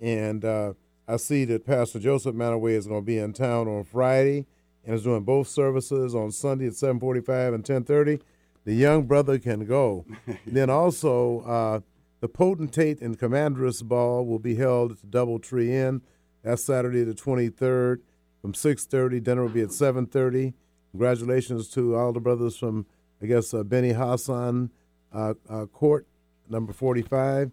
And 0.00 0.44
uh, 0.44 0.74
I 1.08 1.16
see 1.16 1.44
that 1.46 1.64
Pastor 1.64 1.98
Joseph 1.98 2.34
Manaway 2.34 2.72
is 2.72 2.86
going 2.86 3.02
to 3.02 3.06
be 3.06 3.18
in 3.18 3.32
town 3.32 3.68
on 3.68 3.84
Friday 3.84 4.46
and 4.84 4.94
is 4.94 5.04
doing 5.04 5.22
both 5.22 5.48
services 5.48 6.14
on 6.14 6.32
Sunday 6.32 6.66
at 6.66 6.72
7:45 6.72 7.54
and 7.54 7.64
10:30. 7.64 8.20
The 8.64 8.74
young 8.74 9.04
brother 9.04 9.38
can 9.38 9.64
go. 9.66 10.04
then 10.46 10.68
also, 10.68 11.40
uh, 11.40 11.80
the 12.20 12.28
Potentate 12.28 13.00
and 13.00 13.18
Commanderess 13.18 13.82
Ball 13.82 14.26
will 14.26 14.40
be 14.40 14.56
held 14.56 14.92
at 14.92 15.00
the 15.00 15.06
DoubleTree 15.06 15.68
Inn. 15.68 16.02
That's 16.42 16.64
Saturday 16.64 17.04
the 17.04 17.14
23rd 17.14 18.00
from 18.40 18.52
6.30. 18.52 19.22
Dinner 19.22 19.42
will 19.42 19.50
be 19.50 19.60
at 19.60 19.68
7.30. 19.68 20.54
Congratulations 20.90 21.68
to 21.70 21.94
all 21.94 22.12
the 22.12 22.20
brothers 22.20 22.56
from, 22.56 22.86
I 23.22 23.26
guess, 23.26 23.52
uh, 23.52 23.62
Benny 23.62 23.92
Hassan 23.92 24.70
uh, 25.12 25.34
uh, 25.48 25.66
Court, 25.66 26.06
number 26.48 26.72
45. 26.72 27.52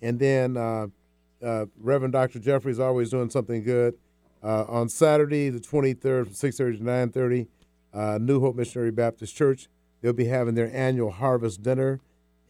And 0.00 0.18
then 0.18 0.56
uh, 1.42 1.66
Reverend 1.78 2.12
Dr. 2.12 2.38
Jeffrey 2.38 2.72
is 2.72 2.80
always 2.80 3.10
doing 3.10 3.30
something 3.30 3.62
good. 3.62 3.94
Uh, 4.42 4.64
on 4.68 4.88
Saturday, 4.88 5.48
the 5.50 5.60
23rd, 5.60 6.24
from 6.24 6.34
6.30 6.34 6.78
to 6.78 6.84
9.30, 6.84 7.46
uh, 7.94 8.18
New 8.20 8.40
Hope 8.40 8.56
Missionary 8.56 8.90
Baptist 8.90 9.36
Church, 9.36 9.68
they'll 10.00 10.12
be 10.12 10.24
having 10.24 10.54
their 10.54 10.74
annual 10.74 11.10
harvest 11.10 11.62
dinner. 11.62 12.00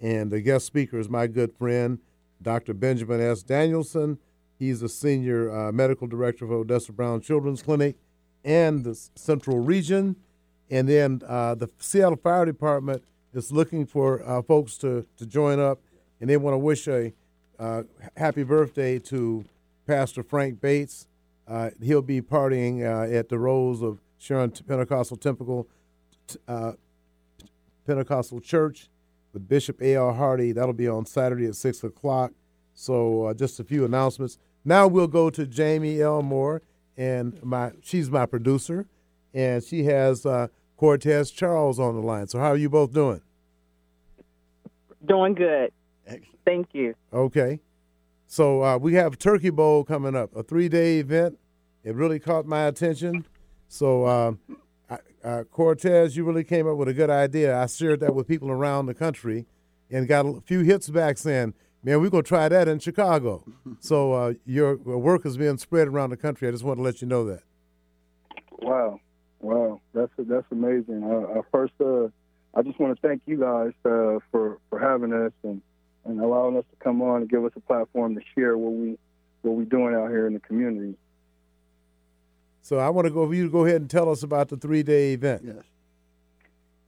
And 0.00 0.30
the 0.30 0.40
guest 0.40 0.66
speaker 0.66 0.98
is 0.98 1.08
my 1.08 1.26
good 1.26 1.52
friend, 1.52 1.98
Dr. 2.40 2.74
Benjamin 2.74 3.20
S. 3.20 3.42
Danielson. 3.42 4.18
He's 4.58 4.80
the 4.80 4.88
senior 4.88 5.50
uh, 5.50 5.72
medical 5.72 6.06
director 6.06 6.44
of 6.44 6.52
Odessa 6.52 6.92
Brown 6.92 7.20
Children's 7.20 7.62
Clinic 7.62 7.96
and 8.44 8.84
the 8.84 8.94
Central 9.14 9.58
Region. 9.58 10.16
And 10.70 10.88
then 10.88 11.22
uh, 11.26 11.54
the 11.54 11.68
Seattle 11.78 12.16
Fire 12.16 12.46
Department 12.46 13.02
is 13.34 13.52
looking 13.52 13.86
for 13.86 14.26
uh, 14.26 14.42
folks 14.42 14.76
to, 14.78 15.06
to 15.16 15.26
join 15.26 15.60
up, 15.60 15.80
and 16.20 16.30
they 16.30 16.36
want 16.36 16.54
to 16.54 16.58
wish 16.58 16.88
a 16.88 17.12
uh, 17.62 17.84
happy 18.16 18.42
birthday 18.42 18.98
to 18.98 19.44
Pastor 19.86 20.24
Frank 20.24 20.60
Bates. 20.60 21.06
Uh, 21.46 21.70
he'll 21.80 22.02
be 22.02 22.20
partying 22.20 22.82
uh, 22.82 23.08
at 23.16 23.28
the 23.28 23.38
Rose 23.38 23.82
of 23.82 24.00
Sharon 24.18 24.50
Pentecostal 24.50 25.16
Temple, 25.16 25.68
uh, 26.48 26.72
Pentecostal 27.86 28.40
Church 28.40 28.88
with 29.32 29.48
Bishop 29.48 29.80
A.L. 29.80 30.12
Hardy. 30.12 30.50
That'll 30.50 30.72
be 30.72 30.88
on 30.88 31.06
Saturday 31.06 31.46
at 31.46 31.54
6 31.54 31.84
o'clock. 31.84 32.32
So 32.74 33.26
uh, 33.26 33.34
just 33.34 33.60
a 33.60 33.64
few 33.64 33.84
announcements. 33.84 34.38
Now 34.64 34.88
we'll 34.88 35.06
go 35.06 35.30
to 35.30 35.46
Jamie 35.46 36.00
Elmore, 36.00 36.62
and 36.96 37.40
my 37.44 37.72
she's 37.82 38.10
my 38.10 38.26
producer, 38.26 38.86
and 39.34 39.62
she 39.62 39.84
has 39.84 40.26
uh, 40.26 40.48
Cortez 40.76 41.30
Charles 41.30 41.78
on 41.78 41.94
the 41.94 42.02
line. 42.02 42.26
So 42.26 42.40
how 42.40 42.48
are 42.48 42.56
you 42.56 42.70
both 42.70 42.92
doing? 42.92 43.20
Doing 45.04 45.34
good. 45.34 45.72
Thank 46.44 46.68
you. 46.72 46.94
Okay. 47.12 47.60
So 48.26 48.62
uh, 48.62 48.78
we 48.78 48.94
have 48.94 49.18
Turkey 49.18 49.50
Bowl 49.50 49.84
coming 49.84 50.16
up, 50.16 50.34
a 50.34 50.42
three-day 50.42 50.98
event. 50.98 51.38
It 51.84 51.94
really 51.94 52.18
caught 52.18 52.46
my 52.46 52.64
attention. 52.64 53.26
So 53.68 54.04
uh, 54.04 54.32
uh, 55.24 55.44
Cortez, 55.44 56.16
you 56.16 56.24
really 56.24 56.44
came 56.44 56.68
up 56.68 56.76
with 56.76 56.88
a 56.88 56.94
good 56.94 57.10
idea. 57.10 57.56
I 57.56 57.66
shared 57.66 58.00
that 58.00 58.14
with 58.14 58.26
people 58.26 58.50
around 58.50 58.86
the 58.86 58.94
country, 58.94 59.46
and 59.90 60.08
got 60.08 60.26
a 60.26 60.40
few 60.40 60.60
hits 60.60 60.88
back 60.88 61.18
saying, 61.18 61.54
"Man, 61.82 62.00
we're 62.00 62.10
gonna 62.10 62.22
try 62.22 62.48
that 62.48 62.68
in 62.68 62.78
Chicago." 62.78 63.44
so 63.80 64.12
uh, 64.12 64.34
your 64.44 64.76
work 64.76 65.24
is 65.24 65.36
being 65.36 65.58
spread 65.58 65.88
around 65.88 66.10
the 66.10 66.16
country. 66.16 66.48
I 66.48 66.50
just 66.50 66.64
want 66.64 66.78
to 66.78 66.82
let 66.82 67.00
you 67.00 67.08
know 67.08 67.24
that. 67.26 67.42
Wow, 68.60 69.00
wow, 69.40 69.80
that's 69.94 70.12
that's 70.18 70.46
amazing. 70.50 71.04
Uh, 71.04 71.42
first, 71.52 71.74
uh, 71.80 72.08
I 72.54 72.62
just 72.62 72.78
want 72.78 72.96
to 72.96 73.06
thank 73.06 73.22
you 73.26 73.38
guys 73.38 73.72
uh, 73.84 74.18
for 74.30 74.58
for 74.70 74.78
having 74.78 75.12
us 75.12 75.32
and 75.44 75.62
and 76.04 76.20
allowing 76.20 76.56
us 76.56 76.64
to 76.70 76.84
come 76.84 77.02
on 77.02 77.22
and 77.22 77.30
give 77.30 77.44
us 77.44 77.52
a 77.56 77.60
platform 77.60 78.14
to 78.14 78.20
share 78.34 78.56
what 78.56 78.72
we 78.72 78.98
what 79.42 79.56
we're 79.56 79.64
doing 79.64 79.94
out 79.94 80.08
here 80.08 80.26
in 80.26 80.34
the 80.34 80.40
community. 80.40 80.96
So 82.62 82.78
I 82.78 82.90
want 82.90 83.06
to 83.06 83.10
go 83.12 83.26
for 83.26 83.34
you 83.34 83.44
to 83.44 83.50
go 83.50 83.64
ahead 83.64 83.80
and 83.80 83.90
tell 83.90 84.08
us 84.08 84.22
about 84.22 84.48
the 84.48 84.56
three 84.56 84.82
day 84.82 85.12
event. 85.12 85.42
Yes. 85.44 85.64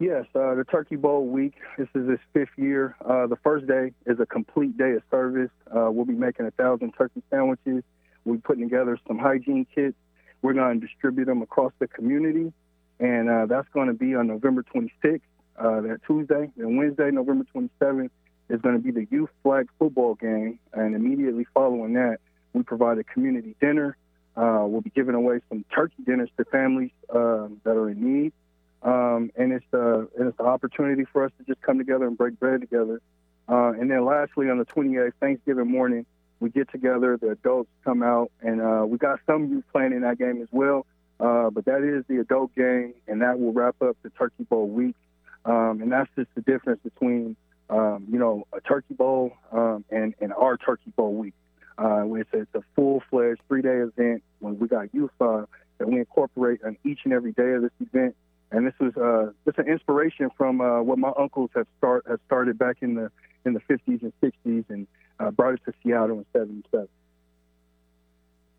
Yes, 0.01 0.25
uh, 0.35 0.55
the 0.55 0.65
Turkey 0.65 0.97
Bowl 0.97 1.27
week. 1.27 1.55
This 1.79 1.89
is 1.95 2.09
its 2.09 2.23
fifth 2.33 2.57
year. 2.57 2.97
Uh, 3.05 3.29
the 3.29 3.37
first 3.37 3.67
day 3.67 3.93
is 4.07 4.19
a 4.19 4.27
complete 4.27 4.77
day 4.77 4.93
of 4.93 5.03
service. 5.11 5.51
Uh, 5.71 5.89
we'll 5.91 6.05
be 6.05 6.15
making 6.15 6.47
a 6.47 6.51
thousand 6.51 6.93
turkey 6.93 7.23
sandwiches. 7.31 7.85
We're 8.25 8.39
putting 8.39 8.65
together 8.65 8.99
some 9.07 9.19
hygiene 9.19 9.67
kits. 9.73 9.97
We're 10.43 10.53
going 10.53 10.81
to 10.81 10.87
distribute 10.87 11.27
them 11.27 11.43
across 11.43 11.73
the 11.79 11.87
community, 11.87 12.53
and 12.99 13.31
uh, 13.31 13.47
that's 13.47 13.69
going 13.73 13.87
to 13.87 13.95
be 13.95 14.15
on 14.15 14.27
November 14.27 14.65
26th, 14.75 15.21
uh, 15.59 15.81
that 15.83 16.01
Tuesday. 16.07 16.51
And 16.59 16.77
Wednesday, 16.77 17.11
November 17.11 17.47
27th, 17.55 18.11
is 18.49 18.61
going 18.61 18.77
to 18.77 18.81
be 18.81 18.91
the 18.91 19.07
youth 19.11 19.31
flag 19.43 19.69
football 19.79 20.15
game. 20.15 20.59
And 20.73 20.95
immediately 20.95 21.47
following 21.55 21.95
that, 21.95 22.19
we 22.53 22.63
provide 22.63 22.99
a 22.99 23.05
community 23.05 23.57
dinner. 23.61 23.97
Uh, 24.37 24.65
we'll 24.67 24.81
be 24.81 24.91
giving 24.91 25.15
away 25.15 25.41
some 25.49 25.65
turkey 25.75 26.03
dinners 26.05 26.31
to 26.37 26.45
families 26.45 26.91
um, 27.15 27.61
that 27.65 27.77
are 27.77 27.89
in 27.89 28.23
need. 28.23 28.33
Um, 28.83 29.31
and 29.37 29.53
it's 29.53 29.65
uh, 29.73 30.01
and 30.19 30.29
it's 30.29 30.39
an 30.39 30.47
opportunity 30.47 31.05
for 31.11 31.25
us 31.25 31.33
to 31.39 31.45
just 31.45 31.63
come 31.63 31.79
together 31.79 32.07
and 32.07 32.19
break 32.19 32.39
bread 32.39 32.61
together. 32.61 33.01
Uh, 33.49 33.73
and 33.73 33.91
then 33.91 34.05
lastly, 34.05 34.51
on 34.51 34.59
the 34.59 34.67
28th, 34.67 35.13
Thanksgiving 35.21 35.71
morning, 35.71 36.05
we 36.41 36.51
get 36.51 36.71
together. 36.71 37.17
The 37.17 37.31
adults 37.31 37.71
come 37.85 38.03
out, 38.03 38.31
and 38.43 38.61
uh, 38.61 38.85
we 38.87 38.99
got 38.99 39.21
some 39.27 39.49
youth 39.49 39.65
playing 39.73 39.93
in 39.93 40.03
that 40.03 40.19
game 40.19 40.43
as 40.43 40.49
well. 40.51 40.87
Uh, 41.21 41.51
but 41.51 41.65
that 41.65 41.83
is 41.83 42.05
the 42.09 42.21
adult 42.21 42.55
game, 42.55 42.95
and 43.07 43.23
that 43.23 43.39
will 43.39 43.53
wrap 43.53 43.81
up 43.81 43.97
the 44.03 44.11
Turkey 44.11 44.45
Bowl 44.45 44.69
week. 44.69 44.97
Um, 45.45 45.81
and 45.83 45.93
that's 45.93 46.11
just 46.17 46.29
the 46.35 46.41
difference 46.41 46.81
between, 46.83 47.37
um, 47.71 48.07
you 48.11 48.19
know, 48.19 48.47
a 48.53 48.61
Turkey 48.61 48.95
Bowl 48.95 49.33
um, 49.53 49.85
and 49.91 50.15
and 50.21 50.33
our 50.33 50.57
Turkey 50.57 50.93
Bowl 50.97 51.15
week. 51.15 51.35
Uh, 51.77 52.05
it's, 52.15 52.33
a, 52.33 52.43
it's 52.43 52.55
a 52.55 52.63
full-fledged 52.77 53.41
three-day 53.49 53.79
event 53.79 54.23
when 54.39 54.57
we 54.61 54.69
got 54.69 54.95
youth 54.95 55.11
uh, 55.21 55.43
that 55.79 55.89
we 55.89 55.99
incorporate 55.99 56.61
on 56.65 56.77
each 56.85 57.01
and 57.03 57.13
every 57.13 57.33
day 57.33 57.51
of 57.55 57.63
this 57.63 57.73
event. 57.81 58.15
And 58.53 58.65
this 58.65 58.75
was 58.79 58.97
uh, 58.97 59.33
just 59.45 59.59
an 59.59 59.67
inspiration 59.67 60.31
from 60.37 60.61
uh, 60.61 60.83
what 60.83 60.99
my 60.99 61.11
uncles 61.19 61.51
have 61.57 61.67
start 61.79 62.05
have 62.09 62.21
started 62.27 62.59
back 62.59 62.77
in 62.81 62.95
the 62.95 63.11
in 63.45 63.55
the 63.55 63.61
50s 63.61 64.03
and 64.03 64.13
60s, 64.23 64.65
and 64.69 64.87
uh, 65.19 65.31
brought 65.31 65.55
it 65.55 65.61
to 65.65 65.73
Seattle 65.83 66.19
in 66.19 66.27
'77. 66.33 66.89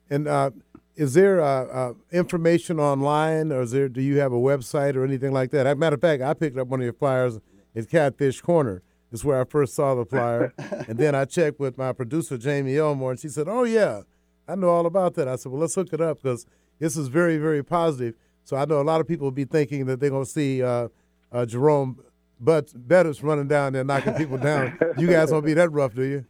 And 0.10 0.28
uh, 0.28 0.52
is 0.96 1.14
there 1.14 1.42
uh, 1.42 1.66
uh, 1.66 1.94
information 2.12 2.80
online, 2.80 3.52
or 3.52 3.62
is 3.62 3.72
there? 3.72 3.90
Do 3.90 4.02
you 4.02 4.20
have 4.20 4.34
a 4.34 4.38
website 4.38 4.96
or 4.96 5.04
anything 5.04 5.32
like 5.32 5.52
that? 5.52 5.66
As 5.66 5.74
a 5.74 5.76
matter 5.76 5.96
of 5.96 6.02
fact, 6.02 6.22
I 6.22 6.34
picked 6.34 6.58
up 6.58 6.68
one 6.68 6.80
of 6.80 6.84
your 6.84 6.94
flyers 6.94 7.40
at 7.76 7.90
Catfish 7.90 8.42
Corner. 8.42 8.82
Is 9.12 9.24
where 9.24 9.40
I 9.40 9.46
first 9.46 9.76
saw 9.76 9.96
the 9.96 10.06
flyer, 10.10 10.54
and 10.88 10.98
then 10.98 11.16
I 11.16 11.26
checked 11.26 11.60
with 11.60 11.78
my 11.78 11.94
producer 11.94 12.38
Jamie 12.38 12.78
Elmore, 12.78 13.12
and 13.12 13.20
she 13.20 13.30
said, 13.30 13.48
"Oh 13.48 13.64
yeah, 13.64 14.02
I 14.48 14.56
know 14.56 14.70
all 14.70 14.86
about 14.86 15.16
that." 15.16 15.28
I 15.28 15.36
said, 15.36 15.52
"Well, 15.52 15.62
let's 15.62 15.76
hook 15.76 15.94
it 15.94 16.02
up 16.02 16.22
because 16.22 16.46
this 16.80 16.98
is 16.98 17.08
very, 17.08 17.38
very 17.38 17.64
positive." 17.64 18.16
So 18.44 18.58
I 18.58 18.66
know 18.66 18.82
a 18.82 18.84
lot 18.84 19.02
of 19.02 19.08
people 19.08 19.26
will 19.26 19.32
be 19.32 19.46
thinking 19.46 19.86
that 19.86 20.00
they're 20.00 20.10
going 20.10 20.26
to 20.26 20.30
see 20.30 20.62
uh, 20.62 20.90
uh, 21.32 21.46
Jerome 21.46 22.00
but 22.40 22.72
Bettis 22.76 23.24
running 23.24 23.48
down 23.48 23.74
there 23.74 23.84
knocking 23.84 24.14
people 24.14 24.38
down. 24.38 24.78
You 24.98 25.08
guys 25.08 25.32
won't 25.32 25.46
be 25.46 25.54
that 25.54 25.70
rough, 25.72 25.94
do 25.94 26.04
you? 26.04 26.26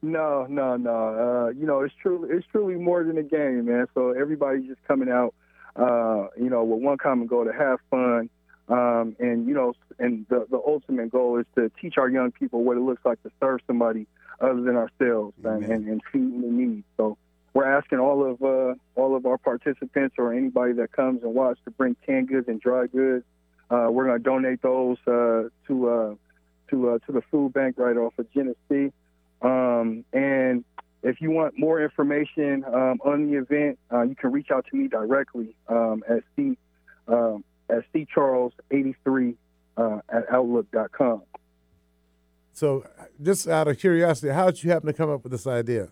No, 0.00 0.46
no, 0.48 0.76
no. 0.76 0.90
Uh, 1.48 1.50
you 1.50 1.66
know, 1.66 1.80
it's 1.80 1.94
truly 2.00 2.28
it's 2.30 2.46
truly 2.52 2.74
more 2.74 3.02
than 3.04 3.18
a 3.18 3.22
game, 3.22 3.66
man. 3.66 3.86
So 3.94 4.10
everybody's 4.10 4.66
just 4.66 4.82
coming 4.86 5.08
out, 5.08 5.34
uh, 5.76 6.28
you 6.36 6.48
know, 6.48 6.62
with 6.62 6.82
one 6.82 6.98
common 6.98 7.26
goal 7.26 7.44
to 7.44 7.52
have 7.52 7.78
fun, 7.90 8.30
um, 8.68 9.16
and 9.18 9.46
you 9.46 9.54
know, 9.54 9.74
and 9.98 10.26
the 10.28 10.46
the 10.50 10.60
ultimate 10.66 11.10
goal 11.10 11.38
is 11.38 11.46
to 11.54 11.70
teach 11.80 11.96
our 11.96 12.08
young 12.08 12.30
people 12.32 12.64
what 12.64 12.76
it 12.76 12.80
looks 12.80 13.04
like 13.04 13.22
to 13.22 13.30
serve 13.40 13.60
somebody 13.66 14.06
other 14.40 14.60
than 14.60 14.76
ourselves 14.76 15.34
and, 15.42 15.64
and, 15.64 15.88
and 15.88 16.00
feed 16.12 16.42
the 16.42 16.46
needs. 16.46 16.84
So 16.96 17.16
we're 17.54 17.66
asking 17.66 17.98
all 17.98 18.24
of 18.30 18.42
uh, 18.42 18.74
all 18.94 19.16
of 19.16 19.26
our 19.26 19.38
participants 19.38 20.16
or 20.18 20.32
anybody 20.32 20.74
that 20.74 20.92
comes 20.92 21.22
and 21.22 21.34
watch 21.34 21.58
to 21.64 21.70
bring 21.70 21.96
canned 22.06 22.28
goods 22.28 22.46
and 22.48 22.60
dry 22.60 22.86
goods. 22.86 23.24
Uh, 23.70 23.88
we're 23.90 24.06
going 24.06 24.18
to 24.18 24.22
donate 24.22 24.62
those 24.62 24.98
uh, 25.06 25.48
to 25.66 25.88
uh, 25.88 26.14
to 26.70 26.90
uh, 26.90 26.98
to 27.06 27.12
the 27.12 27.22
food 27.30 27.52
bank 27.52 27.76
right 27.78 27.96
off 27.96 28.18
of 28.18 28.30
Genesee. 28.32 28.92
Um, 29.40 30.04
and 30.12 30.64
if 31.02 31.20
you 31.20 31.30
want 31.30 31.58
more 31.58 31.82
information 31.82 32.64
um, 32.64 33.00
on 33.04 33.30
the 33.30 33.38
event, 33.38 33.78
uh, 33.92 34.02
you 34.02 34.14
can 34.14 34.32
reach 34.32 34.50
out 34.50 34.66
to 34.70 34.76
me 34.76 34.88
directly 34.88 35.54
um, 35.68 36.02
at 36.08 36.22
c 36.36 36.58
um, 37.06 37.44
at 37.68 37.84
ccharles83 37.92 39.34
uh, 39.76 40.00
at 40.08 40.24
outlook.com. 40.32 41.22
So, 42.52 42.84
just 43.22 43.46
out 43.46 43.68
of 43.68 43.78
curiosity, 43.78 44.32
how 44.32 44.46
did 44.46 44.64
you 44.64 44.70
happen 44.70 44.88
to 44.88 44.92
come 44.92 45.10
up 45.10 45.22
with 45.22 45.30
this 45.30 45.46
idea? 45.46 45.90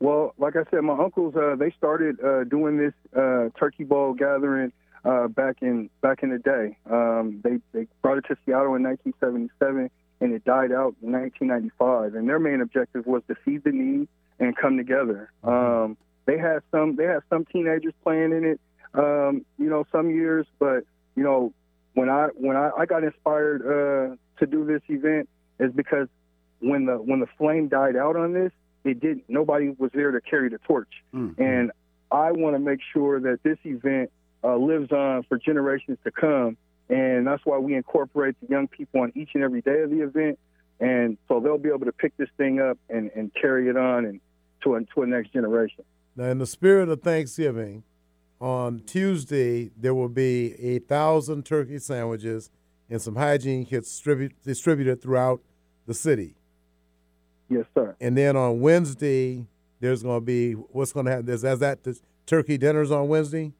Well, 0.00 0.34
like 0.38 0.56
I 0.56 0.64
said, 0.70 0.80
my 0.80 0.98
uncles 0.98 1.34
uh, 1.36 1.56
they 1.56 1.70
started 1.76 2.22
uh, 2.22 2.44
doing 2.44 2.78
this 2.78 2.94
uh, 3.16 3.50
turkey 3.58 3.84
ball 3.84 4.14
gathering 4.14 4.72
uh, 5.04 5.28
back 5.28 5.56
in 5.60 5.90
back 6.00 6.22
in 6.22 6.30
the 6.30 6.38
day. 6.38 6.76
Um, 6.90 7.40
they 7.44 7.58
they 7.72 7.86
brought 8.02 8.18
it 8.18 8.24
to 8.28 8.36
Seattle 8.44 8.74
in 8.74 8.82
1977, 8.82 9.90
and 10.20 10.32
it 10.32 10.44
died 10.44 10.72
out 10.72 10.94
in 11.02 11.12
1995. 11.12 12.14
And 12.14 12.28
their 12.28 12.38
main 12.38 12.60
objective 12.60 13.06
was 13.06 13.22
to 13.28 13.34
feed 13.44 13.64
the 13.64 13.72
need 13.72 14.08
and 14.38 14.56
come 14.56 14.76
together. 14.76 15.30
Um, 15.42 15.96
they 16.26 16.38
had 16.38 16.62
some 16.70 16.96
they 16.96 17.04
had 17.04 17.20
some 17.30 17.44
teenagers 17.44 17.92
playing 18.02 18.32
in 18.32 18.44
it, 18.44 18.60
um, 18.94 19.44
you 19.58 19.68
know, 19.68 19.84
some 19.92 20.10
years. 20.10 20.46
But 20.58 20.84
you 21.16 21.22
know, 21.22 21.52
when 21.94 22.08
I 22.08 22.28
when 22.34 22.56
I, 22.56 22.70
I 22.78 22.86
got 22.86 23.04
inspired 23.04 23.62
uh, 23.62 24.16
to 24.40 24.46
do 24.46 24.64
this 24.64 24.82
event 24.88 25.28
is 25.58 25.72
because 25.72 26.08
when 26.60 26.86
the 26.86 26.96
when 26.96 27.20
the 27.20 27.28
flame 27.38 27.68
died 27.68 27.96
out 27.96 28.16
on 28.16 28.32
this, 28.32 28.52
it 28.84 29.00
didn't. 29.00 29.24
Nobody 29.28 29.70
was 29.70 29.90
there 29.94 30.10
to 30.10 30.20
carry 30.20 30.48
the 30.48 30.58
torch, 30.58 30.90
Mm-hmm. 31.14 31.40
and 31.42 31.72
I 32.10 32.32
want 32.32 32.54
to 32.54 32.60
make 32.60 32.80
sure 32.92 33.20
that 33.20 33.42
this 33.42 33.58
event 33.64 34.10
uh, 34.42 34.56
lives 34.56 34.92
on 34.92 35.24
for 35.24 35.38
generations 35.38 35.98
to 36.04 36.10
come. 36.10 36.56
And 36.88 37.26
that's 37.26 37.44
why 37.46 37.56
we 37.58 37.74
incorporate 37.74 38.36
the 38.42 38.48
young 38.48 38.68
people 38.68 39.00
on 39.00 39.12
each 39.16 39.30
and 39.34 39.42
every 39.42 39.62
day 39.62 39.80
of 39.80 39.90
the 39.90 40.02
event 40.02 40.38
and 40.80 41.16
so 41.28 41.40
they'll 41.40 41.58
be 41.58 41.68
able 41.68 41.86
to 41.86 41.92
pick 41.92 42.16
this 42.16 42.28
thing 42.36 42.60
up 42.60 42.78
and, 42.90 43.10
and 43.14 43.32
carry 43.40 43.68
it 43.68 43.76
on 43.76 44.04
and 44.04 44.20
to 44.62 44.74
a, 44.74 44.84
to 44.94 45.02
a 45.02 45.06
next 45.06 45.32
generation. 45.32 45.84
Now, 46.16 46.24
in 46.24 46.38
the 46.38 46.46
spirit 46.46 46.88
of 46.88 47.00
Thanksgiving, 47.02 47.84
on 48.40 48.80
Tuesday 48.80 49.70
there 49.76 49.94
will 49.94 50.08
be 50.08 50.54
a 50.54 50.78
thousand 50.80 51.44
turkey 51.44 51.78
sandwiches 51.78 52.50
and 52.90 53.00
some 53.00 53.16
hygiene 53.16 53.64
kits 53.64 54.00
distribu- 54.00 54.32
distributed 54.44 55.00
throughout 55.00 55.40
the 55.86 55.94
city. 55.94 56.34
Yes, 57.48 57.64
sir. 57.74 57.94
And 58.00 58.16
then 58.16 58.36
on 58.36 58.60
Wednesday, 58.60 59.46
there's 59.80 60.02
going 60.02 60.20
to 60.20 60.24
be 60.24 60.52
what's 60.52 60.92
going 60.92 61.06
to 61.06 61.12
happen. 61.12 61.28
Is 61.28 61.42
that 61.42 61.82
the 61.82 61.98
turkey 62.26 62.56
dinners 62.56 62.90
on 62.90 63.08
Wednesday? 63.08 63.52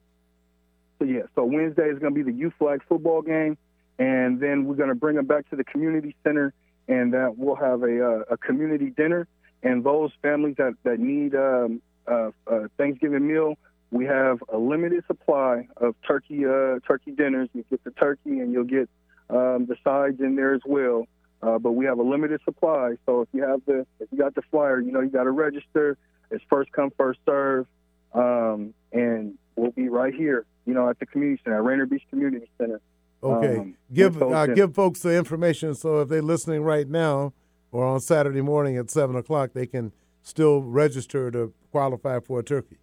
So 0.99 1.05
yeah, 1.05 1.22
so 1.35 1.45
Wednesday 1.45 1.89
is 1.89 1.99
going 1.99 2.14
to 2.14 2.25
be 2.25 2.31
the 2.31 2.37
U 2.39 2.53
flag 2.59 2.81
football 2.89 3.22
game, 3.22 3.59
and 3.99 4.41
then 4.41 4.64
we're 4.64 4.77
going 4.77 4.89
to 4.89 4.95
bring 4.95 5.16
them 5.16 5.27
back 5.27 5.49
to 5.51 5.57
the 5.57 5.64
community 5.64 6.14
center, 6.25 6.53
and 6.89 7.12
that 7.12 7.37
we'll 7.37 7.57
have 7.57 7.83
a 7.83 8.05
uh, 8.05 8.35
a 8.35 8.37
community 8.37 8.91
dinner. 8.91 9.27
And 9.62 9.85
those 9.85 10.12
families 10.22 10.57
that 10.59 10.75
that 10.85 10.99
need 10.99 11.35
um, 11.35 11.83
uh, 12.07 12.31
uh, 12.47 12.68
Thanksgiving 12.79 13.27
meal, 13.27 13.57
we 13.95 14.07
have 14.07 14.42
a 14.53 14.59
limited 14.59 15.05
supply 15.07 15.68
of 15.76 15.95
turkey 16.05 16.45
uh, 16.45 16.80
turkey 16.86 17.12
dinners. 17.12 17.49
You 17.55 17.64
get 17.70 17.84
the 17.84 17.92
turkey, 17.92 18.40
and 18.40 18.53
you'll 18.53 18.64
get 18.64 18.90
um, 19.30 19.66
the 19.66 19.76
sides 19.84 20.20
in 20.20 20.34
there 20.34 20.53
as 20.53 20.62
well. 20.66 21.07
Uh, 21.40 21.59
but 21.61 21.72
we 21.72 21.84
have 21.84 21.99
a 21.99 22.03
limited 22.03 22.40
supply, 22.45 22.95
so 23.07 23.20
if 23.20 23.28
you 23.32 23.45
have 23.45 23.61
the 23.66 23.86
if 24.01 24.09
you 24.11 24.18
got 24.18 24.34
the 24.34 24.42
flyer, 24.51 24.80
you 24.80 24.90
know 24.90 25.01
you 25.01 25.11
got 25.11 25.24
to 25.24 25.30
register. 25.30 25.97
It's 26.32 26.42
first 26.51 26.72
come 26.72 26.90
first 26.97 27.20
serve, 27.24 27.66
um, 28.14 28.74
and 28.92 29.34
we'll 29.55 29.70
be 29.70 29.88
right 29.88 30.12
here, 30.12 30.45
you 30.66 30.74
know, 30.74 30.88
at 30.88 30.99
the 30.99 31.07
community 31.07 31.40
center, 31.45 31.59
at 31.59 31.62
Rainier 31.62 31.86
Beach 31.86 32.03
Community 32.11 32.51
Center. 32.59 32.80
Okay, 33.22 33.59
Um, 33.59 33.76
give 33.92 34.20
uh, 34.20 34.47
give 34.49 34.74
folks 34.74 35.01
the 35.03 35.16
information 35.16 35.74
so 35.76 36.01
if 36.01 36.09
they're 36.09 36.20
listening 36.20 36.62
right 36.62 36.88
now 36.88 37.32
or 37.70 37.86
on 37.86 38.01
Saturday 38.01 38.40
morning 38.40 38.76
at 38.76 38.90
seven 38.90 39.14
o'clock, 39.14 39.53
they 39.53 39.66
can 39.66 39.92
still 40.22 40.62
register 40.62 41.30
to 41.30 41.53
qualify 41.70 42.18
for 42.18 42.40
a 42.40 42.42
turkey. 42.42 42.78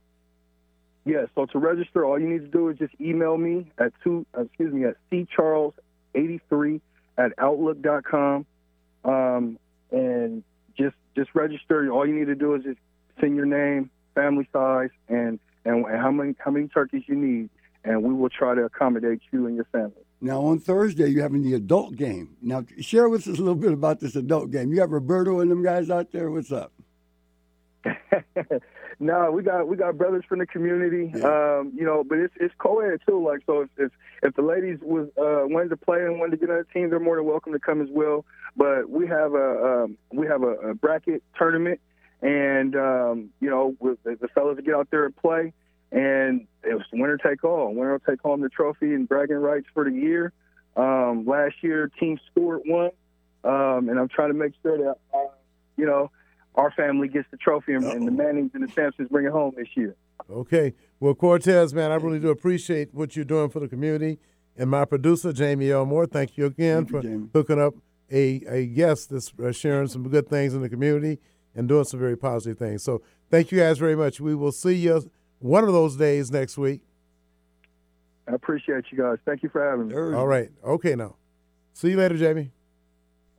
Yeah, 1.05 1.25
so 1.33 1.45
to 1.47 1.57
register, 1.57 2.05
all 2.05 2.19
you 2.19 2.29
need 2.29 2.41
to 2.41 2.47
do 2.47 2.69
is 2.69 2.77
just 2.77 2.93
email 3.01 3.37
me 3.37 3.71
at 3.79 3.91
two, 4.03 4.25
excuse 4.37 4.71
me, 4.71 4.85
at 4.85 4.97
ccharles83 5.11 6.81
at 7.17 7.31
outlook.com, 7.37 8.45
um, 9.03 9.59
and 9.91 10.43
just 10.77 10.95
just 11.15 11.29
register. 11.33 11.91
All 11.91 12.07
you 12.07 12.15
need 12.15 12.27
to 12.27 12.35
do 12.35 12.53
is 12.55 12.63
just 12.63 12.79
send 13.19 13.35
your 13.35 13.45
name, 13.45 13.89
family 14.15 14.47
size, 14.53 14.89
and 15.09 15.39
and 15.65 15.85
how 15.85 16.11
many 16.11 16.35
how 16.37 16.51
many 16.51 16.67
turkeys 16.67 17.03
you 17.07 17.15
need, 17.15 17.49
and 17.83 18.03
we 18.03 18.13
will 18.13 18.29
try 18.29 18.55
to 18.55 18.63
accommodate 18.63 19.21
you 19.31 19.47
and 19.47 19.55
your 19.55 19.65
family. 19.65 19.93
Now 20.21 20.41
on 20.41 20.59
Thursday 20.59 21.07
you're 21.07 21.23
having 21.23 21.41
the 21.41 21.55
adult 21.55 21.95
game. 21.95 22.37
Now 22.41 22.65
share 22.79 23.09
with 23.09 23.27
us 23.27 23.39
a 23.39 23.41
little 23.41 23.55
bit 23.55 23.73
about 23.73 23.99
this 23.99 24.15
adult 24.15 24.51
game. 24.51 24.71
You 24.71 24.81
have 24.81 24.91
Roberto 24.91 25.39
and 25.39 25.49
them 25.49 25.63
guys 25.63 25.89
out 25.89 26.11
there. 26.11 26.29
What's 26.29 26.51
up? 26.51 26.71
no, 28.99 29.31
we 29.31 29.43
got 29.43 29.67
we 29.67 29.75
got 29.75 29.97
brothers 29.97 30.23
from 30.27 30.39
the 30.39 30.45
community, 30.45 31.11
um, 31.23 31.71
you 31.75 31.83
know, 31.83 32.03
but 32.03 32.19
it's 32.19 32.33
it's 32.39 32.53
co-ed 32.57 32.99
too. 33.07 33.25
Like 33.25 33.41
so, 33.45 33.61
if 33.61 33.69
if, 33.77 33.91
if 34.23 34.35
the 34.35 34.41
ladies 34.41 34.79
was 34.81 35.07
uh, 35.17 35.47
wanted 35.47 35.69
to 35.69 35.77
play 35.77 35.99
and 35.99 36.19
wanted 36.19 36.31
to 36.31 36.37
get 36.37 36.49
on 36.49 36.57
the 36.57 36.65
team, 36.73 36.89
they're 36.89 36.99
more 36.99 37.15
than 37.15 37.25
welcome 37.25 37.53
to 37.53 37.59
come 37.59 37.81
as 37.81 37.89
well. 37.89 38.25
But 38.55 38.89
we 38.89 39.07
have 39.07 39.33
a 39.33 39.83
um, 39.83 39.97
we 40.11 40.27
have 40.27 40.43
a, 40.43 40.69
a 40.69 40.73
bracket 40.75 41.23
tournament, 41.37 41.79
and 42.21 42.75
um, 42.75 43.29
you 43.39 43.49
know, 43.49 43.75
with 43.79 43.97
the, 44.03 44.15
the 44.19 44.27
fellas 44.29 44.57
to 44.57 44.61
get 44.61 44.75
out 44.75 44.89
there 44.91 45.05
and 45.05 45.15
play, 45.15 45.53
and 45.91 46.47
it 46.63 46.75
was 46.75 46.85
winner 46.93 47.17
take 47.17 47.43
all. 47.43 47.73
Winner 47.73 47.93
will 47.93 47.99
take 47.99 48.21
home 48.21 48.41
the 48.41 48.49
trophy 48.49 48.93
and 48.93 49.07
bragging 49.09 49.37
rights 49.37 49.67
for 49.73 49.85
the 49.85 49.91
year. 49.91 50.33
Um, 50.75 51.25
last 51.25 51.55
year, 51.61 51.91
Team 51.99 52.19
Stewart 52.31 52.61
won, 52.65 52.91
um, 53.43 53.89
and 53.89 53.99
I'm 53.99 54.07
trying 54.07 54.29
to 54.29 54.37
make 54.37 54.53
sure 54.61 54.77
that 54.77 54.97
uh, 55.13 55.27
you 55.77 55.85
know 55.85 56.11
our 56.55 56.71
family 56.71 57.07
gets 57.07 57.27
the 57.31 57.37
trophy 57.37 57.73
and, 57.73 57.85
and 57.85 58.07
the 58.07 58.11
Mannings 58.11 58.51
and 58.53 58.63
the 58.63 58.71
Sampsons 58.71 59.09
bring 59.09 59.25
it 59.25 59.31
home 59.31 59.53
this 59.55 59.69
year. 59.75 59.95
Okay. 60.29 60.73
Well, 60.99 61.15
Cortez, 61.15 61.73
man, 61.73 61.91
I 61.91 61.95
really 61.95 62.19
do 62.19 62.29
appreciate 62.29 62.93
what 62.93 63.15
you're 63.15 63.25
doing 63.25 63.49
for 63.49 63.59
the 63.59 63.67
community. 63.67 64.19
And 64.57 64.69
my 64.69 64.85
producer, 64.85 65.31
Jamie 65.33 65.71
Elmore, 65.71 66.05
thank 66.05 66.37
you 66.37 66.45
again 66.45 66.85
Thank 66.85 66.89
you, 66.91 67.01
for 67.01 67.01
Jamie. 67.07 67.29
hooking 67.33 67.59
up 67.61 67.73
a, 68.11 68.43
a 68.47 68.65
guest 68.65 69.09
that's 69.09 69.31
uh, 69.43 69.51
sharing 69.51 69.87
some 69.87 70.07
good 70.09 70.27
things 70.29 70.53
in 70.53 70.61
the 70.61 70.69
community 70.69 71.19
and 71.55 71.67
doing 71.67 71.85
some 71.85 71.99
very 71.99 72.17
positive 72.17 72.57
things. 72.57 72.83
So 72.83 73.01
thank 73.29 73.51
you 73.51 73.59
guys 73.59 73.77
very 73.77 73.95
much. 73.95 74.19
We 74.19 74.35
will 74.35 74.51
see 74.51 74.75
you 74.75 75.09
one 75.39 75.63
of 75.63 75.71
those 75.71 75.95
days 75.95 76.29
next 76.31 76.57
week. 76.57 76.81
I 78.27 78.33
appreciate 78.33 78.85
you 78.91 78.97
guys. 78.97 79.17
Thank 79.25 79.41
you 79.43 79.49
for 79.49 79.67
having 79.67 79.87
me. 79.87 79.95
All 79.95 80.27
right. 80.27 80.49
Okay, 80.63 80.95
now. 80.95 81.15
See 81.73 81.89
you 81.89 81.97
later, 81.97 82.17
Jamie. 82.17 82.51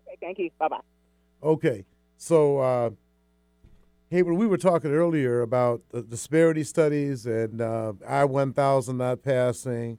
Okay, 0.06 0.16
thank 0.20 0.38
you. 0.38 0.50
Bye 0.58 0.68
bye. 0.68 0.80
Okay. 1.42 1.84
So, 2.24 2.58
uh, 2.58 2.90
we 4.12 4.22
were 4.22 4.56
talking 4.56 4.92
earlier 4.92 5.42
about 5.42 5.82
the 5.90 6.02
disparity 6.02 6.62
studies 6.62 7.26
and 7.26 7.60
uh, 7.60 7.94
I 8.08 8.26
1000 8.26 8.96
not 8.96 9.24
passing 9.24 9.98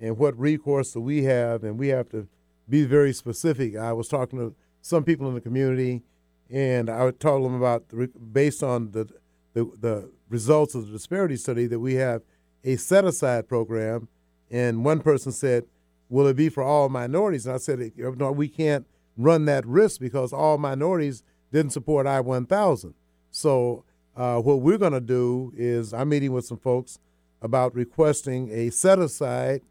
and 0.00 0.18
what 0.18 0.36
recourse 0.36 0.94
do 0.94 1.00
we 1.00 1.22
have, 1.24 1.62
and 1.62 1.78
we 1.78 1.86
have 1.88 2.08
to 2.08 2.26
be 2.68 2.84
very 2.86 3.12
specific. 3.12 3.76
I 3.76 3.92
was 3.92 4.08
talking 4.08 4.40
to 4.40 4.52
some 4.82 5.04
people 5.04 5.28
in 5.28 5.34
the 5.34 5.40
community, 5.40 6.02
and 6.50 6.90
I 6.90 7.08
told 7.12 7.44
them 7.44 7.54
about, 7.54 7.90
the, 7.90 8.08
based 8.08 8.64
on 8.64 8.90
the, 8.90 9.08
the, 9.52 9.70
the 9.78 10.10
results 10.28 10.74
of 10.74 10.86
the 10.86 10.92
disparity 10.92 11.36
study, 11.36 11.68
that 11.68 11.78
we 11.78 11.94
have 11.94 12.22
a 12.64 12.74
set 12.74 13.04
aside 13.04 13.48
program. 13.48 14.08
And 14.50 14.84
one 14.84 15.02
person 15.02 15.30
said, 15.30 15.66
Will 16.08 16.26
it 16.26 16.34
be 16.34 16.48
for 16.48 16.64
all 16.64 16.88
minorities? 16.88 17.46
And 17.46 17.54
I 17.54 17.58
said, 17.58 17.92
No, 17.96 18.32
we 18.32 18.48
can't 18.48 18.88
run 19.16 19.44
that 19.44 19.64
risk 19.64 20.00
because 20.00 20.32
all 20.32 20.58
minorities 20.58 21.22
didn't 21.52 21.72
support 21.72 22.06
I 22.06 22.20
1000. 22.20 22.94
So, 23.30 23.84
uh, 24.16 24.40
what 24.40 24.60
we're 24.60 24.78
going 24.78 24.92
to 24.92 25.00
do 25.00 25.52
is 25.56 25.94
I'm 25.94 26.08
meeting 26.08 26.32
with 26.32 26.44
some 26.44 26.58
folks 26.58 26.98
about 27.40 27.74
requesting 27.74 28.50
a 28.50 28.70
set 28.70 28.98
aside 28.98 29.62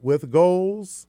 with 0.00 0.30
goals 0.30 1.06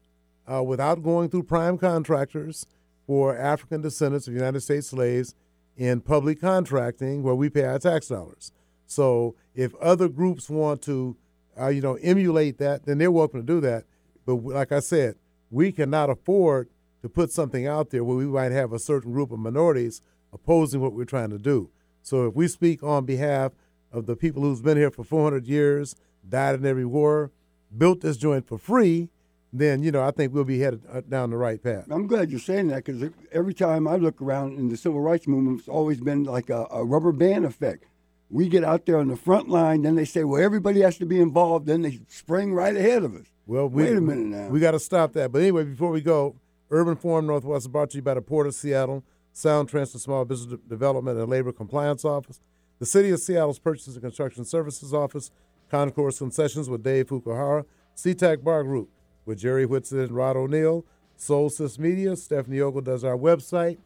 uh, 0.51 0.61
without 0.61 1.01
going 1.01 1.29
through 1.29 1.43
prime 1.43 1.77
contractors 1.77 2.65
for 3.07 3.35
African 3.35 3.81
descendants 3.81 4.27
of 4.27 4.33
United 4.33 4.61
States 4.61 4.87
slaves 4.87 5.35
in 5.77 6.01
public 6.01 6.39
contracting 6.39 7.23
where 7.23 7.35
we 7.35 7.49
pay 7.49 7.63
our 7.63 7.79
tax 7.79 8.07
dollars. 8.07 8.51
So, 8.85 9.35
if 9.55 9.73
other 9.75 10.07
groups 10.07 10.49
want 10.49 10.81
to, 10.83 11.15
uh, 11.59 11.69
you 11.69 11.81
know, 11.81 11.95
emulate 11.95 12.57
that, 12.59 12.85
then 12.85 12.97
they're 12.97 13.11
welcome 13.11 13.39
to 13.39 13.45
do 13.45 13.59
that. 13.61 13.85
But 14.25 14.35
like 14.35 14.71
I 14.71 14.79
said, 14.79 15.15
we 15.49 15.71
cannot 15.71 16.09
afford 16.09 16.69
to 17.05 17.09
put 17.09 17.31
something 17.31 17.67
out 17.67 17.91
there 17.91 18.03
where 18.03 18.17
we 18.17 18.25
might 18.25 18.51
have 18.51 18.73
a 18.73 18.79
certain 18.79 19.11
group 19.11 19.31
of 19.31 19.37
minorities 19.37 20.01
opposing 20.33 20.81
what 20.81 20.91
we're 20.91 21.05
trying 21.05 21.29
to 21.29 21.37
do. 21.37 21.69
So 22.01 22.27
if 22.27 22.33
we 22.33 22.47
speak 22.47 22.81
on 22.81 23.05
behalf 23.05 23.51
of 23.91 24.07
the 24.07 24.15
people 24.15 24.41
who's 24.41 24.59
been 24.59 24.75
here 24.75 24.89
for 24.89 25.03
400 25.03 25.45
years, 25.45 25.95
died 26.27 26.55
in 26.55 26.65
every 26.65 26.83
war, 26.83 27.29
built 27.77 28.01
this 28.01 28.17
joint 28.17 28.47
for 28.47 28.57
free, 28.57 29.09
then 29.53 29.83
you 29.83 29.91
know 29.91 30.01
I 30.01 30.09
think 30.09 30.33
we'll 30.33 30.45
be 30.45 30.59
headed 30.59 30.81
uh, 30.91 31.01
down 31.01 31.29
the 31.29 31.37
right 31.37 31.61
path. 31.61 31.85
I'm 31.91 32.07
glad 32.07 32.31
you're 32.31 32.39
saying 32.39 32.69
that 32.69 32.83
because 32.83 33.11
every 33.31 33.53
time 33.53 33.87
I 33.87 33.97
look 33.97 34.19
around 34.19 34.57
in 34.57 34.69
the 34.69 34.75
civil 34.75 34.99
rights 34.99 35.27
movement, 35.27 35.59
it's 35.59 35.69
always 35.69 36.01
been 36.01 36.23
like 36.23 36.49
a, 36.49 36.65
a 36.71 36.83
rubber 36.83 37.11
band 37.11 37.45
effect. 37.45 37.85
We 38.31 38.49
get 38.49 38.63
out 38.63 38.87
there 38.87 38.97
on 38.97 39.09
the 39.09 39.15
front 39.15 39.47
line, 39.47 39.83
then 39.83 39.93
they 39.93 40.05
say, 40.05 40.23
well, 40.23 40.41
everybody 40.43 40.81
has 40.81 40.97
to 40.97 41.05
be 41.05 41.21
involved. 41.21 41.67
Then 41.67 41.83
they 41.83 41.99
spring 42.07 42.55
right 42.55 42.75
ahead 42.75 43.03
of 43.03 43.13
us. 43.13 43.27
Well, 43.45 43.69
we, 43.69 43.83
Wait 43.83 43.95
a 43.95 44.01
minute 44.01 44.25
now. 44.25 44.47
We 44.47 44.59
got 44.59 44.71
to 44.71 44.79
stop 44.79 45.13
that. 45.13 45.31
But 45.31 45.43
anyway, 45.43 45.65
before 45.65 45.91
we 45.91 46.01
go, 46.01 46.35
Urban 46.71 46.95
Forum 46.95 47.27
Northwest 47.27 47.63
is 47.63 47.67
brought 47.67 47.91
to 47.91 47.97
you 47.97 48.01
by 48.01 48.15
the 48.15 48.21
Port 48.21 48.47
of 48.47 48.55
Seattle, 48.55 49.03
Sound 49.33 49.69
Transit 49.69 50.01
Small 50.01 50.25
Business 50.25 50.59
De- 50.59 50.69
Development 50.69 51.17
and 51.17 51.29
Labor 51.29 51.51
Compliance 51.51 52.03
Office, 52.03 52.39
the 52.79 52.85
City 52.85 53.11
of 53.11 53.19
Seattle's 53.19 53.59
Purchase 53.59 53.87
and 53.87 54.01
Construction 54.01 54.45
Services 54.45 54.93
Office, 54.93 55.31
Concourse 55.69 56.19
Concessions 56.19 56.69
with 56.69 56.83
Dave 56.83 57.07
Fukuhara, 57.07 57.65
SeaTac 57.95 58.43
Bar 58.43 58.63
Group 58.63 58.89
with 59.25 59.39
Jerry 59.39 59.65
Whitson 59.65 59.99
and 59.99 60.11
Rod 60.11 60.37
O'Neill, 60.37 60.85
Solstice 61.15 61.79
Media, 61.79 62.15
Stephanie 62.15 62.59
Ogle 62.61 62.81
does 62.81 63.03
our 63.03 63.17
website, 63.17 63.77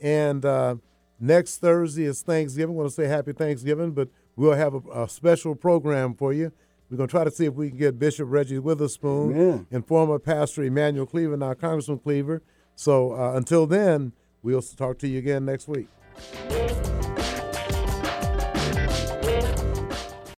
and 0.00 0.44
uh, 0.44 0.76
next 1.18 1.58
Thursday 1.58 2.04
is 2.04 2.22
Thanksgiving. 2.22 2.74
I 2.74 2.78
want 2.78 2.88
to 2.88 2.94
say 2.94 3.06
Happy 3.08 3.32
Thanksgiving, 3.32 3.92
but 3.92 4.08
we'll 4.36 4.52
have 4.52 4.74
a, 4.74 5.02
a 5.04 5.08
special 5.08 5.54
program 5.54 6.14
for 6.14 6.32
you. 6.32 6.52
We're 6.90 6.98
going 6.98 7.08
to 7.08 7.10
try 7.10 7.24
to 7.24 7.30
see 7.30 7.46
if 7.46 7.54
we 7.54 7.70
can 7.70 7.78
get 7.78 7.98
Bishop 7.98 8.28
Reggie 8.30 8.58
Witherspoon 8.58 9.32
Amen. 9.32 9.66
and 9.70 9.86
former 9.86 10.18
Pastor 10.18 10.62
Emanuel 10.62 11.06
Cleaver, 11.06 11.36
now 11.36 11.54
Congressman 11.54 11.98
Cleaver. 11.98 12.42
So 12.76 13.12
uh, 13.12 13.32
until 13.34 13.66
then, 13.66 14.12
we'll 14.42 14.62
talk 14.62 14.98
to 14.98 15.08
you 15.08 15.18
again 15.18 15.44
next 15.44 15.66
week. 15.66 15.88